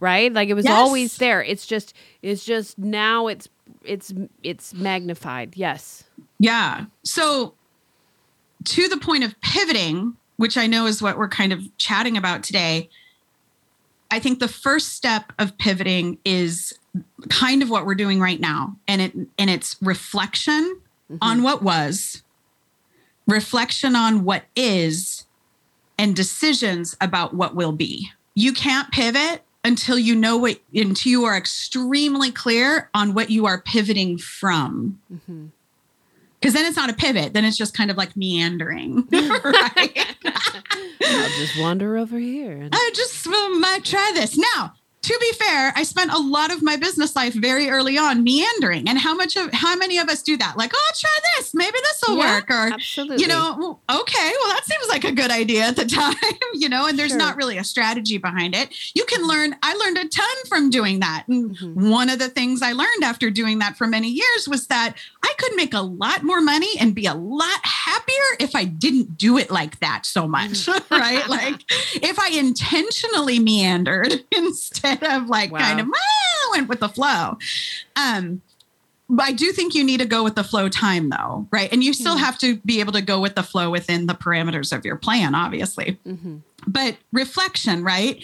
Right? 0.00 0.32
Like 0.32 0.48
it 0.48 0.54
was 0.54 0.64
Yes. 0.66 0.74
always 0.78 1.16
there. 1.18 1.42
It's 1.42 1.66
just 1.66 1.94
it's 2.22 2.44
just 2.44 2.78
now 2.78 3.26
it's 3.28 3.48
it's 3.84 4.12
it's 4.42 4.72
magnified. 4.74 5.56
Yes. 5.56 6.04
Yeah. 6.42 6.86
So, 7.04 7.54
to 8.64 8.88
the 8.88 8.96
point 8.96 9.22
of 9.22 9.40
pivoting, 9.40 10.16
which 10.38 10.56
I 10.56 10.66
know 10.66 10.86
is 10.86 11.00
what 11.00 11.16
we're 11.16 11.28
kind 11.28 11.52
of 11.52 11.60
chatting 11.78 12.16
about 12.16 12.42
today, 12.42 12.90
I 14.10 14.18
think 14.18 14.40
the 14.40 14.48
first 14.48 14.94
step 14.94 15.32
of 15.38 15.56
pivoting 15.56 16.18
is 16.24 16.76
kind 17.28 17.62
of 17.62 17.70
what 17.70 17.86
we're 17.86 17.94
doing 17.94 18.18
right 18.18 18.40
now, 18.40 18.76
and 18.88 19.00
it 19.00 19.14
and 19.38 19.50
it's 19.50 19.76
reflection 19.80 20.80
on 21.20 21.44
what 21.44 21.62
was, 21.62 22.24
reflection 23.28 23.94
on 23.94 24.24
what 24.24 24.42
is, 24.56 25.24
and 25.96 26.16
decisions 26.16 26.96
about 27.00 27.34
what 27.34 27.54
will 27.54 27.72
be. 27.72 28.10
You 28.34 28.52
can't 28.52 28.90
pivot 28.90 29.44
until 29.62 29.96
you 29.96 30.16
know 30.16 30.38
what 30.38 30.58
until 30.74 31.08
you 31.08 31.24
are 31.24 31.36
extremely 31.36 32.32
clear 32.32 32.90
on 32.94 33.14
what 33.14 33.30
you 33.30 33.46
are 33.46 33.60
pivoting 33.60 34.18
from 34.18 34.98
hmm 35.24 35.46
because 36.42 36.54
then 36.54 36.66
it's 36.66 36.76
not 36.76 36.90
a 36.90 36.94
pivot 36.94 37.32
then 37.32 37.44
it's 37.44 37.56
just 37.56 37.72
kind 37.76 37.90
of 37.90 37.96
like 37.96 38.16
meandering 38.16 39.06
right 39.12 40.06
I'll 41.04 41.28
just 41.30 41.58
wander 41.58 41.96
over 41.96 42.18
here. 42.18 42.52
And, 42.52 42.70
i 42.74 42.90
just 42.94 43.26
well, 43.26 43.58
might 43.58 43.84
try 43.84 44.10
this 44.14 44.36
now 44.36 44.72
to 45.02 45.18
be 45.20 45.32
fair 45.32 45.72
i 45.74 45.82
spent 45.82 46.12
a 46.12 46.18
lot 46.18 46.52
of 46.52 46.62
my 46.62 46.76
business 46.76 47.16
life 47.16 47.34
very 47.34 47.68
early 47.68 47.98
on 47.98 48.22
meandering 48.22 48.88
and 48.88 48.96
how 49.00 49.14
much 49.16 49.34
of 49.36 49.52
how 49.52 49.74
many 49.74 49.98
of 49.98 50.08
us 50.08 50.22
do 50.22 50.36
that 50.36 50.56
like 50.56 50.70
oh 50.72 50.84
i'll 50.88 50.94
try 50.96 51.18
this 51.36 51.52
maybe 51.54 51.76
this 51.82 52.00
will 52.06 52.18
Yeah, 52.18 52.36
work 52.36 52.48
or 52.50 52.72
absolutely. 52.72 53.16
you 53.20 53.26
know 53.26 53.80
okay 53.90 54.32
well 54.40 54.48
that 54.50 54.62
seems 54.64 54.86
like 54.88 55.02
a 55.04 55.10
good 55.10 55.32
idea 55.32 55.64
at 55.64 55.74
the 55.74 55.84
time 56.00 56.14
you 56.54 56.68
know 56.68 56.86
and 56.86 56.96
there's 56.96 57.10
Sure. 57.10 57.18
not 57.18 57.36
really 57.36 57.58
a 57.58 57.64
strategy 57.64 58.16
behind 58.18 58.54
it 58.54 58.72
you 58.94 59.04
can 59.06 59.26
learn 59.26 59.56
i 59.64 59.74
learned 59.74 59.98
a 59.98 60.06
ton 60.08 60.36
from 60.48 60.70
doing 60.70 61.00
that 61.00 61.24
and 61.28 61.56
Mhm. 61.58 61.90
one 61.90 62.08
of 62.08 62.20
the 62.20 62.28
things 62.28 62.62
i 62.62 62.70
learned 62.72 63.02
after 63.02 63.28
doing 63.28 63.58
that 63.58 63.76
for 63.76 63.88
many 63.88 64.08
years 64.08 64.48
was 64.48 64.68
that 64.68 64.94
i 65.24 65.32
could 65.38 65.54
make 65.56 65.74
a 65.74 65.80
lot 65.80 66.22
more 66.22 66.40
money 66.40 66.68
and 66.80 66.94
be 66.94 67.06
a 67.06 67.14
lot 67.14 67.58
happier 67.62 68.36
if 68.40 68.54
i 68.54 68.64
didn't 68.64 69.16
do 69.18 69.38
it 69.38 69.50
like 69.50 69.78
that 69.80 70.04
so 70.06 70.26
much 70.28 70.68
right 70.90 71.28
like 71.28 71.62
if 71.70 72.18
i 72.18 72.30
intentionally 72.30 73.38
meandered 73.38 74.12
instead 74.32 75.02
of 75.02 75.28
like 75.28 75.50
Wow. 75.52 75.58
kind 75.60 75.80
of 75.80 75.86
"Ah," 75.94 76.50
went 76.52 76.68
with 76.68 76.80
the 76.80 76.88
flow 76.88 77.38
um 77.96 78.42
but 79.10 79.24
I 79.24 79.32
do 79.32 79.52
think 79.52 79.74
you 79.74 79.84
need 79.84 80.00
to 80.00 80.06
go 80.06 80.24
with 80.24 80.36
the 80.36 80.44
flow 80.44 80.70
time 80.70 81.10
though, 81.10 81.46
right? 81.50 81.70
And 81.70 81.84
you 81.84 81.92
still 81.92 82.16
Mhm. 82.16 82.20
have 82.20 82.38
to 82.38 82.56
be 82.64 82.80
able 82.80 82.92
to 82.94 83.02
go 83.02 83.20
with 83.20 83.34
the 83.34 83.42
flow 83.42 83.68
within 83.68 84.06
the 84.06 84.14
parameters 84.14 84.74
of 84.74 84.86
your 84.86 84.96
plan, 84.96 85.34
obviously. 85.34 85.98
Mhm. 86.08 86.40
But 86.66 86.96
reflection, 87.12 87.84
right? 87.84 88.22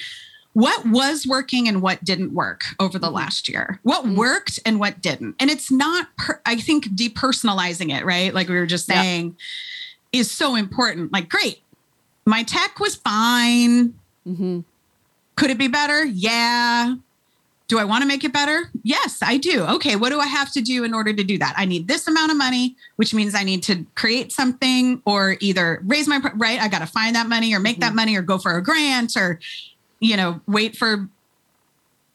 What 0.59 0.87
was 0.87 1.25
working 1.25 1.69
and 1.69 1.81
what 1.81 2.03
didn't 2.03 2.35
work 2.35 2.65
over 2.81 2.99
the 2.99 3.07
Mhm. 3.07 3.13
last 3.13 3.49
year? 3.49 3.79
What 3.85 4.05
Mhm. 4.05 4.17
worked 4.17 4.59
and 4.67 4.81
what 4.81 5.01
didn't? 5.01 5.37
And 5.39 5.51
it's 5.53 5.71
not, 5.71 6.09
per- 6.17 6.41
I 6.45 6.57
think, 6.57 6.89
depersonalizing 6.97 7.97
it, 7.97 8.05
right? 8.05 8.35
Like 8.35 8.49
we 8.49 8.57
were 8.57 8.67
just 8.67 8.89
Yeah. 8.89 9.01
saying, 9.01 9.37
is 10.13 10.33
so 10.33 10.57
important. 10.57 11.13
Like, 11.13 11.29
great, 11.29 11.63
my 12.27 12.43
tech 12.43 12.81
was 12.81 12.97
fine. 12.97 13.95
Mhm. 14.27 14.65
Could 15.37 15.51
it 15.51 15.59
be 15.59 15.69
better? 15.69 16.05
Yeah. 16.05 16.97
Do 17.69 17.79
I 17.79 17.85
want 17.85 18.03
to 18.03 18.09
make 18.09 18.25
it 18.25 18.33
better? 18.33 18.69
Yes, 18.83 19.19
I 19.23 19.37
do. 19.37 19.61
Okay, 19.63 19.95
what 19.95 20.09
do 20.09 20.19
I 20.19 20.27
have 20.27 20.51
to 20.55 20.61
do 20.61 20.83
in 20.83 20.93
order 20.93 21.13
to 21.13 21.23
do 21.23 21.39
that? 21.39 21.55
I 21.57 21.67
need 21.67 21.87
this 21.87 22.09
amount 22.09 22.33
of 22.33 22.37
money, 22.37 22.75
which 22.97 23.15
means 23.15 23.37
I 23.37 23.45
need 23.45 23.63
to 23.65 23.87
create 23.95 24.33
something 24.33 25.03
or 25.05 25.37
either 25.39 25.81
raise 25.87 26.09
my 26.09 26.19
right. 26.35 26.61
I 26.61 26.67
got 26.67 26.81
to 26.81 26.87
find 26.87 27.15
that 27.15 27.29
money 27.29 27.55
or 27.55 27.61
make 27.61 27.79
that 27.79 27.95
money 27.95 28.17
or 28.17 28.23
go 28.23 28.39
for 28.39 28.57
a 28.57 28.63
grant 28.63 29.17
or, 29.17 29.39
you 30.01 30.17
know, 30.17 30.41
wait 30.47 30.77
for 30.77 31.09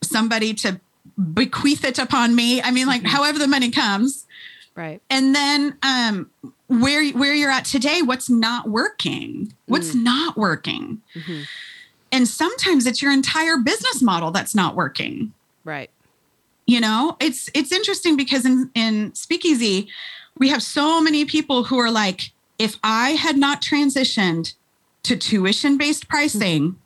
somebody 0.02 0.54
to 0.54 0.80
bequeath 1.34 1.84
it 1.84 2.00
upon 2.00 2.36
me. 2.36 2.62
I 2.62 2.72
mean, 2.72 2.88
like, 2.88 3.04
Mhm. 3.04 3.08
however 3.08 3.38
the 3.40 3.48
money 3.48 3.70
comes 3.72 4.26
Right. 4.76 5.02
and 5.10 5.36
then 5.36 5.78
um 5.84 6.30
where 6.68 7.08
where 7.12 7.36
you're 7.36 7.52
at 7.52 7.66
today 7.66 8.02
what's 8.02 8.28
not 8.30 8.68
working 8.70 9.54
what's 9.68 9.94
not 9.94 10.36
working 10.36 11.02
Mhm. 11.16 11.46
and 12.12 12.28
sometimes 12.28 12.88
it's 12.88 13.00
your 13.00 13.12
entire 13.12 13.58
business 13.58 14.02
model 14.02 14.32
that's 14.32 14.56
not 14.56 14.76
working 14.76 15.32
Right. 15.64 15.92
you 16.66 16.80
know 16.80 17.18
it's 17.20 17.52
it's 17.54 17.72
interesting 17.72 18.16
because 18.18 18.46
in 18.46 18.72
in 18.74 19.14
speakeasy 19.14 19.90
we 20.40 20.50
have 20.50 20.64
so 20.64 21.00
many 21.00 21.24
people 21.26 21.66
who 21.66 21.78
are 21.78 21.92
like 21.92 22.32
if 22.58 22.78
i 22.84 23.12
had 23.12 23.38
not 23.38 23.62
transitioned 23.62 24.56
to 25.04 25.16
tuition 25.16 25.78
based 25.78 26.08
pricing 26.08 26.78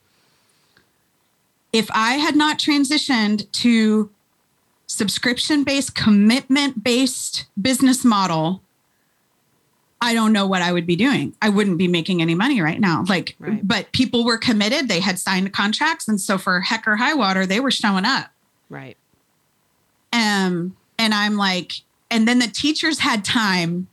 if 1.78 1.88
i 1.92 2.14
had 2.14 2.36
not 2.36 2.58
transitioned 2.60 3.50
to 3.52 4.10
subscription 4.88 5.64
based 5.64 5.94
commitment 5.96 6.84
based 6.84 7.46
business 7.62 8.04
model 8.06 8.62
i 10.02 10.14
don't 10.14 10.32
know 10.34 10.46
what 10.48 10.62
i 10.62 10.72
would 10.72 10.86
be 10.88 10.96
doing. 10.96 11.34
I 11.42 11.50
wouldn't 11.50 11.78
be 11.78 11.88
making 11.88 12.22
any 12.22 12.36
money 12.36 12.62
right 12.62 12.80
now. 12.80 13.04
Like 13.08 13.36
Right. 13.40 13.68
but 13.68 13.92
people 13.92 14.26
were 14.26 14.38
committed. 14.38 14.88
They 14.88 15.00
had 15.00 15.18
signed 15.20 15.52
contracts. 15.54 16.08
And 16.08 16.22
so 16.22 16.38
for 16.38 16.62
heck 16.62 16.88
or 16.88 16.96
high 16.98 17.16
water 17.16 17.46
they 17.46 17.60
were 17.60 17.72
showing 17.72 18.06
up. 18.06 18.28
Right. 18.70 18.96
um 20.14 20.76
and 21.00 21.14
i'm 21.14 21.36
like 21.36 21.74
and 22.10 22.28
then 22.28 22.40
the 22.40 22.48
teachers 22.48 23.00
had 23.00 23.26
time 23.26 23.88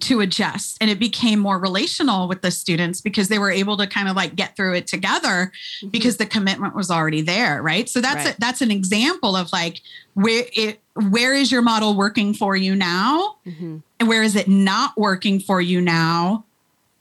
to 0.00 0.20
adjust 0.20 0.76
and 0.80 0.90
it 0.90 0.98
became 0.98 1.38
more 1.38 1.58
relational 1.58 2.26
with 2.28 2.42
the 2.42 2.50
students 2.50 3.00
because 3.00 3.28
they 3.28 3.38
were 3.38 3.50
able 3.50 3.76
to 3.76 3.86
kind 3.86 4.08
of 4.08 4.16
like 4.16 4.34
get 4.34 4.56
through 4.56 4.74
it 4.74 4.86
together 4.86 5.52
Mhm. 5.82 5.92
because 5.92 6.16
the 6.16 6.26
commitment 6.26 6.74
was 6.74 6.90
already 6.90 7.20
there 7.20 7.62
right 7.62 7.88
so 7.88 8.00
that's 8.00 8.24
Right. 8.24 8.34
a, 8.36 8.40
that's 8.40 8.60
an 8.60 8.70
example 8.70 9.36
of 9.36 9.52
like 9.52 9.80
where 10.14 10.44
it 10.52 10.80
where 11.10 11.34
is 11.34 11.50
your 11.52 11.62
model 11.62 11.94
working 11.94 12.34
for 12.34 12.56
you 12.56 12.74
now 12.74 13.36
Mhm. 13.46 13.82
and 14.00 14.08
where 14.08 14.22
is 14.22 14.34
it 14.36 14.48
not 14.48 14.96
working 14.98 15.38
for 15.40 15.60
you 15.60 15.80
now 15.80 16.44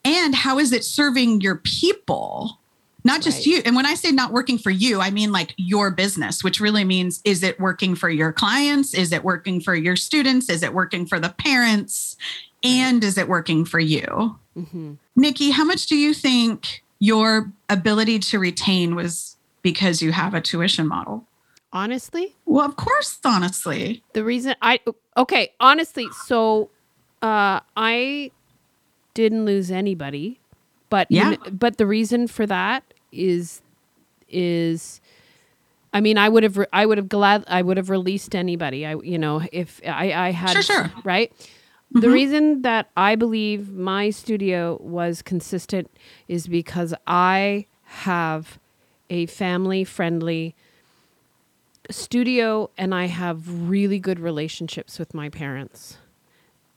and 0.06 0.36
how 0.36 0.60
is 0.60 0.72
it 0.72 0.84
serving 0.84 1.42
your 1.42 1.56
people 1.56 2.60
not 3.06 3.22
just 3.22 3.40
Right. 3.40 3.46
you. 3.48 3.62
And 3.66 3.76
when 3.76 3.86
i 3.86 3.96
say 3.96 4.12
not 4.12 4.32
working 4.32 4.58
for 4.58 4.70
you 4.72 5.02
i 5.02 5.10
mean 5.12 5.32
like 5.32 5.54
your 5.58 5.92
business 5.92 6.44
which 6.44 6.60
really 6.60 6.84
means 6.84 7.22
is 7.26 7.44
it 7.44 7.60
working 7.60 7.96
for 7.96 8.10
your 8.10 8.32
clients? 8.32 8.94
Is 8.94 9.12
it 9.12 9.24
working 9.24 9.60
for 9.62 9.76
your 9.76 9.96
students? 9.96 10.50
Is 10.50 10.64
it 10.64 10.74
working 10.74 11.06
for 11.06 11.20
the 11.20 11.30
parents? 11.30 12.16
And 12.64 13.04
is 13.04 13.18
it 13.18 13.28
working 13.28 13.66
for 13.66 13.80
you? 13.80 14.38
Mhm. 14.58 14.98
nikki 15.16 15.50
how 15.52 15.64
much 15.66 15.88
do 15.88 15.96
you 15.96 16.14
think 16.14 16.84
your 17.00 17.52
ability 17.70 18.20
to 18.20 18.40
retain 18.40 18.96
was 18.96 19.36
because 19.64 20.02
you 20.02 20.12
have 20.12 20.34
a 20.34 20.42
tuition 20.42 20.88
model? 20.88 21.26
Honestly, 21.74 22.36
well 22.46 22.66
of 22.66 22.76
course 22.76 23.18
honestly. 23.26 24.04
The 24.14 24.24
reason 24.24 24.56
I 24.62 24.80
okay, 25.18 25.52
honestly, 25.60 26.08
so 26.28 26.70
uh 27.22 27.60
I 27.76 28.32
didn't 29.16 29.46
lose 29.46 29.72
anybody, 29.72 30.40
but 30.90 31.08
Yeah. 31.10 31.36
kn- 31.36 31.58
but 31.58 31.78
the 31.78 31.86
reason 31.88 32.28
for 32.28 32.46
that 32.46 32.93
is 33.14 33.62
is 34.30 35.00
I 35.96 36.02
mean, 36.02 36.18
I 36.18 36.28
would 36.28 36.42
have 36.44 36.58
re- 36.58 36.66
I 36.74 36.86
would 36.88 36.98
have 36.98 37.08
glad 37.10 37.44
I 37.48 37.62
would 37.62 37.78
have 37.78 37.90
released 37.90 38.34
anybody. 38.36 38.86
I 38.86 38.96
you 38.96 39.18
know, 39.20 39.42
if 39.52 39.80
I 39.88 40.12
I 40.12 40.32
had 40.32 40.54
Sure, 40.54 40.62
sure. 40.64 40.92
right? 41.04 41.32
The 41.92 42.08
Mhm. 42.08 42.14
reason 42.14 42.62
that 42.64 42.90
I 42.98 43.16
believe 43.16 43.72
my 43.72 44.10
studio 44.10 44.80
was 44.82 45.22
consistent 45.22 45.92
is 46.28 46.48
because 46.48 46.96
I 47.06 47.68
have 47.84 48.58
a 49.12 49.28
family 49.28 49.84
friendly 49.84 50.56
studio 51.92 52.70
and 52.78 52.96
I 52.96 53.06
have 53.08 53.70
really 53.70 54.00
good 54.00 54.20
relationships 54.20 54.98
with 54.98 55.14
my 55.14 55.30
parents. 55.30 55.98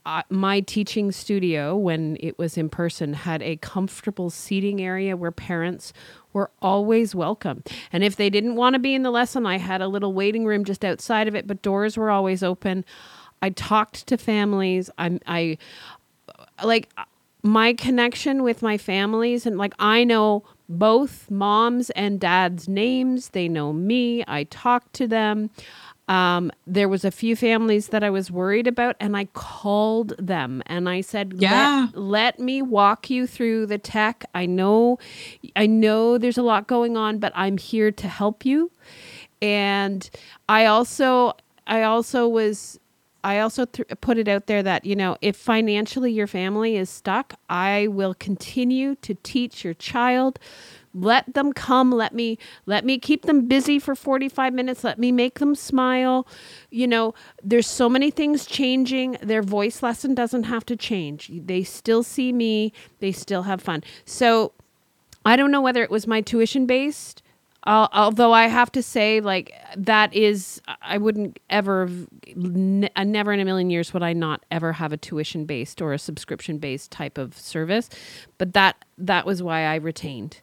Uh, 0.04 0.22
my 0.30 0.60
teaching 0.60 1.10
studio, 1.10 1.76
when 1.76 2.16
it 2.20 2.38
was 2.38 2.56
in 2.56 2.68
person, 2.68 3.14
had 3.14 3.42
a 3.42 3.56
comfortable 3.56 4.30
seating 4.30 4.80
area 4.80 5.16
where 5.16 5.32
parents 5.32 5.92
were 6.36 6.50
always 6.60 7.14
welcome. 7.14 7.64
And 7.90 8.04
if 8.04 8.14
they 8.14 8.28
didn't 8.28 8.56
want 8.56 8.74
to 8.74 8.78
be 8.78 8.94
in 8.94 9.02
the 9.02 9.10
lesson, 9.10 9.46
I 9.46 9.56
had 9.56 9.80
a 9.80 9.88
little 9.88 10.12
waiting 10.12 10.44
room 10.44 10.66
just 10.66 10.84
outside 10.84 11.28
of 11.28 11.34
it, 11.34 11.46
but 11.46 11.62
doors 11.62 11.96
were 11.96 12.10
always 12.10 12.42
open. 12.42 12.84
I 13.40 13.48
talked 13.48 14.06
to 14.08 14.18
families. 14.18 14.90
I'm 14.98 15.18
I 15.26 15.56
like 16.62 16.90
my 17.42 17.72
connection 17.72 18.42
with 18.42 18.60
my 18.60 18.76
families, 18.76 19.46
and 19.46 19.56
like 19.56 19.72
I 19.78 20.04
know 20.04 20.44
both 20.68 21.30
moms 21.30 21.88
and 21.90 22.20
dads' 22.20 22.68
names. 22.68 23.30
They 23.30 23.48
know 23.48 23.72
me. 23.72 24.22
I 24.28 24.44
talk 24.44 24.92
to 24.92 25.06
them. 25.06 25.48
Um, 26.08 26.52
there 26.66 26.88
was 26.88 27.04
a 27.04 27.10
few 27.10 27.34
families 27.34 27.88
that 27.88 28.04
I 28.04 28.10
was 28.10 28.30
worried 28.30 28.68
about, 28.68 28.94
and 29.00 29.16
I 29.16 29.24
called 29.32 30.14
them 30.18 30.62
and 30.66 30.88
I 30.88 31.00
said, 31.00 31.34
Yeah. 31.36 31.88
let, 31.94 31.98
let 31.98 32.38
me 32.38 32.62
walk 32.62 33.10
you 33.10 33.26
through 33.26 33.66
the 33.66 33.78
tech. 33.78 34.24
I 34.34 34.46
know, 34.46 34.98
I 35.56 35.66
know 35.66 36.16
there's 36.16 36.38
a 36.38 36.42
lot 36.42 36.68
going 36.68 36.96
on, 36.96 37.18
but 37.18 37.32
I'm 37.34 37.58
here 37.58 37.90
to 37.90 38.08
help 38.08 38.44
you." 38.46 38.70
And 39.42 40.08
I 40.48 40.64
also, 40.66 41.34
I 41.66 41.82
also 41.82 42.28
was 42.28 42.78
I 43.26 43.40
also 43.40 43.64
th- 43.64 43.88
put 44.00 44.18
it 44.18 44.28
out 44.28 44.46
there 44.46 44.62
that, 44.62 44.86
you 44.86 44.94
know, 44.94 45.16
if 45.20 45.36
financially 45.36 46.12
your 46.12 46.28
family 46.28 46.76
is 46.76 46.88
stuck, 46.88 47.34
I 47.50 47.88
will 47.88 48.14
continue 48.14 48.94
to 49.02 49.14
teach 49.14 49.64
your 49.64 49.74
child. 49.74 50.38
Let 50.96 51.34
them 51.34 51.52
come, 51.52 51.90
let 51.90 52.14
me 52.14 52.38
let 52.64 52.84
me 52.84 52.98
keep 52.98 53.22
them 53.22 53.46
busy 53.46 53.78
for 53.78 53.94
45 53.94 54.54
minutes, 54.54 54.82
let 54.82 54.98
me 54.98 55.12
make 55.12 55.38
them 55.38 55.54
smile. 55.54 56.26
You 56.70 56.86
know, 56.86 57.14
there's 57.42 57.66
so 57.66 57.88
many 57.88 58.10
things 58.10 58.46
changing. 58.46 59.18
Their 59.22 59.42
voice 59.42 59.82
lesson 59.82 60.14
doesn't 60.14 60.44
have 60.44 60.64
to 60.66 60.76
change. 60.76 61.30
They 61.32 61.62
still 61.62 62.02
see 62.02 62.32
me, 62.32 62.72
they 63.00 63.12
still 63.12 63.42
have 63.42 63.60
fun. 63.60 63.84
So, 64.04 64.52
I 65.24 65.36
don't 65.36 65.50
know 65.50 65.60
whether 65.60 65.82
it 65.82 65.90
was 65.90 66.06
my 66.06 66.20
tuition 66.20 66.66
based 66.66 67.22
uh, 67.66 67.88
although 67.92 68.32
I 68.32 68.46
have 68.46 68.70
to 68.72 68.82
say, 68.82 69.20
like 69.20 69.52
that 69.76 70.14
is, 70.14 70.62
I 70.82 70.98
wouldn't 70.98 71.40
ever, 71.50 71.90
uh, 72.28 73.04
never 73.04 73.32
in 73.32 73.40
a 73.40 73.44
million 73.44 73.70
years 73.70 73.92
would 73.92 74.04
I 74.04 74.12
not 74.12 74.44
ever 74.52 74.72
have 74.74 74.92
a 74.92 74.96
tuition 74.96 75.46
based 75.46 75.82
or 75.82 75.92
a 75.92 75.98
subscription 75.98 76.58
based 76.58 76.92
type 76.92 77.18
of 77.18 77.36
service. 77.36 77.90
But 78.38 78.54
that 78.54 78.84
that 78.98 79.26
was 79.26 79.42
why 79.42 79.64
I 79.64 79.74
retained. 79.76 80.40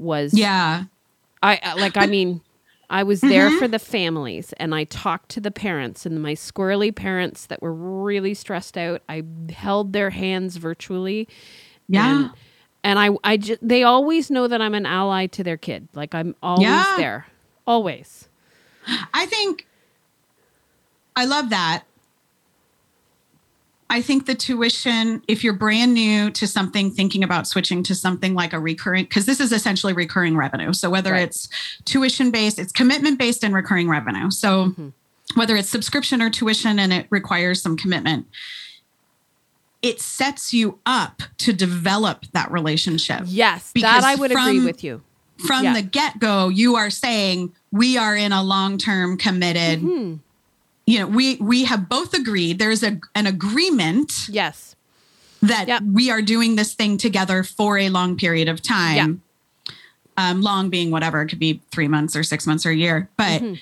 Was 0.00 0.34
Yeah. 0.34 0.84
I 1.42 1.56
uh, 1.62 1.74
like 1.76 1.96
I 1.96 2.06
mean. 2.06 2.40
I 2.92 3.04
was 3.04 3.20
there 3.20 3.52
for 3.56 3.68
the 3.68 3.78
families 3.78 4.52
and 4.56 4.74
I 4.74 4.82
talked 4.82 5.28
to 5.28 5.40
the 5.40 5.52
parents 5.52 6.04
and 6.06 6.20
my 6.20 6.32
squirrely 6.32 6.92
parents 6.92 7.46
that 7.46 7.62
were 7.62 7.72
really 7.72 8.34
stressed 8.34 8.76
out. 8.76 9.00
I 9.08 9.22
held 9.52 9.92
their 9.92 10.10
hands 10.10 10.56
virtually. 10.56 11.28
Yeah. 11.86 12.10
And, 12.24 12.30
and 12.82 12.98
I, 12.98 13.10
I 13.22 13.36
just, 13.36 13.60
they 13.62 13.84
always 13.84 14.28
know 14.28 14.48
that 14.48 14.60
I'm 14.60 14.74
an 14.74 14.86
ally 14.86 15.26
to 15.28 15.44
their 15.44 15.56
kid. 15.56 15.86
Like 15.94 16.16
I'm 16.16 16.34
always 16.42 16.64
Yeah. 16.64 16.94
there. 16.96 17.26
Always. 17.64 18.28
I 19.14 19.24
think 19.26 19.68
I 21.14 21.26
love 21.26 21.50
that. 21.50 21.84
I 23.92 24.00
think 24.00 24.26
the 24.26 24.36
tuition, 24.36 25.20
if 25.26 25.42
you're 25.42 25.52
brand 25.52 25.94
new 25.94 26.30
to 26.30 26.46
something, 26.46 26.92
thinking 26.92 27.24
about 27.24 27.48
switching 27.48 27.82
to 27.82 27.94
something 27.94 28.34
like 28.34 28.52
a 28.52 28.60
recurring, 28.60 29.04
because 29.04 29.26
this 29.26 29.40
is 29.40 29.50
essentially 29.50 29.92
recurring 29.92 30.36
revenue. 30.36 30.72
So 30.72 30.88
whether 30.88 31.10
Right. 31.10 31.24
it's 31.24 31.48
tuition 31.84 32.30
based, 32.30 32.60
it's 32.60 32.70
commitment 32.72 33.18
based 33.18 33.42
and 33.42 33.52
recurring 33.52 33.88
revenue. 33.88 34.30
So 34.30 34.66
Mhm. 34.78 34.92
whether 35.34 35.56
it's 35.56 35.68
subscription 35.68 36.22
or 36.22 36.30
tuition 36.30 36.78
and 36.78 36.92
it 36.92 37.08
requires 37.10 37.60
some 37.60 37.76
commitment, 37.76 38.26
it 39.82 40.00
sets 40.00 40.54
you 40.54 40.78
up 40.86 41.22
to 41.38 41.52
develop 41.52 42.26
that 42.32 42.50
relationship. 42.52 43.22
Yes, 43.26 43.72
Because 43.74 44.02
that 44.02 44.04
I 44.04 44.14
would 44.14 44.30
agree 44.30 44.60
with 44.60 44.84
you. 44.84 45.02
From 45.38 45.64
Yeah. 45.64 45.74
the 45.74 45.82
get 45.82 46.20
go, 46.20 46.48
you 46.48 46.76
are 46.76 46.90
saying 46.90 47.52
we 47.72 47.96
are 47.96 48.14
in 48.14 48.30
a 48.30 48.42
long 48.42 48.78
term 48.78 49.16
committed 49.16 49.80
Hmm. 49.80 50.14
You 50.90 50.98
know 50.98 51.06
we 51.06 51.36
we 51.36 51.64
have 51.64 51.88
both 51.88 52.12
agreed 52.14 52.58
there's 52.58 52.82
a 52.82 52.98
an 53.14 53.26
agreement 53.26 54.12
Yes. 54.28 54.74
that 55.40 55.68
Yep. 55.68 55.82
we 55.92 56.10
are 56.10 56.20
doing 56.22 56.56
this 56.56 56.74
thing 56.74 56.98
together 56.98 57.42
for 57.44 57.78
a 57.78 57.88
long 57.90 58.16
period 58.16 58.48
of 58.48 58.60
time 58.60 59.22
um 60.16 60.40
long 60.42 60.68
being 60.70 60.90
whatever 60.90 61.22
it 61.22 61.28
could 61.28 61.38
be 61.38 61.62
three 61.70 61.88
months 61.88 62.16
or 62.16 62.22
six 62.22 62.46
months 62.46 62.66
or 62.66 62.70
a 62.70 62.74
year 62.76 63.08
but 63.16 63.40
Mhm. 63.42 63.58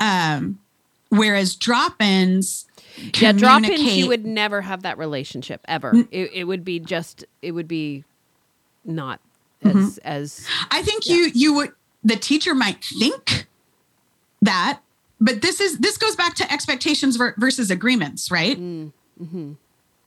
um 0.00 0.58
whereas 1.08 1.56
drop-ins 1.56 2.66
Yeah, 3.20 3.32
drop 3.32 3.62
ins, 3.64 3.96
you 3.96 4.06
would 4.08 4.24
never 4.26 4.60
have 4.62 4.82
that 4.82 4.96
relationship 4.98 5.60
ever. 5.68 5.94
It, 6.10 6.30
it 6.32 6.44
would 6.44 6.64
be 6.64 6.80
just, 6.80 7.24
it 7.42 7.52
would 7.52 7.68
be 7.68 8.04
not 8.84 9.20
as, 9.62 9.74
Mm-hmm. 9.74 9.98
as, 10.04 10.46
i 10.70 10.82
think 10.82 11.06
you 11.06 11.30
you 11.34 11.54
would 11.54 11.72
the 12.04 12.16
teacher 12.16 12.54
might 12.54 12.84
think 12.84 13.46
that 14.42 14.80
but 15.20 15.42
this 15.42 15.60
is 15.60 15.78
this 15.78 15.96
goes 15.96 16.16
back 16.16 16.34
to 16.34 16.52
expectations 16.52 17.16
versus 17.16 17.70
agreements 17.70 18.30
right 18.30 18.58
mm, 18.58 18.92
mhm. 19.20 19.56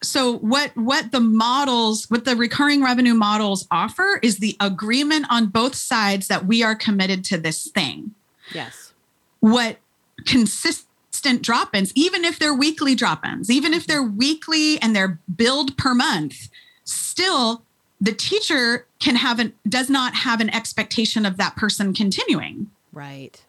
so 0.01 0.37
what 0.37 0.75
what 0.75 1.11
the 1.11 1.19
models 1.19 2.09
what 2.09 2.25
the 2.25 2.35
recurring 2.35 2.83
revenue 2.83 3.13
models 3.13 3.67
offer 3.71 4.19
is 4.21 4.37
the 4.37 4.55
agreement 4.59 5.25
on 5.29 5.47
both 5.47 5.75
sides 5.75 6.27
that 6.27 6.45
we 6.45 6.63
are 6.63 6.75
committed 6.75 7.23
to 7.23 7.37
this 7.37 7.67
thing 7.67 8.11
yes. 8.53 8.93
what 9.39 9.77
consistent 10.25 11.41
drop-ins 11.41 11.91
even 11.95 12.23
if 12.23 12.39
they're 12.39 12.53
weekly 12.53 12.95
drop-ins 12.95 13.49
even 13.49 13.73
if 13.73 13.87
they're 13.87 14.03
weekly 14.03 14.81
and 14.81 14.95
they're 14.95 15.19
billed 15.35 15.75
per 15.77 15.93
month 15.93 16.49
still 16.83 17.63
the 18.01 18.13
teacher 18.13 18.85
can 18.99 19.15
have 19.15 19.39
an 19.39 19.53
does 19.67 19.89
not 19.89 20.13
have 20.13 20.39
an 20.39 20.49
expectation 20.51 21.25
of 21.25 21.37
that 21.37 21.55
person 21.55 21.93
continuing 21.93 22.69
Right. 22.91 23.43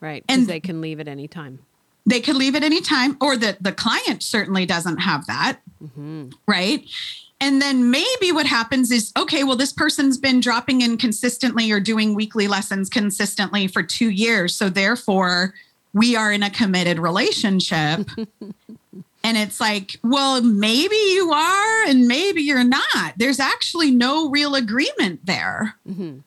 Right. 0.00 0.24
And- 0.28 0.46
they 0.46 0.60
can 0.60 0.80
leave 0.80 1.00
at 1.00 1.08
any 1.08 1.28
time. 1.28 1.58
they 2.04 2.20
can 2.20 2.38
leave 2.38 2.54
at 2.54 2.62
any 2.62 2.80
time 2.80 3.16
or 3.20 3.36
the 3.36 3.56
the 3.60 3.72
client 3.72 4.22
certainly 4.22 4.64
doesn't 4.66 4.98
have 4.98 5.26
that 5.26 5.58
hmm 5.94 6.28
right? 6.46 6.84
And 7.38 7.60
then 7.60 7.90
maybe 7.90 8.32
what 8.32 8.46
happens 8.46 8.90
is 8.90 9.12
okay, 9.16 9.44
well, 9.44 9.56
this 9.56 9.72
person's 9.72 10.16
been 10.16 10.40
dropping 10.40 10.80
in 10.80 10.96
consistently 10.96 11.70
or 11.70 11.80
doing 11.80 12.14
weekly 12.14 12.48
lessons 12.48 12.88
consistently 12.88 13.66
for 13.66 13.82
two 13.82 14.08
years. 14.08 14.54
So 14.54 14.70
therefore, 14.70 15.52
we 15.92 16.16
are 16.16 16.32
in 16.32 16.42
a 16.42 16.48
committed 16.50 16.98
relationship. 16.98 18.08
and 19.22 19.36
it's 19.36 19.60
like, 19.60 19.98
well, 20.02 20.40
maybe 20.42 20.96
you 20.96 21.30
are 21.32 21.84
and 21.88 22.08
maybe 22.08 22.40
you're 22.42 22.64
not. 22.64 23.14
There's 23.18 23.38
actually 23.40 23.90
no 23.90 24.30
real 24.30 24.54
agreement 24.54 25.26
there. 25.26 25.74
hmm 25.86 26.18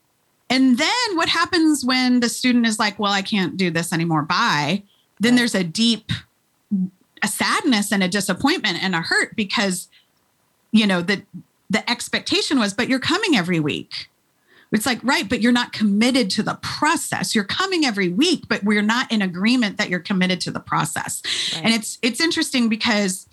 And 0.49 0.77
then 0.77 1.15
what 1.15 1.29
happens 1.29 1.85
when 1.85 2.21
the 2.21 2.29
student 2.29 2.65
is 2.65 2.79
like, 2.79 2.97
well, 2.97 3.11
I 3.11 3.21
can't 3.21 3.55
do 3.57 3.69
this 3.69 3.93
anymore. 3.93 4.23
Bye. 4.23 4.83
Then 5.19 5.35
there's 5.35 5.55
a 5.55 5.63
deep 5.63 6.11
a 7.21 7.27
sadness 7.27 7.91
and 7.91 8.01
a 8.01 8.07
disappointment 8.07 8.81
and 8.81 8.95
a 8.95 9.01
hurt 9.01 9.35
because 9.35 9.89
you 10.71 10.87
know 10.87 11.01
the 11.01 11.21
the 11.69 11.87
expectation 11.91 12.57
was 12.57 12.73
but 12.73 12.87
you're 12.87 12.97
coming 12.97 13.35
every 13.35 13.59
week 13.59 14.09
it's 14.71 14.85
like 14.85 15.03
right 15.03 15.27
but 15.27 15.41
you're 15.41 15.51
not 15.51 15.73
committed 15.73 16.29
to 16.29 16.41
the 16.41 16.57
process 16.61 17.35
you're 17.35 17.43
coming 17.43 17.83
every 17.83 18.07
week 18.07 18.43
but 18.47 18.63
we're 18.63 18.81
not 18.81 19.11
in 19.11 19.21
agreement 19.21 19.77
that 19.77 19.89
you're 19.89 19.99
committed 19.99 20.39
to 20.39 20.49
the 20.49 20.61
process 20.61 21.21
Right. 21.53 21.65
and 21.65 21.73
it's 21.73 21.97
it's 22.01 22.21
interesting 22.21 22.69
because 22.69 23.27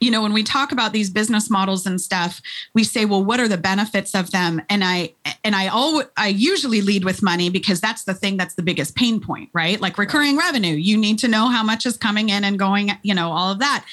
you 0.00 0.10
know 0.10 0.22
when 0.22 0.32
we 0.32 0.42
talk 0.42 0.72
about 0.72 0.92
these 0.92 1.10
business 1.10 1.50
models 1.50 1.86
and 1.86 2.00
stuff 2.00 2.40
we 2.74 2.84
say 2.84 3.04
well 3.04 3.24
what 3.24 3.40
are 3.40 3.48
the 3.48 3.58
benefits 3.58 4.14
of 4.14 4.30
them? 4.30 4.60
And 4.68 4.84
i 4.84 5.14
and 5.44 5.54
i 5.54 5.68
always 5.68 6.06
i 6.16 6.28
usually 6.28 6.80
lead 6.80 7.04
with 7.04 7.22
money 7.22 7.50
because 7.50 7.80
that's 7.80 8.04
the 8.04 8.14
thing 8.14 8.36
that's 8.36 8.54
the 8.54 8.62
biggest 8.62 8.94
pain 8.94 9.20
point 9.20 9.50
right? 9.52 9.80
Like 9.80 9.98
recurring 9.98 10.36
revenue. 10.36 10.74
You 10.74 10.96
need 10.96 11.18
to 11.20 11.28
know 11.28 11.48
how 11.48 11.62
much 11.62 11.86
is 11.86 11.96
coming 11.96 12.28
in 12.28 12.44
and 12.44 12.58
going 12.58 12.90
you 13.02 13.14
know 13.14 13.30
all 13.30 13.50
of 13.52 13.58
that. 13.58 13.84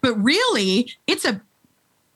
But 0.00 0.14
really 0.14 0.92
it's 1.06 1.24
a 1.24 1.40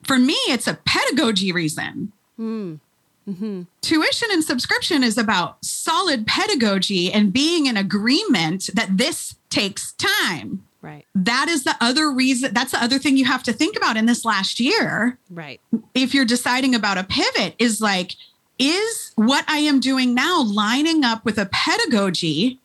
for 0.03 0.19
me 0.19 0.37
it's 0.49 0.67
a 0.67 0.79
pedagogy 0.85 1.53
reason. 1.53 2.13
Mm. 2.39 2.79
hmm 3.27 3.63
tuition 3.81 4.29
and 4.31 4.45
subscription 4.45 5.03
is 5.03 5.19
about 5.19 5.65
solid 5.65 6.27
pedagogy 6.27 7.13
and 7.13 7.33
being 7.33 7.67
in 7.67 7.77
agreement 7.77 8.71
that 8.75 8.97
this 8.97 9.35
takes 9.51 9.93
time 9.93 10.63
Right. 10.81 11.05
that 11.15 11.49
is 11.49 11.65
the 11.65 11.75
other 11.81 12.11
reason 12.13 12.55
that's 12.55 12.71
the 12.73 12.83
other 12.83 12.99
thing 12.99 13.17
you 13.17 13.25
have 13.25 13.43
to 13.45 13.53
think 13.53 13.77
about 13.77 13.97
in 13.97 14.07
this 14.07 14.25
last 14.25 14.61
year 14.61 15.19
Right. 15.29 15.61
if 15.95 16.15
you're 16.15 16.25
deciding 16.25 16.75
about 16.75 16.99
a 16.99 17.05
pivot 17.05 17.55
is 17.59 17.81
like 17.81 18.15
is 18.61 19.13
what 19.17 19.45
i 19.49 19.59
am 19.59 19.81
doing 19.81 20.15
now 20.15 20.43
lining 20.43 21.05
up 21.05 21.25
with 21.25 21.37
a 21.39 21.47
pedagogy 21.47 22.61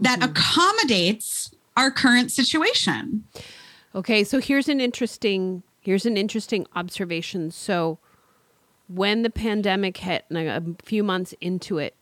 that 0.00 0.20
Mhm. 0.20 0.30
accommodates 0.30 1.50
our 1.76 1.90
current 1.90 2.30
situation 2.30 3.24
Okay, 3.94 4.24
so 4.24 4.38
here's 4.40 4.68
an 4.68 4.78
interesting 4.80 5.62
here's 5.80 6.04
an 6.04 6.18
interesting 6.18 6.66
observation. 6.76 7.50
So 7.50 7.98
when 8.88 9.22
the 9.22 9.30
pandemic 9.30 9.96
hit 9.96 10.26
and 10.28 10.36
a 10.38 10.62
few 10.84 11.02
months 11.02 11.32
into 11.40 11.78
it, 11.78 11.94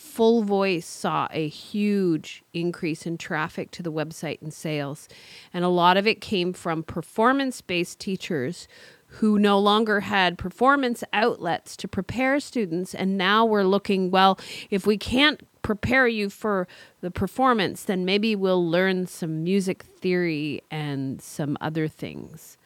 Full 0.00 0.42
Voice 0.42 0.86
saw 0.86 1.28
a 1.30 1.46
huge 1.46 2.42
increase 2.54 3.04
in 3.04 3.18
traffic 3.18 3.70
to 3.72 3.82
the 3.82 3.92
website 3.92 4.40
and 4.40 4.52
sales. 4.52 5.10
And 5.52 5.62
a 5.62 5.68
lot 5.68 5.98
of 5.98 6.06
it 6.06 6.22
came 6.22 6.54
from 6.54 6.82
performance 6.82 7.60
based 7.60 8.00
teachers 8.00 8.66
who 9.06 9.38
no 9.38 9.58
longer 9.58 10.00
had 10.00 10.38
performance 10.38 11.04
outlets 11.12 11.76
to 11.76 11.86
prepare 11.86 12.40
students. 12.40 12.94
And 12.94 13.18
now 13.18 13.44
we're 13.44 13.62
looking, 13.62 14.10
well, 14.10 14.38
if 14.70 14.86
we 14.86 14.96
can't 14.96 15.46
prepare 15.60 16.08
you 16.08 16.30
for 16.30 16.66
the 17.02 17.10
performance, 17.10 17.84
then 17.84 18.06
maybe 18.06 18.34
we'll 18.34 18.66
learn 18.66 19.06
some 19.06 19.44
music 19.44 19.82
theory 19.82 20.62
and 20.70 21.20
some 21.20 21.58
other 21.60 21.88
things. 21.88 22.56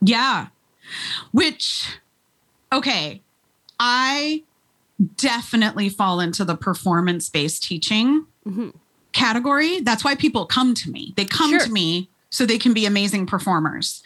Yeah. 0.00 0.46
Which, 1.30 1.98
okay, 2.72 3.20
I 3.78 4.44
definitely 5.16 5.88
fall 5.88 6.20
into 6.20 6.44
the 6.44 6.56
performance 6.56 7.28
based 7.28 7.62
teaching 7.62 8.26
mm-hmm. 8.46 8.70
category. 9.12 9.80
That's 9.80 10.04
why 10.04 10.14
people 10.14 10.46
come 10.46 10.74
to 10.74 10.90
me. 10.90 11.14
They 11.16 11.24
come 11.24 11.50
sure. 11.50 11.60
to 11.60 11.70
me 11.70 12.08
so 12.30 12.44
they 12.44 12.58
can 12.58 12.74
be 12.74 12.86
amazing 12.86 13.26
performers. 13.26 14.02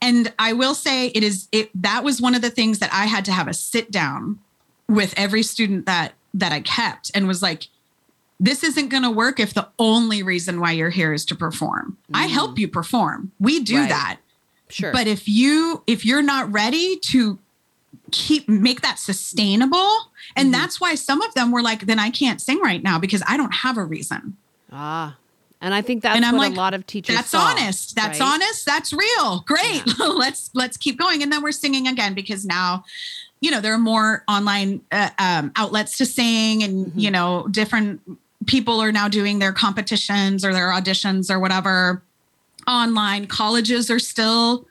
And 0.00 0.32
I 0.38 0.52
will 0.52 0.74
say 0.74 1.08
it 1.08 1.22
is 1.22 1.48
it 1.50 1.70
that 1.80 2.04
was 2.04 2.20
one 2.20 2.34
of 2.34 2.42
the 2.42 2.50
things 2.50 2.78
that 2.78 2.92
I 2.92 3.06
had 3.06 3.24
to 3.26 3.32
have 3.32 3.48
a 3.48 3.54
sit 3.54 3.90
down 3.90 4.38
with 4.88 5.14
every 5.16 5.42
student 5.42 5.86
that 5.86 6.12
that 6.34 6.52
I 6.52 6.60
kept 6.60 7.10
and 7.14 7.26
was 7.26 7.42
like 7.42 7.68
this 8.40 8.64
isn't 8.64 8.88
going 8.88 9.04
to 9.04 9.10
work 9.10 9.38
if 9.40 9.54
the 9.54 9.68
only 9.78 10.22
reason 10.22 10.60
why 10.60 10.72
you're 10.72 10.90
here 10.90 11.12
is 11.12 11.24
to 11.26 11.34
perform. 11.34 11.96
Mm. 12.12 12.18
I 12.18 12.26
help 12.26 12.58
you 12.58 12.68
perform. 12.68 13.32
We 13.38 13.60
do 13.60 13.78
right. 13.78 13.88
that. 13.88 14.18
Sure. 14.68 14.92
But 14.92 15.06
if 15.06 15.28
you 15.28 15.82
if 15.86 16.04
you're 16.04 16.22
not 16.22 16.52
ready 16.52 16.98
to 17.10 17.38
keep 18.10 18.48
make 18.48 18.80
that 18.82 18.98
sustainable 18.98 20.10
and 20.36 20.46
mm-hmm. 20.46 20.52
that's 20.52 20.80
why 20.80 20.94
some 20.94 21.22
of 21.22 21.34
them 21.34 21.50
were 21.50 21.62
like 21.62 21.86
then 21.86 21.98
i 21.98 22.10
can't 22.10 22.40
sing 22.40 22.60
right 22.60 22.82
now 22.82 22.98
because 22.98 23.22
i 23.26 23.36
don't 23.36 23.52
have 23.54 23.76
a 23.76 23.84
reason 23.84 24.36
ah 24.72 25.16
and 25.60 25.74
i 25.74 25.82
think 25.82 26.02
that's 26.02 26.16
and 26.16 26.24
I'm 26.24 26.36
what 26.36 26.48
like, 26.48 26.52
a 26.52 26.56
lot 26.56 26.74
of 26.74 26.86
teachers 26.86 27.16
that's 27.16 27.30
saw, 27.30 27.40
honest 27.40 27.94
that's 27.94 28.20
right? 28.20 28.34
honest 28.34 28.66
that's 28.66 28.92
real 28.92 29.40
great 29.46 29.82
yeah. 29.86 30.06
let's 30.06 30.50
let's 30.54 30.76
keep 30.76 30.98
going 30.98 31.22
and 31.22 31.32
then 31.32 31.42
we're 31.42 31.52
singing 31.52 31.86
again 31.86 32.14
because 32.14 32.44
now 32.44 32.84
you 33.40 33.50
know 33.50 33.60
there 33.60 33.74
are 33.74 33.78
more 33.78 34.24
online 34.28 34.80
uh, 34.90 35.10
um, 35.18 35.52
outlets 35.56 35.98
to 35.98 36.06
sing 36.06 36.62
and 36.62 36.86
mm-hmm. 36.86 36.98
you 36.98 37.10
know 37.10 37.46
different 37.50 38.00
people 38.46 38.80
are 38.80 38.92
now 38.92 39.08
doing 39.08 39.38
their 39.38 39.52
competitions 39.52 40.44
or 40.44 40.52
their 40.52 40.70
auditions 40.70 41.30
or 41.30 41.38
whatever 41.38 42.02
online 42.66 43.26
colleges 43.26 43.90
are 43.90 43.98
still 43.98 44.66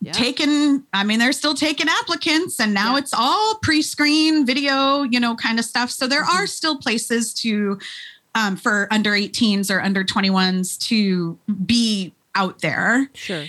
yeah. 0.00 0.12
taking 0.12 0.82
i 0.92 1.02
mean 1.02 1.18
they're 1.18 1.32
still 1.32 1.54
taking 1.54 1.86
applicants 1.88 2.60
and 2.60 2.74
now 2.74 2.92
yeah. 2.92 2.98
it's 2.98 3.14
all 3.14 3.56
pre-screen 3.62 4.44
video 4.44 5.02
you 5.02 5.18
know 5.18 5.34
kind 5.34 5.58
of 5.58 5.64
stuff 5.64 5.90
so 5.90 6.06
there 6.06 6.22
mm-hmm. 6.22 6.38
are 6.38 6.46
still 6.46 6.76
places 6.78 7.32
to 7.32 7.78
um, 8.36 8.56
for 8.56 8.88
under 8.90 9.12
18s 9.12 9.70
or 9.70 9.80
under 9.80 10.02
21s 10.04 10.78
to 10.88 11.38
be 11.64 12.12
out 12.34 12.60
there 12.60 13.08
sure 13.14 13.46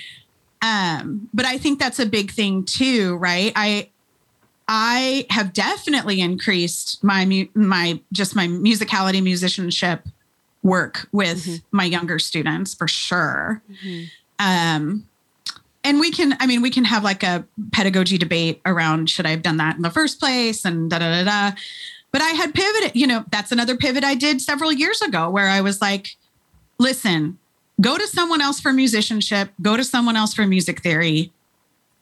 um, 0.61 1.27
but 1.33 1.45
i 1.45 1.57
think 1.57 1.79
that's 1.79 1.99
a 1.99 2.05
big 2.05 2.31
thing 2.31 2.63
too 2.63 3.15
right 3.17 3.51
i 3.55 3.89
i 4.67 5.25
have 5.29 5.51
definitely 5.53 6.21
increased 6.21 7.03
my 7.03 7.25
mu- 7.25 7.47
my 7.53 7.99
just 8.13 8.35
my 8.35 8.47
musicality 8.47 9.21
musicianship 9.21 10.07
work 10.63 11.07
with 11.11 11.45
mm-hmm. 11.45 11.77
my 11.77 11.83
younger 11.83 12.17
students 12.17 12.73
for 12.73 12.87
sure 12.87 13.61
mm-hmm. 13.69 14.05
um 14.39 15.05
and 15.85 15.99
we 15.99 16.11
can 16.11 16.35
i 16.39 16.47
mean 16.47 16.61
we 16.61 16.69
can 16.69 16.83
have 16.83 17.03
like 17.03 17.23
a 17.23 17.45
pedagogy 17.71 18.17
debate 18.17 18.59
around 18.65 19.09
should 19.09 19.25
i 19.25 19.29
have 19.29 19.43
done 19.43 19.57
that 19.57 19.77
in 19.77 19.83
the 19.83 19.91
first 19.91 20.19
place? 20.19 20.65
And 20.65 20.89
da 20.89 20.99
da 20.99 21.23
da 21.23 21.23
da. 21.23 21.57
But 22.11 22.21
i 22.21 22.29
had 22.29 22.53
pivoted 22.53 22.91
you 22.95 23.07
know 23.07 23.23
that's 23.31 23.51
another 23.51 23.77
pivot 23.77 24.03
i 24.03 24.15
did 24.15 24.41
several 24.41 24.73
years 24.73 25.01
ago 25.01 25.29
where 25.29 25.47
i 25.47 25.61
was 25.61 25.81
like 25.81 26.17
listen 26.79 27.37
go 27.79 27.97
to 27.97 28.07
someone 28.07 28.41
else 28.41 28.59
for 28.59 28.73
musicianship 28.73 29.51
go 29.61 29.77
to 29.77 29.83
someone 29.83 30.17
else 30.17 30.33
for 30.33 30.45
music 30.45 30.81
theory. 30.81 31.31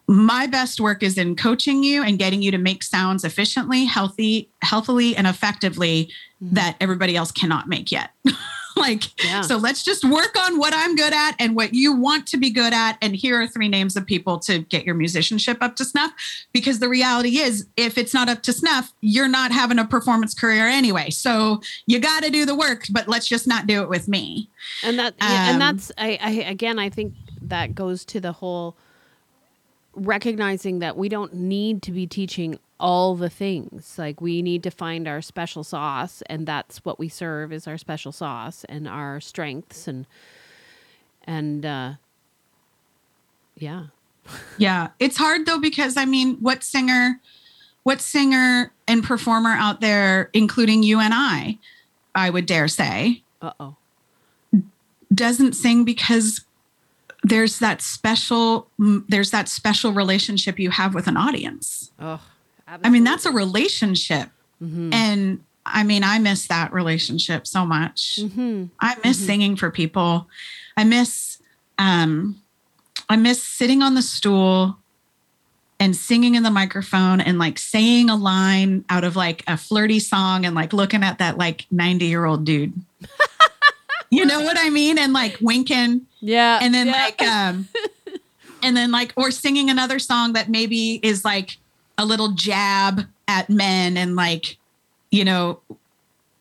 My 0.06 0.46
best 0.46 0.82
work 0.82 1.02
is 1.02 1.16
in 1.16 1.34
coaching 1.34 1.82
you 1.82 2.02
and 2.02 2.18
getting 2.18 2.42
you 2.42 2.50
to 2.50 2.58
make 2.58 2.82
sounds 2.82 3.24
efficiently 3.24 3.84
healthy 3.84 4.48
healthily 4.62 5.16
and 5.16 5.26
effectively 5.26 6.10
mm-hmm. 6.42 6.54
that 6.54 6.76
everybody 6.80 7.16
else 7.16 7.32
cannot 7.32 7.68
make 7.68 7.90
yet 7.90 8.10
like, 8.76 9.24
yeah. 9.24 9.40
so 9.40 9.56
let's 9.56 9.82
just 9.82 10.04
work 10.04 10.36
on 10.38 10.58
what 10.58 10.72
I'm 10.74 10.96
good 10.96 11.12
at 11.12 11.32
and 11.38 11.54
what 11.54 11.74
you 11.74 11.94
want 11.94 12.26
to 12.28 12.36
be 12.36 12.50
good 12.50 12.72
at. 12.72 12.98
And 13.00 13.14
here 13.14 13.40
are 13.40 13.46
three 13.46 13.68
names 13.68 13.96
of 13.96 14.06
people 14.06 14.38
to 14.40 14.60
get 14.60 14.84
your 14.84 14.94
musicianship 14.94 15.58
up 15.60 15.76
to 15.76 15.84
snuff. 15.84 16.12
Because 16.52 16.78
the 16.78 16.88
reality 16.88 17.38
is, 17.38 17.66
if 17.76 17.98
it's 17.98 18.14
not 18.14 18.28
up 18.28 18.42
to 18.42 18.52
snuff, 18.52 18.92
you're 19.00 19.28
not 19.28 19.52
having 19.52 19.78
a 19.78 19.84
performance 19.84 20.34
career 20.34 20.66
anyway. 20.66 21.10
So 21.10 21.60
you 21.86 22.00
got 22.00 22.22
to 22.24 22.30
do 22.30 22.44
the 22.44 22.54
work, 22.54 22.84
but 22.90 23.08
let's 23.08 23.28
just 23.28 23.46
not 23.46 23.66
do 23.66 23.82
it 23.82 23.88
with 23.88 24.08
me. 24.08 24.48
And 24.82 24.98
that, 24.98 25.14
um, 25.20 25.30
yeah, 25.30 25.50
and 25.50 25.62
um, 25.62 25.76
that's, 25.76 25.92
I, 25.98 26.18
I, 26.20 26.30
again, 26.30 26.78
I 26.78 26.90
think 26.90 27.14
that 27.42 27.74
goes 27.74 28.04
to 28.06 28.20
the 28.20 28.32
whole 28.32 28.76
recognizing 29.96 30.80
that 30.80 30.96
we 30.96 31.08
don't 31.08 31.34
need 31.34 31.82
to 31.82 31.92
be 31.92 32.06
teaching 32.06 32.58
all 32.80 33.14
the 33.14 33.30
things. 33.30 33.94
Like 33.98 34.20
we 34.20 34.42
need 34.42 34.62
to 34.64 34.70
find 34.70 35.06
our 35.06 35.22
special 35.22 35.64
sauce 35.64 36.22
and 36.26 36.46
that's 36.46 36.84
what 36.84 36.98
we 36.98 37.08
serve 37.08 37.52
is 37.52 37.66
our 37.66 37.78
special 37.78 38.12
sauce 38.12 38.64
and 38.68 38.88
our 38.88 39.20
strengths 39.20 39.86
and 39.86 40.06
and 41.24 41.64
uh 41.64 41.92
yeah. 43.56 43.84
yeah, 44.58 44.88
it's 44.98 45.16
hard 45.16 45.46
though 45.46 45.60
because 45.60 45.96
I 45.96 46.04
mean, 46.04 46.36
what 46.36 46.64
singer 46.64 47.20
what 47.84 48.00
singer 48.00 48.72
and 48.88 49.04
performer 49.04 49.50
out 49.50 49.80
there 49.80 50.30
including 50.32 50.82
you 50.82 50.98
and 51.00 51.14
I, 51.14 51.58
I 52.14 52.30
would 52.30 52.46
dare 52.46 52.68
say, 52.68 53.22
uh-oh. 53.42 53.76
doesn't 55.12 55.52
sing 55.52 55.84
because 55.84 56.40
there's 57.22 57.58
that 57.60 57.80
special 57.80 58.68
there's 58.78 59.30
that 59.30 59.48
special 59.48 59.92
relationship 59.92 60.58
you 60.58 60.70
have 60.70 60.94
with 60.94 61.06
an 61.06 61.16
audience. 61.16 61.92
Oh 62.00 62.20
Absolutely. 62.66 62.88
I 62.88 62.90
mean, 62.90 63.04
that's 63.04 63.26
a 63.26 63.30
relationship. 63.30 64.28
Mm-hmm. 64.62 64.92
And 64.92 65.44
I 65.66 65.84
mean, 65.84 66.04
I 66.04 66.18
miss 66.18 66.46
that 66.48 66.72
relationship 66.72 67.46
so 67.46 67.64
much. 67.64 68.18
Mm-hmm. 68.20 68.66
I 68.80 68.96
miss 69.04 69.18
mm-hmm. 69.18 69.26
singing 69.26 69.56
for 69.56 69.70
people. 69.70 70.28
I 70.76 70.84
miss 70.84 71.38
um 71.78 72.40
I 73.08 73.16
miss 73.16 73.42
sitting 73.42 73.82
on 73.82 73.94
the 73.94 74.02
stool 74.02 74.78
and 75.80 75.94
singing 75.94 76.34
in 76.34 76.42
the 76.42 76.50
microphone 76.50 77.20
and 77.20 77.38
like 77.38 77.58
saying 77.58 78.08
a 78.08 78.16
line 78.16 78.84
out 78.88 79.04
of 79.04 79.16
like 79.16 79.42
a 79.46 79.56
flirty 79.56 79.98
song 79.98 80.46
and 80.46 80.54
like 80.54 80.72
looking 80.72 81.02
at 81.02 81.18
that 81.18 81.36
like 81.36 81.66
90 81.70 82.06
year 82.06 82.24
old 82.24 82.44
dude. 82.44 82.72
you 84.10 84.24
know 84.24 84.40
what 84.40 84.56
I 84.58 84.70
mean? 84.70 84.98
And 84.98 85.12
like 85.12 85.36
winking. 85.40 86.06
Yeah. 86.20 86.60
And 86.62 86.72
then 86.72 86.86
yeah. 86.86 86.92
like 86.92 87.22
um 87.22 87.68
and 88.62 88.76
then 88.76 88.90
like 88.90 89.12
or 89.16 89.30
singing 89.30 89.68
another 89.70 89.98
song 89.98 90.34
that 90.34 90.48
maybe 90.48 91.00
is 91.02 91.24
like 91.24 91.58
a 91.98 92.04
little 92.04 92.32
jab 92.32 93.02
at 93.28 93.48
men 93.48 93.96
and 93.96 94.16
like, 94.16 94.58
you 95.10 95.24
know, 95.24 95.60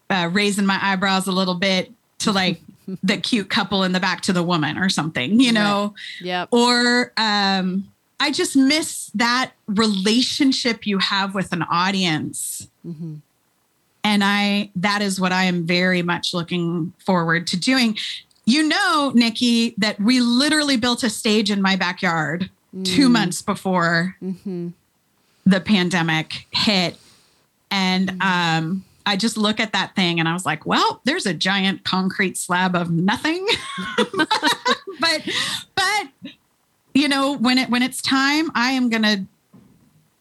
uh, 0.10 0.30
raising 0.32 0.66
my 0.66 0.80
eyebrows 0.82 1.28
a 1.28 1.32
little 1.32 1.56
bit 1.56 1.92
to 2.20 2.32
like 2.32 2.62
the 3.04 3.18
cute 3.18 3.50
couple 3.50 3.84
in 3.84 3.92
the 3.92 4.00
back 4.00 4.22
to 4.22 4.34
the 4.34 4.44
woman 4.44 4.78
or 4.78 4.90
something, 4.90 5.40
you 5.40 5.52
know? 5.52 5.94
Right. 6.22 6.26
Yeah. 6.26 6.46
Or 6.52 7.14
um, 7.18 7.90
I 8.20 8.32
just 8.32 8.56
miss 8.56 9.12
that 9.16 9.52
relationship 9.68 10.86
you 10.86 11.00
have 11.00 11.36
with 11.36 11.52
an 11.54 11.64
audience. 11.64 12.68
Mm-hmm. 12.86 13.16
And 14.06 14.24
I, 14.24 14.70
that 14.76 15.02
is 15.02 15.20
what 15.20 15.32
I 15.32 15.46
am 15.46 15.66
very 15.66 16.02
much 16.02 16.34
looking 16.34 16.94
forward 17.00 17.48
to 17.48 17.58
doing. 17.58 17.98
You 18.46 18.68
know, 18.68 19.14
Nikki, 19.16 19.74
that 19.78 20.00
we 20.02 20.20
literally 20.20 20.76
built 20.76 21.04
a 21.04 21.10
stage 21.10 21.50
in 21.50 21.62
my 21.62 21.78
backyard 21.78 22.50
mm. 22.76 22.86
two 22.86 23.08
months 23.08 23.42
before 23.42 24.18
mm-hmm 24.22 24.70
the 25.46 25.60
pandemic 25.60 26.48
hit. 26.52 26.98
And 27.72 28.10
mm-hmm. 28.10 28.22
um, 28.66 28.86
I 29.06 29.18
just 29.18 29.38
look 29.38 29.60
at 29.60 29.74
that 29.74 29.96
thing 29.96 30.20
and 30.20 30.30
I 30.30 30.34
was 30.34 30.46
like, 30.46 30.66
well, 30.66 31.02
there's 31.06 31.26
a 31.26 31.34
giant 31.34 31.84
concrete 31.84 32.38
slab 32.38 32.76
of 32.76 32.92
nothing. 32.92 33.46
but 34.18 35.30
but 35.76 36.34
you 36.94 37.08
know, 37.08 37.38
when 37.38 37.58
it 37.58 37.70
when 37.70 37.82
it's 37.82 38.02
time, 38.02 38.52
I 38.56 38.72
am 38.72 38.90
gonna 38.90 39.26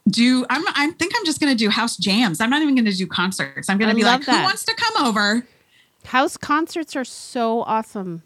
do 0.09 0.45
I'm 0.49 0.63
I 0.67 0.91
think 0.97 1.13
I'm 1.15 1.25
just 1.25 1.39
gonna 1.39 1.55
do 1.55 1.69
house 1.69 1.97
jams. 1.97 2.41
I'm 2.41 2.49
not 2.49 2.61
even 2.61 2.75
gonna 2.75 2.91
do 2.91 3.07
concerts. 3.07 3.69
I'm 3.69 3.77
gonna 3.77 3.91
I 3.91 3.95
be 3.95 4.03
like, 4.03 4.25
that. 4.25 4.37
who 4.37 4.43
wants 4.43 4.63
to 4.65 4.75
come 4.75 5.05
over? 5.05 5.47
House 6.05 6.35
concerts 6.35 6.95
are 6.95 7.05
so 7.05 7.61
awesome. 7.63 8.23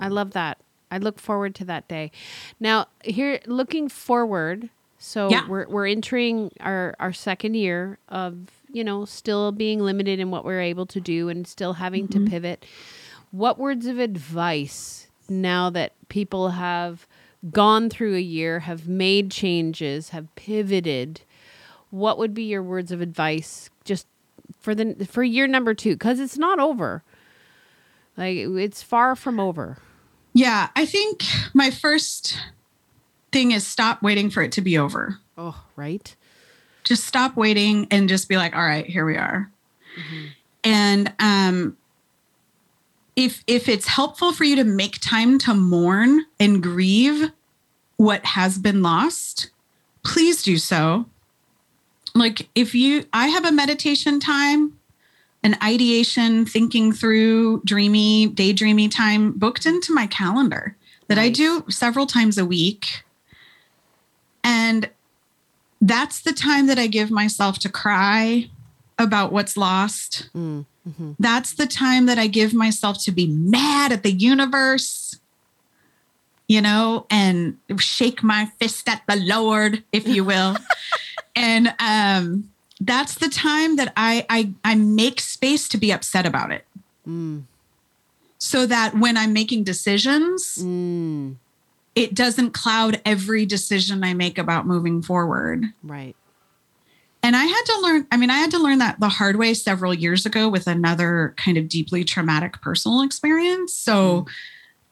I 0.00 0.08
love 0.08 0.32
that. 0.32 0.58
I 0.90 0.98
look 0.98 1.20
forward 1.20 1.54
to 1.56 1.64
that 1.66 1.86
day. 1.86 2.10
Now, 2.58 2.88
here 3.04 3.40
looking 3.46 3.88
forward, 3.88 4.70
so 5.02 5.30
yeah. 5.30 5.48
we're 5.48 5.66
we're 5.66 5.86
entering 5.86 6.52
our 6.60 6.94
our 7.00 7.12
second 7.12 7.54
year 7.54 7.98
of 8.10 8.36
you 8.70 8.84
know 8.84 9.06
still 9.06 9.50
being 9.50 9.80
limited 9.80 10.20
in 10.20 10.30
what 10.30 10.44
we're 10.44 10.60
able 10.60 10.84
to 10.86 11.00
do 11.00 11.30
and 11.30 11.46
still 11.48 11.72
having 11.72 12.06
mm-hmm. 12.06 12.24
to 12.26 12.30
pivot. 12.30 12.66
What 13.30 13.58
words 13.58 13.86
of 13.86 13.98
advice 13.98 15.08
now 15.28 15.70
that 15.70 15.94
people 16.08 16.50
have 16.50 17.06
gone 17.50 17.88
through 17.88 18.14
a 18.14 18.20
year, 18.20 18.60
have 18.60 18.86
made 18.88 19.30
changes, 19.30 20.10
have 20.10 20.32
pivoted? 20.34 21.22
What 21.88 22.18
would 22.18 22.34
be 22.34 22.42
your 22.42 22.62
words 22.62 22.92
of 22.92 23.00
advice 23.00 23.70
just 23.84 24.06
for 24.60 24.74
the 24.74 25.06
for 25.06 25.22
year 25.22 25.46
number 25.46 25.72
two 25.72 25.94
because 25.94 26.20
it's 26.20 26.36
not 26.36 26.58
over. 26.58 27.02
Like 28.18 28.36
it's 28.36 28.82
far 28.82 29.16
from 29.16 29.40
over. 29.40 29.78
Yeah, 30.34 30.68
I 30.76 30.84
think 30.84 31.24
my 31.54 31.70
first 31.70 32.38
thing 33.32 33.52
is 33.52 33.66
stop 33.66 34.02
waiting 34.02 34.30
for 34.30 34.42
it 34.42 34.52
to 34.52 34.60
be 34.60 34.78
over. 34.78 35.18
Oh, 35.36 35.62
right. 35.76 36.14
Just 36.84 37.04
stop 37.04 37.36
waiting 37.36 37.86
and 37.90 38.08
just 38.08 38.28
be 38.28 38.36
like, 38.36 38.54
all 38.54 38.64
right, 38.64 38.86
here 38.86 39.04
we 39.04 39.16
are. 39.16 39.50
Mm-hmm. 39.98 40.26
And 40.64 41.12
um 41.18 41.76
if 43.16 43.42
if 43.46 43.68
it's 43.68 43.86
helpful 43.86 44.32
for 44.32 44.44
you 44.44 44.56
to 44.56 44.64
make 44.64 45.00
time 45.00 45.38
to 45.38 45.54
mourn 45.54 46.24
and 46.38 46.62
grieve 46.62 47.30
what 47.96 48.24
has 48.24 48.58
been 48.58 48.82
lost, 48.82 49.50
please 50.02 50.42
do 50.42 50.56
so. 50.56 51.06
Like 52.14 52.48
if 52.54 52.74
you 52.74 53.04
I 53.12 53.28
have 53.28 53.44
a 53.44 53.52
meditation 53.52 54.20
time, 54.20 54.78
an 55.42 55.56
ideation, 55.62 56.46
thinking 56.46 56.92
through 56.92 57.62
dreamy, 57.64 58.28
daydreamy 58.28 58.90
time 58.90 59.32
booked 59.32 59.66
into 59.66 59.94
my 59.94 60.06
calendar 60.06 60.76
that 61.08 61.16
nice. 61.16 61.26
I 61.26 61.30
do 61.30 61.64
several 61.68 62.06
times 62.06 62.38
a 62.38 62.46
week. 62.46 63.02
And 64.42 64.90
that's 65.80 66.20
the 66.20 66.32
time 66.32 66.66
that 66.66 66.78
I 66.78 66.86
give 66.86 67.10
myself 67.10 67.58
to 67.60 67.68
cry 67.68 68.50
about 68.98 69.32
what's 69.32 69.56
lost. 69.56 70.28
Mm, 70.34 70.66
mm-hmm. 70.88 71.12
That's 71.18 71.54
the 71.54 71.66
time 71.66 72.06
that 72.06 72.18
I 72.18 72.26
give 72.26 72.52
myself 72.52 73.02
to 73.04 73.12
be 73.12 73.26
mad 73.26 73.92
at 73.92 74.02
the 74.02 74.12
universe, 74.12 75.18
you 76.48 76.60
know, 76.60 77.06
and 77.10 77.56
shake 77.78 78.22
my 78.22 78.50
fist 78.60 78.88
at 78.88 79.02
the 79.08 79.16
Lord, 79.16 79.82
if 79.92 80.06
you 80.06 80.24
will. 80.24 80.56
and 81.36 81.74
um, 81.78 82.50
that's 82.80 83.14
the 83.14 83.28
time 83.28 83.76
that 83.76 83.92
I, 83.96 84.26
I 84.28 84.52
I 84.64 84.74
make 84.74 85.20
space 85.20 85.68
to 85.68 85.78
be 85.78 85.92
upset 85.92 86.26
about 86.26 86.52
it. 86.52 86.66
Mm. 87.08 87.44
So 88.38 88.66
that 88.66 88.94
when 88.96 89.16
I'm 89.16 89.32
making 89.32 89.64
decisions, 89.64 90.58
mm 90.60 91.36
it 92.00 92.14
doesn't 92.14 92.52
cloud 92.52 93.00
every 93.04 93.44
decision 93.44 94.02
I 94.02 94.14
make 94.14 94.38
about 94.38 94.66
moving 94.66 95.02
forward. 95.02 95.64
Right. 95.82 96.16
And 97.22 97.36
I 97.36 97.44
had 97.44 97.62
to 97.66 97.80
learn, 97.82 98.06
I 98.10 98.16
mean, 98.16 98.30
I 98.30 98.38
had 98.38 98.50
to 98.52 98.58
learn 98.58 98.78
that 98.78 98.98
the 98.98 99.10
hard 99.10 99.36
way 99.36 99.52
several 99.52 99.92
years 99.92 100.24
ago 100.24 100.48
with 100.48 100.66
another 100.66 101.34
kind 101.36 101.58
of 101.58 101.68
deeply 101.68 102.02
traumatic 102.02 102.62
personal 102.62 103.02
experience. 103.02 103.74
So 103.74 104.22
mm. 104.22 104.28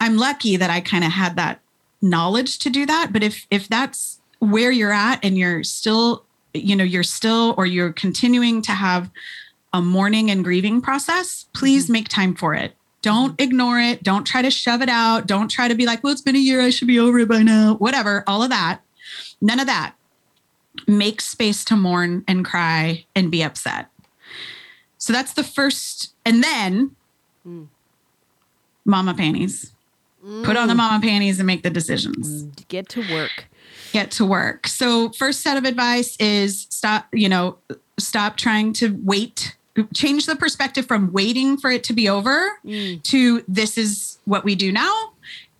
I'm 0.00 0.18
lucky 0.18 0.56
that 0.56 0.68
I 0.68 0.80
kind 0.80 1.04
of 1.04 1.10
had 1.10 1.36
that 1.36 1.60
knowledge 2.02 2.58
to 2.60 2.70
do 2.70 2.84
that. 2.84 3.10
But 3.12 3.22
if 3.22 3.46
if 3.50 3.68
that's 3.68 4.20
where 4.40 4.70
you're 4.70 4.92
at 4.92 5.24
and 5.24 5.38
you're 5.38 5.64
still, 5.64 6.24
you 6.52 6.76
know, 6.76 6.84
you're 6.84 7.02
still 7.02 7.54
or 7.56 7.64
you're 7.64 7.92
continuing 7.92 8.60
to 8.62 8.72
have 8.72 9.10
a 9.72 9.80
mourning 9.80 10.30
and 10.30 10.44
grieving 10.44 10.82
process, 10.82 11.46
please 11.54 11.84
mm-hmm. 11.84 11.94
make 11.94 12.08
time 12.08 12.34
for 12.34 12.54
it. 12.54 12.74
Don't 13.02 13.40
ignore 13.40 13.78
it. 13.78 14.02
Don't 14.02 14.26
try 14.26 14.42
to 14.42 14.50
shove 14.50 14.82
it 14.82 14.88
out. 14.88 15.26
Don't 15.26 15.48
try 15.48 15.68
to 15.68 15.74
be 15.74 15.86
like, 15.86 16.02
well, 16.02 16.12
it's 16.12 16.22
been 16.22 16.36
a 16.36 16.40
year. 16.40 16.60
I 16.60 16.70
should 16.70 16.88
be 16.88 16.98
over 16.98 17.18
it 17.20 17.28
by 17.28 17.42
now. 17.42 17.74
Whatever. 17.74 18.24
All 18.26 18.42
of 18.42 18.50
that. 18.50 18.80
None 19.40 19.60
of 19.60 19.66
that. 19.66 19.94
Make 20.86 21.20
space 21.20 21.64
to 21.66 21.76
mourn 21.76 22.24
and 22.26 22.44
cry 22.44 23.04
and 23.14 23.30
be 23.30 23.42
upset. 23.42 23.88
So 24.98 25.12
that's 25.12 25.32
the 25.32 25.44
first. 25.44 26.12
And 26.24 26.42
then 26.42 26.96
mm. 27.46 27.68
mama 28.84 29.14
panties. 29.14 29.72
Mm. 30.24 30.44
Put 30.44 30.56
on 30.56 30.68
the 30.68 30.74
mama 30.74 31.00
panties 31.00 31.38
and 31.38 31.46
make 31.46 31.62
the 31.62 31.70
decisions. 31.70 32.44
Mm, 32.44 32.68
get 32.68 32.88
to 32.90 33.00
work. 33.12 33.46
Get 33.92 34.10
to 34.12 34.24
work. 34.24 34.66
So, 34.66 35.10
first 35.10 35.40
set 35.40 35.56
of 35.56 35.64
advice 35.64 36.16
is 36.18 36.66
stop, 36.70 37.06
you 37.12 37.28
know, 37.28 37.58
stop 37.98 38.36
trying 38.36 38.72
to 38.74 38.98
wait 39.02 39.56
change 39.94 40.26
the 40.26 40.36
perspective 40.36 40.86
from 40.86 41.12
waiting 41.12 41.56
for 41.56 41.70
it 41.70 41.84
to 41.84 41.92
be 41.92 42.08
over 42.08 42.58
mm. 42.64 43.02
to 43.04 43.44
this 43.46 43.78
is 43.78 44.18
what 44.24 44.44
we 44.44 44.54
do 44.54 44.72
now 44.72 45.12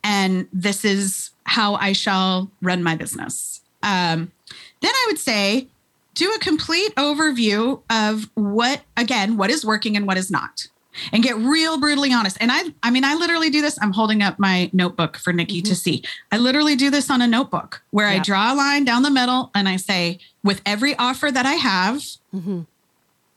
and 0.04 0.48
this 0.52 0.84
is 0.84 1.30
how 1.44 1.74
I 1.74 1.92
shall 1.92 2.50
run 2.62 2.82
my 2.82 2.94
business. 2.94 3.60
Um, 3.82 4.32
then 4.80 4.92
I 4.94 5.04
would 5.08 5.18
say 5.18 5.66
do 6.14 6.32
a 6.32 6.38
complete 6.38 6.94
overview 6.96 7.80
of 7.90 8.28
what, 8.34 8.82
again, 8.96 9.36
what 9.36 9.50
is 9.50 9.64
working 9.64 9.96
and 9.96 10.06
what 10.06 10.16
is 10.16 10.30
not. 10.30 10.66
And 11.12 11.22
get 11.22 11.36
real 11.36 11.78
brutally 11.78 12.12
honest. 12.12 12.38
And 12.40 12.50
I, 12.50 12.72
I 12.82 12.90
mean, 12.90 13.04
I 13.04 13.14
literally 13.14 13.50
do 13.50 13.60
this. 13.60 13.78
I'm 13.80 13.92
holding 13.92 14.20
up 14.20 14.36
my 14.38 14.68
notebook 14.72 15.16
for 15.16 15.32
Nikki 15.32 15.62
mm-hmm. 15.62 15.68
to 15.68 15.76
see. 15.76 16.02
I 16.32 16.38
literally 16.38 16.74
do 16.74 16.90
this 16.90 17.08
on 17.08 17.22
a 17.22 17.26
notebook 17.26 17.82
where 17.90 18.10
yep. 18.10 18.20
I 18.20 18.24
draw 18.24 18.52
a 18.52 18.56
line 18.56 18.84
down 18.84 19.02
the 19.02 19.10
middle 19.10 19.52
and 19.54 19.68
I 19.68 19.76
say, 19.76 20.18
with 20.42 20.60
every 20.66 20.96
offer 20.96 21.30
that 21.30 21.46
I 21.46 21.52
have, 21.52 21.96
mm-hmm 22.34 22.62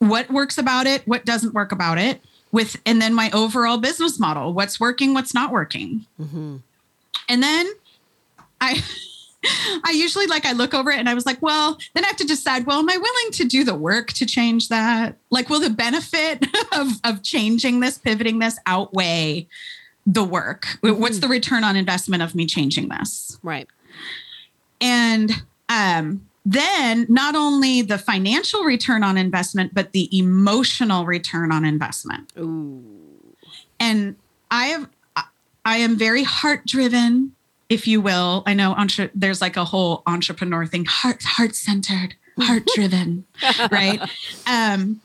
what 0.02 0.28
works 0.30 0.58
about 0.58 0.88
it, 0.88 1.06
what 1.06 1.24
doesn't 1.24 1.54
work 1.54 1.70
about 1.70 1.96
it, 1.96 2.20
with 2.50 2.80
and 2.84 3.00
then 3.00 3.14
my 3.14 3.30
overall 3.30 3.78
business 3.78 4.18
model, 4.18 4.52
what's 4.52 4.80
working, 4.80 5.14
what's 5.14 5.32
not 5.32 5.52
working. 5.52 6.06
Mm-hmm. 6.20 6.56
And 7.28 7.42
then 7.42 7.70
I 8.60 8.82
I 9.84 9.92
usually 9.94 10.26
like 10.26 10.44
I 10.44 10.52
look 10.52 10.74
over 10.74 10.90
it 10.90 10.98
and 10.98 11.08
I 11.08 11.14
was 11.14 11.24
like, 11.24 11.40
well, 11.40 11.78
then 11.94 12.04
I 12.04 12.08
have 12.08 12.16
to 12.16 12.26
decide, 12.26 12.66
well, 12.66 12.80
am 12.80 12.90
I 12.90 12.96
willing 12.96 13.32
to 13.32 13.44
do 13.44 13.62
the 13.62 13.76
work 13.76 14.08
to 14.14 14.26
change 14.26 14.68
that? 14.70 15.16
Like, 15.30 15.48
will 15.48 15.60
the 15.60 15.70
benefit 15.70 16.44
of 16.72 17.00
of 17.04 17.22
changing 17.22 17.78
this, 17.78 17.96
pivoting 17.96 18.40
this 18.40 18.58
outweigh 18.66 19.46
the 20.04 20.24
work? 20.24 20.66
Mm-hmm. 20.82 21.00
What's 21.00 21.20
the 21.20 21.28
return 21.28 21.62
on 21.62 21.76
investment 21.76 22.24
of 22.24 22.34
me 22.34 22.46
changing 22.46 22.88
this? 22.88 23.38
Right. 23.44 23.68
And 24.80 25.30
um 25.68 26.26
then 26.44 27.06
not 27.08 27.34
only 27.34 27.82
the 27.82 27.98
financial 27.98 28.62
return 28.62 29.02
on 29.04 29.16
investment, 29.16 29.74
but 29.74 29.92
the 29.92 30.08
emotional 30.16 31.04
return 31.04 31.52
on 31.52 31.64
investment. 31.64 32.32
Ooh. 32.38 32.82
And 33.78 34.16
I 34.50 34.66
have, 34.66 34.88
I 35.64 35.78
am 35.78 35.96
very 35.96 36.24
heart 36.24 36.66
driven, 36.66 37.34
if 37.68 37.86
you 37.86 38.00
will. 38.00 38.42
I 38.46 38.54
know 38.54 38.74
entre- 38.74 39.10
there's 39.14 39.40
like 39.40 39.56
a 39.56 39.64
whole 39.64 40.02
entrepreneur 40.06 40.66
thing, 40.66 40.84
heart 40.84 41.22
heart 41.22 41.54
centered, 41.54 42.14
heart 42.38 42.64
driven, 42.74 43.24
right? 43.70 44.00
Um, 44.46 45.00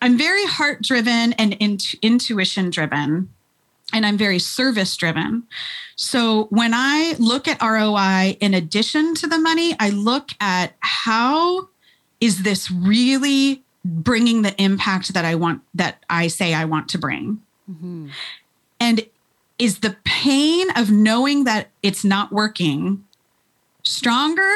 I'm 0.00 0.16
very 0.16 0.46
heart 0.46 0.82
driven 0.82 1.32
and 1.34 1.54
intu- 1.54 1.98
intuition 2.02 2.70
driven 2.70 3.28
and 3.92 4.04
I'm 4.04 4.18
very 4.18 4.38
service 4.38 4.96
driven. 4.96 5.44
So 5.96 6.44
when 6.50 6.72
I 6.74 7.14
look 7.18 7.48
at 7.48 7.62
ROI 7.62 8.36
in 8.40 8.54
addition 8.54 9.14
to 9.16 9.26
the 9.26 9.38
money, 9.38 9.74
I 9.80 9.90
look 9.90 10.30
at 10.40 10.74
how 10.80 11.68
is 12.20 12.42
this 12.42 12.70
really 12.70 13.62
bringing 13.84 14.42
the 14.42 14.60
impact 14.62 15.14
that 15.14 15.24
I 15.24 15.34
want 15.34 15.62
that 15.74 16.02
I 16.10 16.28
say 16.28 16.52
I 16.52 16.64
want 16.64 16.88
to 16.90 16.98
bring? 16.98 17.40
Mm-hmm. 17.70 18.08
And 18.80 19.06
is 19.58 19.80
the 19.80 19.96
pain 20.04 20.68
of 20.76 20.90
knowing 20.90 21.44
that 21.44 21.70
it's 21.82 22.04
not 22.04 22.30
working 22.32 23.04
stronger 23.82 24.52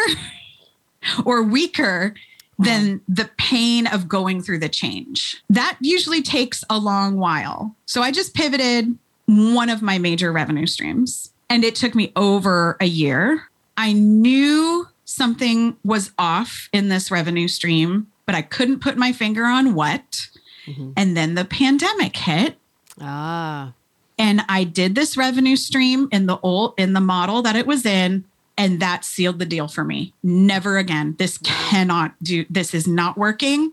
or 1.24 1.42
weaker 1.42 2.14
than 2.58 3.00
the 3.08 3.28
pain 3.38 3.86
of 3.88 4.08
going 4.08 4.40
through 4.40 4.58
the 4.58 4.68
change. 4.68 5.42
That 5.50 5.76
usually 5.80 6.22
takes 6.22 6.62
a 6.70 6.78
long 6.78 7.16
while. 7.16 7.74
So 7.86 8.02
I 8.02 8.12
just 8.12 8.34
pivoted 8.34 8.96
one 9.26 9.70
of 9.70 9.82
my 9.82 9.98
major 9.98 10.32
revenue 10.32 10.66
streams. 10.66 11.32
And 11.48 11.64
it 11.64 11.74
took 11.74 11.94
me 11.94 12.12
over 12.16 12.76
a 12.80 12.86
year. 12.86 13.48
I 13.76 13.92
knew 13.92 14.86
something 15.04 15.76
was 15.84 16.12
off 16.18 16.68
in 16.72 16.88
this 16.88 17.10
revenue 17.10 17.48
stream, 17.48 18.06
but 18.26 18.34
I 18.34 18.42
couldn't 18.42 18.80
put 18.80 18.96
my 18.96 19.12
finger 19.12 19.44
on 19.44 19.74
what. 19.74 20.28
Mm-hmm. 20.66 20.92
And 20.96 21.16
then 21.16 21.34
the 21.34 21.44
pandemic 21.44 22.16
hit. 22.16 22.56
Ah. 23.00 23.72
And 24.18 24.42
I 24.48 24.64
did 24.64 24.94
this 24.94 25.16
revenue 25.16 25.56
stream 25.56 26.08
in 26.12 26.26
the 26.26 26.38
old 26.42 26.74
in 26.78 26.92
the 26.92 27.00
model 27.00 27.42
that 27.42 27.56
it 27.56 27.66
was 27.66 27.84
in 27.84 28.24
and 28.56 28.80
that 28.80 29.04
sealed 29.04 29.38
the 29.38 29.46
deal 29.46 29.68
for 29.68 29.84
me. 29.84 30.12
Never 30.22 30.78
again. 30.78 31.16
This 31.18 31.38
cannot 31.38 32.14
do 32.22 32.44
this 32.48 32.74
is 32.74 32.86
not 32.86 33.16
working. 33.16 33.72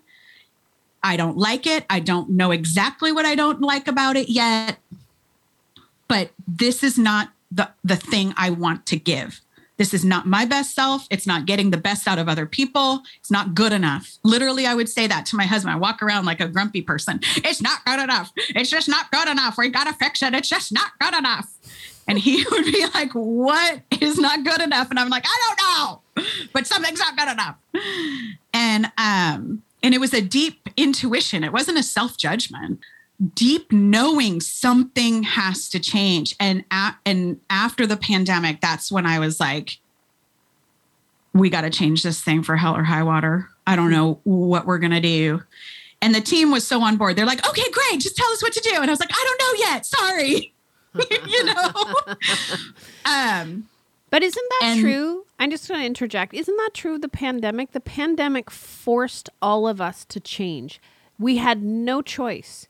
I 1.04 1.16
don't 1.16 1.38
like 1.38 1.66
it. 1.66 1.86
I 1.90 2.00
don't 2.00 2.32
know 2.32 2.52
exactly 2.52 3.12
what 3.12 3.26
I 3.26 3.36
don't 3.36 3.62
like 3.62 3.88
about 3.88 4.18
it 4.18 4.30
yet, 4.30 4.78
but 6.10 6.32
this 6.46 6.84
is 6.84 6.98
not 6.98 7.30
the 7.50 7.70
the 7.86 7.96
thing 7.96 8.34
I 8.36 8.50
want 8.50 8.86
to 8.88 8.98
give. 8.98 9.40
This 9.78 9.94
is 9.94 10.04
not 10.04 10.28
my 10.28 10.44
best 10.44 10.76
self. 10.76 11.08
It's 11.10 11.26
not 11.26 11.46
getting 11.46 11.72
the 11.72 11.78
best 11.78 12.06
out 12.06 12.20
of 12.20 12.28
other 12.28 12.46
people. 12.46 13.02
It's 13.22 13.32
not 13.32 13.56
good 13.56 13.72
enough. 13.72 14.18
Literally, 14.24 14.66
I 14.66 14.76
would 14.76 14.90
say 14.90 15.08
that 15.08 15.26
to 15.28 15.38
my 15.38 15.46
husband. 15.46 15.74
I 15.74 15.78
walk 15.78 16.04
around 16.04 16.26
like 16.26 16.42
a 16.42 16.50
grumpy 16.50 16.82
person. 16.82 17.22
It's 17.38 17.62
not 17.62 17.86
good 17.86 18.02
enough. 18.02 18.34
It's 18.36 18.70
just 18.70 18.90
not 18.90 19.10
good 19.10 19.30
enough. 19.30 19.58
We 19.58 19.70
got 19.70 19.88
to 19.88 19.94
fix 19.94 20.22
it. 20.22 20.34
It's 20.34 20.50
just 20.50 20.74
not 20.74 20.92
good 21.00 21.18
enough. 21.18 21.48
And 22.10 22.20
he 22.20 22.46
would 22.52 22.66
be 22.66 22.86
like, 22.94 23.14
What 23.14 23.82
is 24.02 24.18
not 24.20 24.44
good 24.44 24.62
enough? 24.62 24.90
And 24.90 25.00
I'm 25.00 25.10
like, 25.10 25.26
I 25.26 25.40
don't 25.48 26.26
know, 26.26 26.26
but 26.52 26.68
something's 26.68 27.00
not 27.00 27.16
good 27.16 27.32
enough. 27.32 27.56
And, 28.54 28.92
um, 28.98 29.64
and 29.82 29.94
it 29.94 30.02
was 30.02 30.14
a 30.14 30.22
deep 30.22 30.68
intuition. 30.76 31.46
It 31.46 31.54
wasn't 31.54 31.78
a 31.78 31.84
self 31.84 32.18
judgment 32.18 32.82
deep 33.36 33.72
knowing 33.72 34.40
something 34.40 35.24
has 35.24 35.68
to 35.70 35.80
change 35.80 36.36
and 36.40 36.64
a- 36.72 36.96
and 37.06 37.40
after 37.50 37.86
the 37.86 37.98
pandemic 37.98 38.62
that's 38.62 38.92
when 38.92 39.06
i 39.06 39.20
was 39.20 39.40
like 39.40 39.78
we 41.34 41.50
got 41.50 41.62
to 41.62 41.70
change 41.70 42.02
this 42.04 42.22
thing 42.22 42.42
for 42.44 42.56
hell 42.56 42.76
or 42.76 42.84
high 42.84 43.04
water 43.04 43.50
i 43.68 43.76
don't 43.76 43.92
know 43.92 44.20
what 44.24 44.66
we're 44.66 44.80
going 44.80 44.92
to 44.92 45.02
do 45.02 45.42
And 46.02 46.16
the 46.16 46.22
team 46.22 46.50
was 46.50 46.66
so 46.66 46.82
on 46.82 46.96
board. 46.96 47.18
They're 47.18 47.26
like, 47.26 47.46
okay, 47.46 47.70
great, 47.72 48.00
just 48.00 48.16
tell 48.16 48.30
us 48.32 48.42
what 48.42 48.54
to 48.54 48.62
do. 48.62 48.74
And 48.76 48.86
I 48.90 48.94
was 48.94 49.02
like, 49.02 49.12
I 49.12 49.22
don't 49.28 49.42
know 49.44 49.66
yet. 49.68 49.86
Sorry. 49.86 50.54
you 51.28 51.44
know? 51.44 51.74
um, 53.06 53.68
But 54.10 54.24
isn't 54.24 54.46
that 54.50 54.62
And- 54.64 54.80
true? 54.80 55.26
I'm 55.40 55.52
just 55.52 55.68
going 55.68 55.82
to 55.82 55.86
interject. 55.86 56.34
Isn't 56.34 56.56
that 56.56 56.70
true? 56.74 56.98
The 56.98 57.10
pandemic, 57.10 57.74
the 57.74 57.82
pandemic 57.82 58.50
forced 58.50 59.30
all 59.42 59.68
of 59.68 59.82
us 59.82 60.06
to 60.06 60.22
change. 60.22 60.80
We 61.18 61.36
had 61.36 61.62
no 61.64 62.02
choice. 62.02 62.69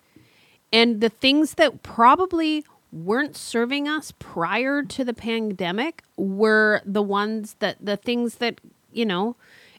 And 0.72 1.01
the 1.01 1.09
things 1.09 1.55
that 1.55 1.84
probably 1.84 2.63
weren't 2.91 3.36
serving 3.36 3.88
us 3.88 4.13
prior 4.20 4.84
to 4.84 5.03
the 5.03 5.13
pandemic 5.13 6.03
were 6.17 6.82
the 6.86 7.01
ones 7.01 7.55
that 7.59 7.78
the 7.80 7.97
things 7.97 8.36
that, 8.36 8.59
you 8.91 9.05
know, 9.05 9.36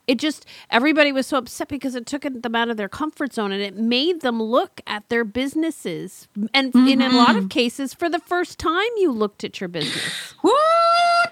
it 0.07 0.19
just 0.19 0.45
everybody 0.71 1.13
was 1.13 1.27
so 1.27 1.39
upset 1.39 1.69
because 1.69 1.95
it 1.95 2.07
took 2.07 2.23
them 2.23 2.55
out 2.55 2.69
of 2.69 2.77
their 2.77 2.89
comfort 2.89 3.33
zone 3.33 3.53
and 3.53 3.63
it 3.63 3.77
made 3.77 4.23
them 4.23 4.43
look 4.43 4.81
at 4.87 5.09
their 5.09 5.25
businesses 5.25 6.27
and 6.53 6.75
in 6.75 7.01
a 7.01 7.11
lot 7.11 7.31
of 7.31 7.37
mm-hmm. 7.37 7.49
cases 7.49 7.95
for 7.95 8.09
the 8.09 8.19
first 8.19 8.59
time 8.59 8.89
you 8.97 9.13
looked 9.13 9.45
at 9.45 9.61
your 9.61 9.69
business 9.69 10.35
woo, 10.43 10.51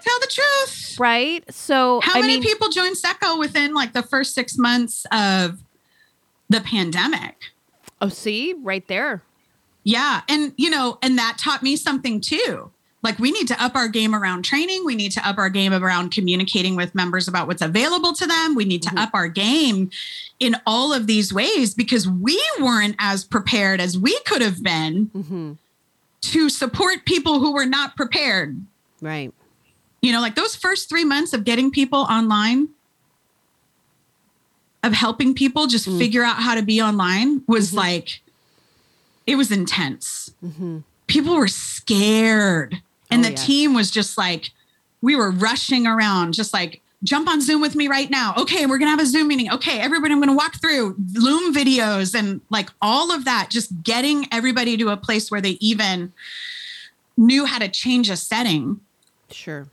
tell 0.01 0.19
the 0.21 0.27
truth. 0.27 0.97
right? 0.97 1.43
So 1.53 1.99
How 2.01 2.19
I 2.19 2.21
many 2.21 2.35
mean, 2.35 2.43
people 2.43 2.69
joined 2.69 2.97
Seco 2.97 3.37
within 3.37 3.73
like 3.73 3.91
the 3.91 4.03
first 4.03 4.33
six 4.33 4.57
months 4.57 5.05
of 5.11 5.61
the 6.47 6.61
pandemic? 6.61 7.35
oh, 8.01 8.09
see, 8.09 8.55
right 8.61 8.87
there. 8.87 9.23
Yeah. 9.83 10.21
And, 10.27 10.53
you 10.57 10.69
know, 10.69 10.97
and 11.01 11.17
that 11.17 11.37
taught 11.37 11.63
me 11.63 11.75
something 11.75 12.21
too. 12.21 12.71
Like, 13.01 13.17
we 13.17 13.31
need 13.31 13.47
to 13.47 13.63
up 13.63 13.75
our 13.75 13.87
game 13.87 14.13
around 14.13 14.43
training. 14.43 14.83
We 14.85 14.93
need 14.95 15.13
to 15.13 15.25
up 15.27 15.37
our 15.37 15.49
game 15.49 15.73
around 15.73 16.11
communicating 16.11 16.75
with 16.75 16.93
members 16.93 17.29
about 17.29 17.47
what's 17.47 17.61
available 17.61 18.11
to 18.13 18.27
them. 18.27 18.55
We 18.55 18.65
need 18.65 18.81
to 18.83 18.89
Mhm. 18.89 18.97
up 18.99 19.11
our 19.13 19.29
game 19.29 19.89
in 20.39 20.57
all 20.67 20.91
of 20.93 21.07
these 21.07 21.33
ways 21.33 21.73
because 21.73 22.09
we 22.09 22.41
weren't 22.59 22.95
as 22.99 23.23
prepared 23.23 23.79
as 23.79 23.97
we 23.97 24.19
could 24.25 24.41
have 24.41 24.61
been 24.61 25.05
hmm 25.13 25.51
to 26.21 26.49
support 26.49 27.05
people 27.05 27.39
who 27.39 27.53
were 27.53 27.65
not 27.65 27.95
prepared. 27.95 28.61
Right. 29.01 29.33
You 30.01 30.11
know, 30.11 30.19
like 30.19 30.35
those 30.35 30.53
first 30.53 30.89
three 30.89 31.05
months 31.05 31.31
of 31.31 31.45
getting 31.45 31.71
people 31.71 31.99
online, 31.99 32.67
of 34.83 34.91
helping 34.93 35.33
people 35.33 35.67
just 35.67 35.87
Mm. 35.87 35.97
figure 35.97 36.23
out 36.23 36.37
how 36.41 36.55
to 36.55 36.61
be 36.61 36.81
online 36.81 37.41
was 37.47 37.71
Mhm. 37.71 37.75
like, 37.75 38.21
it 39.29 39.35
was 39.35 39.51
intense. 39.51 40.33
hmm 40.41 40.79
people 41.07 41.35
were 41.35 41.47
scared. 41.47 42.81
And 43.09 43.21
Oh, 43.21 43.27
the 43.27 43.31
yes. 43.31 43.45
team 43.45 43.73
was 43.73 43.89
just 43.89 44.17
like 44.17 44.51
we 45.01 45.15
were 45.15 45.31
rushing 45.31 45.87
around 45.87 46.33
just 46.35 46.53
like 46.53 46.81
jump 47.03 47.27
on 47.29 47.41
zoom 47.41 47.61
with 47.61 47.75
me 47.75 47.87
right 47.87 48.09
now. 48.11 48.33
Okay 48.37 48.65
we're 48.67 48.77
gonna 48.77 48.91
have 48.91 48.99
a 48.99 49.05
zoom 49.07 49.27
meeting. 49.29 49.51
Okay 49.51 49.79
everybody 49.79 50.13
i'm 50.13 50.19
gonna 50.19 50.35
walk 50.35 50.61
through. 50.61 50.95
Loom 51.15 51.53
videos 51.53 52.13
and 52.13 52.41
like 52.51 52.69
all 52.81 53.11
of 53.11 53.25
that 53.25 53.49
just 53.49 53.69
getting 53.83 54.27
everybody 54.31 54.77
to 54.77 54.89
a 54.89 54.97
place 54.97 55.31
where 55.31 55.41
they 55.41 55.57
even 55.71 56.13
knew 57.17 57.45
how 57.45 57.57
to 57.59 57.67
change 57.69 58.09
a 58.09 58.15
setting. 58.15 58.79
Sure. 59.31 59.67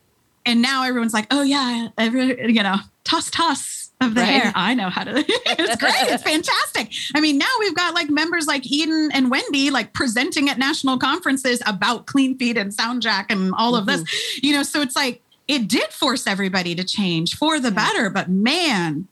and 0.44 0.60
now 0.62 0.84
everyone's 0.84 1.14
like 1.14 1.26
oh 1.30 1.42
yeah 1.42 1.88
every, 1.98 2.52
you 2.54 2.62
know 2.62 2.76
toss 3.04 3.30
toss 3.30 3.75
of 4.00 4.14
the 4.14 4.20
Right. 4.20 4.42
hair. 4.42 4.52
I 4.54 4.74
know 4.74 4.90
how 4.90 5.04
to 5.04 5.12
it's 5.28 5.76
great 5.76 5.94
it's 6.02 6.22
fantastic. 6.22 6.92
I 7.14 7.20
mean 7.20 7.38
now 7.38 7.46
we've 7.60 7.74
got 7.74 7.94
like 7.94 8.10
members 8.10 8.46
like 8.46 8.70
eden 8.70 9.08
and 9.12 9.30
wendy 9.30 9.70
like 9.70 9.94
presenting 9.94 10.50
at 10.50 10.58
national 10.58 10.98
conferences 10.98 11.62
about 11.66 12.06
Cleanfeed 12.06 12.56
and 12.58 12.76
SoundJack 12.76 13.26
and 13.30 13.54
all 13.56 13.74
of 13.74 13.86
this. 13.86 14.04
You 14.42 14.52
know 14.52 14.62
so 14.62 14.82
it's 14.82 14.96
like 14.96 15.22
it 15.48 15.66
did 15.68 15.88
force 15.92 16.26
everybody 16.26 16.74
to 16.74 16.84
change 16.84 17.36
for 17.36 17.58
the 17.58 17.68
Yeah. 17.68 17.74
better 17.74 18.10
but 18.10 18.28
man 18.28 19.08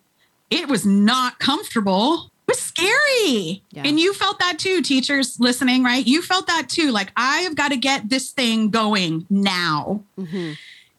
it 0.51 0.69
was 0.69 0.85
not 0.85 1.39
comfortable. 1.39 2.31
It 2.47 2.51
was 2.53 2.61
scary. 2.61 3.63
Yeah. 3.71 3.83
and 3.87 3.99
you 3.99 4.13
felt 4.13 4.39
that 4.41 4.59
too 4.59 4.83
teachers 4.83 5.41
listening 5.41 5.83
right? 5.83 6.07
You 6.07 6.21
felt 6.21 6.47
that 6.49 6.69
too. 6.69 6.91
Like 6.91 7.11
i've 7.17 7.55
got 7.57 7.71
to 7.71 7.77
get 7.79 8.11
this 8.11 8.33
thing 8.33 8.69
going 8.69 9.25
now. 9.31 10.03
Hmm 10.19 10.53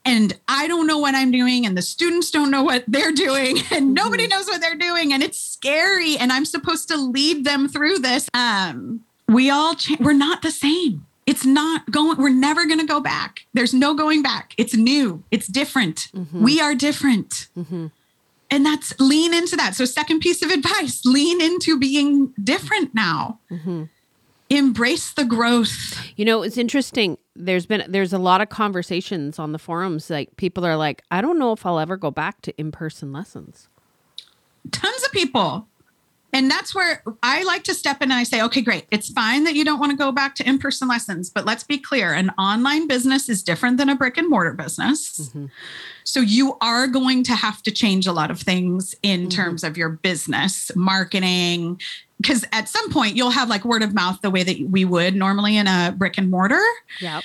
and 0.05 0.37
I 0.47 0.67
don't 0.67 0.87
know 0.87 0.99
what 0.99 1.15
I'm 1.15 1.31
doing, 1.31 1.65
and 1.65 1.75
the 1.77 1.81
students 1.81 2.29
don't 2.31 2.51
know 2.51 2.63
what 2.63 2.83
they're 2.87 3.11
doing, 3.11 3.57
and 3.71 3.93
nobody 3.93 4.25
Mhm. 4.27 4.29
knows 4.31 4.45
what 4.47 4.61
they're 4.61 4.75
doing, 4.75 5.11
and 5.13 5.23
it's 5.23 5.39
scary. 5.39 6.17
And 6.17 6.31
I'm 6.31 6.45
supposed 6.45 6.87
to 6.89 6.97
lead 6.97 7.43
them 7.45 7.67
through 7.67 7.99
this. 7.99 8.29
Um, 8.33 9.01
we 9.27 9.49
all 9.49 9.75
cha- 9.75 9.97
we're 9.99 10.13
not 10.13 10.41
the 10.41 10.51
same. 10.51 11.05
It's 11.25 11.43
not 11.45 11.89
going. 11.89 12.17
We're 12.17 12.29
never 12.29 12.65
going 12.67 12.79
to 12.79 12.85
go 12.85 12.99
back. 12.99 13.45
There's 13.55 13.73
no 13.73 13.95
going 13.95 14.21
back. 14.21 14.53
It's 14.57 14.75
new. 14.75 15.23
It's 15.31 15.47
different. 15.47 16.07
Mhm. 16.15 16.41
We 16.41 16.61
are 16.61 16.75
different, 16.75 17.47
hmm 17.55 17.87
and 18.51 18.63
that's 18.63 18.93
lean 18.99 19.33
into 19.33 19.55
that. 19.55 19.73
So, 19.75 19.85
second 19.85 20.19
piece 20.19 20.43
of 20.43 20.51
advice: 20.51 21.01
lean 21.03 21.41
into 21.41 21.79
being 21.79 22.31
different 22.43 22.93
now. 22.93 23.39
hmm 23.49 23.85
Embrace 24.49 25.13
the 25.13 25.25
growth. 25.25 25.99
You 26.15 26.25
know, 26.25 26.43
it's 26.43 26.57
interesting. 26.57 27.17
There's 27.35 27.65
been 27.65 27.83
there's 27.87 28.13
a 28.13 28.19
lot 28.19 28.41
of 28.41 28.49
conversations 28.49 29.39
on 29.39 29.51
the 29.53 29.59
forums. 29.59 30.09
Like 30.09 30.35
people 30.37 30.65
are 30.65 30.77
like, 30.77 31.01
I 31.09 31.21
don't 31.21 31.39
know 31.39 31.51
if 31.51 31.65
I'll 31.65 31.79
ever 31.79 31.97
go 31.97 32.11
back 32.11 32.41
to 32.43 32.55
in 32.59 32.71
person 32.71 33.11
lessons. 33.11 33.67
tons 34.71 35.03
of 35.03 35.11
people. 35.11 35.67
And 36.33 36.51
that's 36.51 36.75
where 36.75 37.01
I 37.23 37.43
like 37.43 37.63
to 37.63 37.73
step 37.73 38.01
in 38.01 38.11
and 38.11 38.19
I 38.19 38.23
say, 38.23 38.41
okay, 38.41 38.59
great. 38.61 38.85
It's 38.91 39.09
fine 39.09 39.45
that 39.45 39.53
you 39.55 39.63
don't 39.63 39.79
want 39.79 39.91
to 39.91 39.97
go 39.97 40.11
back 40.11 40.35
to 40.35 40.47
in 40.49 40.57
person 40.59 40.89
lessons, 40.89 41.29
but 41.29 41.45
let's 41.45 41.63
be 41.63 41.77
clear 41.77 42.11
an 42.13 42.29
online 42.37 42.87
business 42.89 43.29
is 43.29 43.41
different 43.41 43.77
than 43.77 43.87
a 43.87 43.95
brick 43.95 44.17
and 44.17 44.29
mortar 44.29 44.51
business. 44.51 45.31
Mhm. 45.33 45.49
So 46.03 46.19
you 46.19 46.57
are 46.59 46.87
going 46.87 47.23
to 47.23 47.35
have 47.35 47.63
to 47.63 47.71
change 47.71 48.05
a 48.05 48.11
lot 48.11 48.31
of 48.31 48.41
things 48.41 48.93
in 49.01 49.27
Mhm. 49.27 49.31
terms 49.31 49.63
of 49.63 49.77
your 49.77 49.87
business, 49.89 50.71
marketing, 50.75 51.79
because 52.21 52.45
at 52.51 52.67
some 52.69 52.89
point 52.91 53.15
you'll 53.15 53.29
have 53.31 53.49
like 53.49 53.65
word 53.65 53.83
of 53.83 53.93
mouth 53.93 54.19
the 54.21 54.29
way 54.31 54.43
that 54.43 54.57
we 54.69 54.85
would 54.85 55.15
normally 55.15 55.57
in 55.57 55.67
a 55.67 55.93
brick 55.97 56.17
and 56.17 56.29
mortar. 56.31 56.63
Yep. 57.01 57.23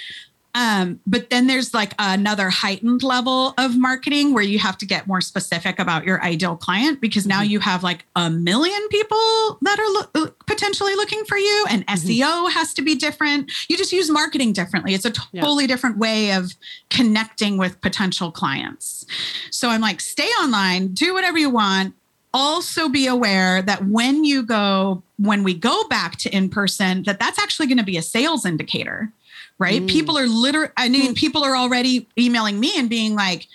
Um, 0.52 0.98
but 1.06 1.30
then 1.30 1.46
there's 1.46 1.72
like 1.72 1.94
another 2.00 2.50
heightened 2.50 3.04
level 3.04 3.54
of 3.56 3.78
marketing 3.78 4.34
where 4.34 4.42
you 4.42 4.58
have 4.58 4.76
to 4.78 4.84
get 4.86 5.06
more 5.06 5.20
specific 5.20 5.78
about 5.78 6.04
your 6.04 6.20
ideal 6.24 6.56
client 6.56 7.00
because 7.00 7.24
now 7.24 7.40
Mhm. 7.42 7.50
you 7.50 7.60
have 7.60 7.84
like 7.84 8.04
a 8.16 8.28
million 8.30 8.80
people 8.88 9.58
that 9.62 9.78
are 9.78 9.88
lo- 9.92 10.24
uh, 10.26 10.30
potentially 10.48 10.96
looking 10.96 11.24
for 11.24 11.38
you, 11.38 11.66
and 11.70 11.86
Mhm. 11.86 11.94
SEO 11.96 12.50
has 12.50 12.74
to 12.74 12.82
be 12.82 12.96
different. 12.96 13.52
You 13.68 13.76
just 13.76 13.92
use 13.92 14.10
marketing 14.10 14.52
differently. 14.52 14.92
It's 14.92 15.04
a 15.04 15.12
Yeah. 15.30 15.40
totally 15.42 15.68
different 15.68 15.98
way 15.98 16.32
of 16.32 16.52
connecting 16.90 17.56
with 17.56 17.80
potential 17.80 18.32
clients. 18.32 19.06
So 19.52 19.70
I'm 19.70 19.80
like, 19.80 20.00
stay 20.00 20.26
online, 20.42 20.88
do 20.94 21.14
whatever 21.14 21.38
you 21.38 21.50
want. 21.50 21.94
Also 22.32 22.88
be 22.88 23.06
aware 23.06 23.60
that 23.62 23.86
when 23.86 24.24
you 24.24 24.42
go, 24.44 25.02
when 25.16 25.42
we 25.42 25.54
go 25.54 25.86
back 25.88 26.16
to 26.18 26.34
in 26.34 26.48
person, 26.48 27.02
that 27.04 27.18
that's 27.18 27.38
actually 27.38 27.66
going 27.66 27.78
to 27.78 27.84
be 27.84 27.96
a 27.96 28.02
sales 28.02 28.44
indicator 28.44 29.12
right? 29.58 29.82
Mm. 29.82 29.88
People 29.88 30.16
are 30.16 30.26
literally, 30.26 30.72
I 30.78 30.88
mean, 30.88 31.08
Hmm. 31.08 31.12
people 31.12 31.44
are 31.44 31.54
already 31.54 32.08
emailing 32.18 32.58
me 32.58 32.72
and 32.78 32.88
being 32.88 33.14
like, 33.14 33.46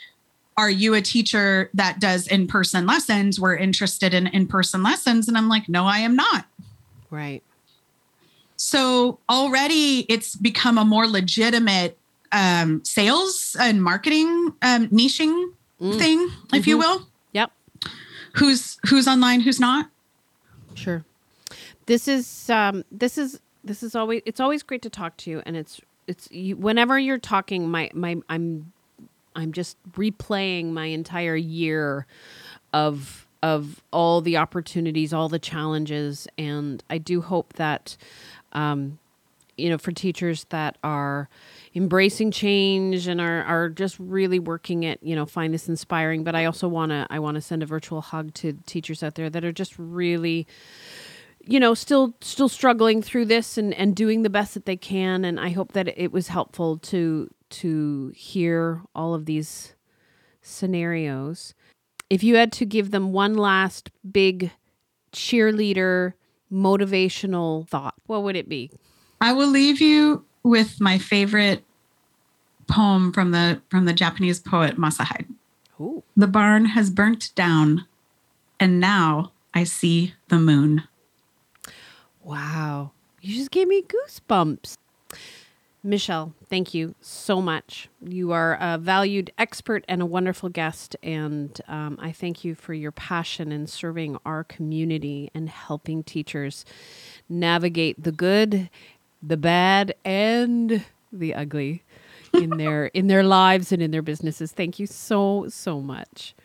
are 0.55 0.69
you 0.69 0.93
a 0.93 1.01
teacher 1.01 1.71
that 1.73 1.99
does 1.99 2.27
in 2.27 2.45
person 2.45 2.85
lessons? 2.85 3.39
We're 3.39 3.55
interested 3.55 4.13
in 4.13 4.27
in 4.27 4.45
person 4.45 4.83
lessons. 4.83 5.27
And 5.27 5.35
I'm 5.35 5.49
like, 5.49 5.67
no, 5.67 5.85
I 5.85 5.99
am 5.99 6.15
not. 6.15 6.45
Right. 7.09 7.43
So 8.55 9.19
already 9.29 10.05
it's 10.09 10.35
become 10.35 10.77
a 10.77 10.85
more 10.85 11.07
legitimate 11.07 11.99
um, 12.31 12.83
sales 12.85 13.55
and 13.59 13.83
marketing 13.83 14.53
um, 14.61 14.87
niching 14.89 15.45
Mm, 15.81 15.97
thing, 15.97 16.29
if 16.53 16.67
you 16.67 16.77
Mhm. 16.77 16.79
will. 16.79 17.07
Who's 18.35 18.77
who's 18.87 19.07
online, 19.07 19.41
who's 19.41 19.59
not? 19.59 19.89
Sure. 20.73 21.03
This 21.85 22.07
is 22.07 22.49
um 22.49 22.83
this 22.91 23.17
is 23.17 23.39
this 23.63 23.81
is 23.81 23.95
always 23.95 24.21
it's 24.25 24.39
always 24.39 24.63
great 24.63 24.81
to 24.83 24.89
talk 24.89 25.17
to 25.17 25.31
you 25.31 25.41
and 25.45 25.55
it's 25.55 25.79
it's 26.07 26.29
you, 26.31 26.55
whenever 26.55 26.99
you're 26.99 27.17
talking 27.17 27.69
my 27.69 27.89
my 27.93 28.17
I'm 28.29 28.71
I'm 29.35 29.51
just 29.51 29.77
replaying 29.93 30.71
my 30.71 30.85
entire 30.85 31.35
year 31.35 32.05
of 32.73 33.27
of 33.43 33.83
all 33.91 34.21
the 34.21 34.37
opportunities, 34.37 35.13
all 35.13 35.29
the 35.29 35.39
challenges 35.39 36.27
and 36.37 36.83
I 36.89 36.97
do 36.97 37.21
hope 37.21 37.53
that 37.53 37.95
um 38.53 38.99
you 39.57 39.69
know 39.69 39.77
for 39.77 39.91
teachers 39.91 40.45
that 40.49 40.77
are 40.83 41.29
embracing 41.75 42.31
change 42.31 43.05
and 43.05 43.19
are, 43.19 43.43
are 43.43 43.69
just 43.69 43.99
really 43.99 44.39
working 44.39 44.85
at 44.85 45.03
you 45.03 45.15
know 45.15 45.25
find 45.25 45.53
this 45.53 45.67
inspiring. 45.67 46.23
But 46.23 46.33
i 46.33 46.45
also 46.45 46.67
want 46.67 46.91
to 46.91 47.05
i 47.09 47.19
want 47.19 47.35
to 47.35 47.41
send 47.41 47.61
a 47.61 47.65
virtual 47.65 48.01
hug 48.01 48.33
to 48.35 48.53
teachers 48.65 49.03
out 49.03 49.15
there 49.15 49.29
that 49.29 49.43
are 49.43 49.51
just 49.51 49.77
really 49.77 50.47
you 51.41 51.59
know 51.59 51.73
still 51.73 52.15
still 52.21 52.49
struggling 52.49 53.01
through 53.01 53.25
this 53.25 53.57
and 53.57 53.73
and 53.73 53.95
doing 53.95 54.23
the 54.23 54.29
best 54.29 54.53
that 54.53 54.65
they 54.65 54.77
can. 54.77 55.25
And 55.25 55.39
i 55.39 55.49
hope 55.49 55.73
that 55.73 55.87
it 55.99 56.11
was 56.11 56.29
helpful 56.29 56.77
to 56.77 57.29
to 57.49 58.13
hear 58.15 58.81
all 58.95 59.13
of 59.13 59.25
these 59.25 59.75
scenarios. 60.41 61.53
If 62.09 62.23
you 62.23 62.35
had 62.35 62.51
to 62.53 62.65
give 62.65 62.91
them 62.91 63.11
one 63.11 63.33
last 63.33 63.89
big 64.09 64.51
cheerleader 65.11 66.13
motivational 66.51 67.67
thought 67.67 67.95
what 68.05 68.23
would 68.23 68.37
it 68.37 68.47
be? 68.47 68.71
I 69.19 69.33
will 69.33 69.47
leave 69.47 69.81
you 69.81 70.23
with 70.45 70.79
my 70.79 70.99
favorite 70.99 71.64
poem 72.67 73.11
from 73.11 73.31
the 73.31 73.61
from 73.69 73.85
the 73.85 73.93
Japanese 73.93 74.39
poet 74.39 74.77
Masahide. 74.77 75.27
Ooh. 75.79 76.03
The 76.15 76.27
barn 76.27 76.65
has 76.65 76.89
burnt 76.89 77.33
down, 77.35 77.85
and 78.59 78.79
now 78.79 79.31
I 79.53 79.63
see 79.63 80.13
the 80.29 80.37
moon. 80.37 80.83
Wow. 82.23 82.91
You 83.21 83.35
just 83.35 83.51
gave 83.51 83.67
me 83.67 83.83
goosebumps. 83.83 84.77
Michelle, 85.85 86.33
thank 86.49 86.73
you 86.73 86.95
so 86.99 87.39
much. 87.39 87.89
You 88.01 88.31
are 88.31 88.57
a 88.59 88.79
valued 88.79 89.31
expert 89.37 89.85
and 89.87 90.01
a 90.01 90.05
wonderful 90.05 90.49
guest. 90.49 90.95
And 91.03 91.61
um, 91.67 91.99
I 92.01 92.11
thank 92.11 92.43
you 92.43 92.55
for 92.55 92.73
your 92.73 92.91
passion 92.91 93.51
in 93.51 93.67
serving 93.67 94.17
our 94.25 94.43
community 94.43 95.29
and 95.35 95.47
helping 95.47 96.01
teachers 96.01 96.65
navigate 97.29 98.01
the 98.01 98.11
good, 98.11 98.71
the 99.21 99.37
bad, 99.37 99.93
and 100.03 100.83
the 101.11 101.35
ugly 101.35 101.83
in 102.35 102.51
their 102.57 102.87
in 102.87 103.07
their 103.07 103.23
lives 103.23 103.71
and 103.71 103.81
in 103.81 103.91
their 103.91 104.01
businesses. 104.01 104.51
Thank 104.51 104.79
you 104.79 104.87
so 104.87 105.45
so 105.49 105.79
much. 105.79 106.35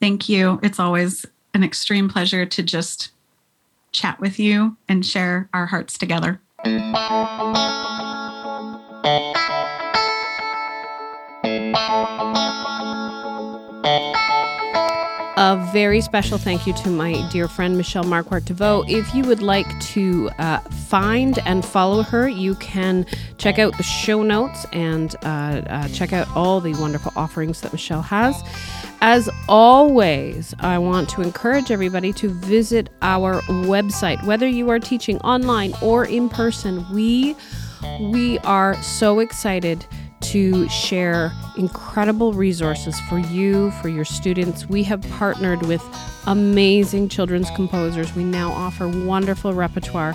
Thank 0.00 0.28
you. 0.28 0.60
It's 0.62 0.78
always 0.78 1.24
an 1.54 1.64
extreme 1.64 2.08
pleasure 2.08 2.44
to 2.44 2.62
just 2.62 3.10
chat 3.92 4.20
with 4.20 4.38
you 4.38 4.76
and 4.88 5.04
share 5.04 5.48
our 5.54 5.66
hearts 5.66 5.96
together. 5.96 6.40
A 15.38 15.68
very 15.70 16.00
special 16.00 16.38
thank 16.38 16.66
you 16.66 16.72
to 16.72 16.88
my 16.88 17.28
dear 17.30 17.46
friend 17.46 17.76
Michelle 17.76 18.04
Markwart 18.04 18.46
Deveaux. 18.46 18.84
If 18.88 19.14
you 19.14 19.22
would 19.24 19.42
like 19.42 19.68
to 19.80 20.30
uh, 20.38 20.60
find 20.60 21.38
and 21.40 21.62
follow 21.62 22.02
her, 22.04 22.26
you 22.26 22.54
can 22.54 23.04
check 23.36 23.58
out 23.58 23.76
the 23.76 23.82
show 23.82 24.22
notes 24.22 24.64
and 24.72 25.14
uh, 25.24 25.60
uh, 25.68 25.88
check 25.88 26.14
out 26.14 26.26
all 26.34 26.62
the 26.62 26.72
wonderful 26.80 27.12
offerings 27.16 27.60
that 27.60 27.70
Michelle 27.70 28.00
has. 28.00 28.42
As 29.02 29.28
always, 29.46 30.54
I 30.60 30.78
want 30.78 31.10
to 31.10 31.20
encourage 31.20 31.70
everybody 31.70 32.14
to 32.14 32.30
visit 32.30 32.88
our 33.02 33.42
website, 33.42 34.24
whether 34.24 34.48
you 34.48 34.70
are 34.70 34.78
teaching 34.78 35.18
online 35.18 35.74
or 35.82 36.06
in 36.06 36.30
person. 36.30 36.82
We 36.90 37.36
we 38.00 38.38
are 38.38 38.82
so 38.82 39.18
excited 39.18 39.84
to 40.36 40.68
share 40.68 41.32
incredible 41.56 42.34
resources 42.34 43.00
for 43.08 43.18
you, 43.18 43.70
for 43.80 43.88
your 43.88 44.04
students. 44.04 44.68
We 44.68 44.82
have 44.82 45.00
partnered 45.12 45.62
with 45.62 45.82
amazing 46.26 47.08
children's 47.08 47.48
composers. 47.52 48.14
We 48.14 48.22
now 48.22 48.52
offer 48.52 48.86
wonderful 48.86 49.54
repertoire, 49.54 50.12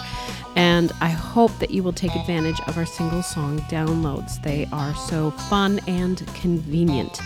and 0.56 0.92
I 1.02 1.10
hope 1.10 1.58
that 1.58 1.72
you 1.72 1.82
will 1.82 1.92
take 1.92 2.16
advantage 2.16 2.60
of 2.68 2.78
our 2.78 2.86
single 2.86 3.24
song 3.24 3.62
downloads. 3.62 4.40
They 4.44 4.68
are 4.72 4.94
so 4.94 5.32
fun 5.32 5.80
and 5.88 6.24
convenient. 6.36 7.20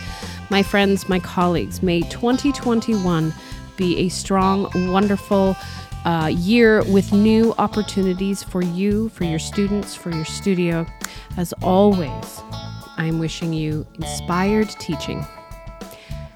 My 0.50 0.64
friends, 0.64 1.10
my 1.10 1.20
colleagues, 1.20 1.84
may 1.84 2.00
2021 2.04 3.34
be 3.76 3.98
a 3.98 4.08
strong, 4.08 4.72
wonderful, 4.90 5.58
uh, 6.06 6.28
year 6.28 6.82
with 6.86 7.12
new 7.12 7.54
opportunities 7.58 8.42
for 8.42 8.62
you, 8.62 9.10
for 9.10 9.26
your 9.26 9.40
students, 9.40 9.96
for 9.96 10.12
your 10.12 10.24
studio. 10.24 10.86
As 11.36 11.52
always, 11.62 12.42
I'm 12.98 13.20
wishing 13.20 13.54
you 13.54 13.86
inspired 13.96 14.70
teaching 14.70 15.26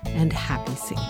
and 0.05 0.33
happy 0.33 0.75
singing. 0.75 1.03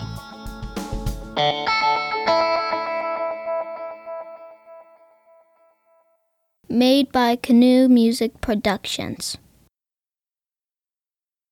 Made 6.68 7.10
by 7.10 7.34
Canoe 7.36 7.88
Music 7.88 8.40
Productions. 8.40 9.36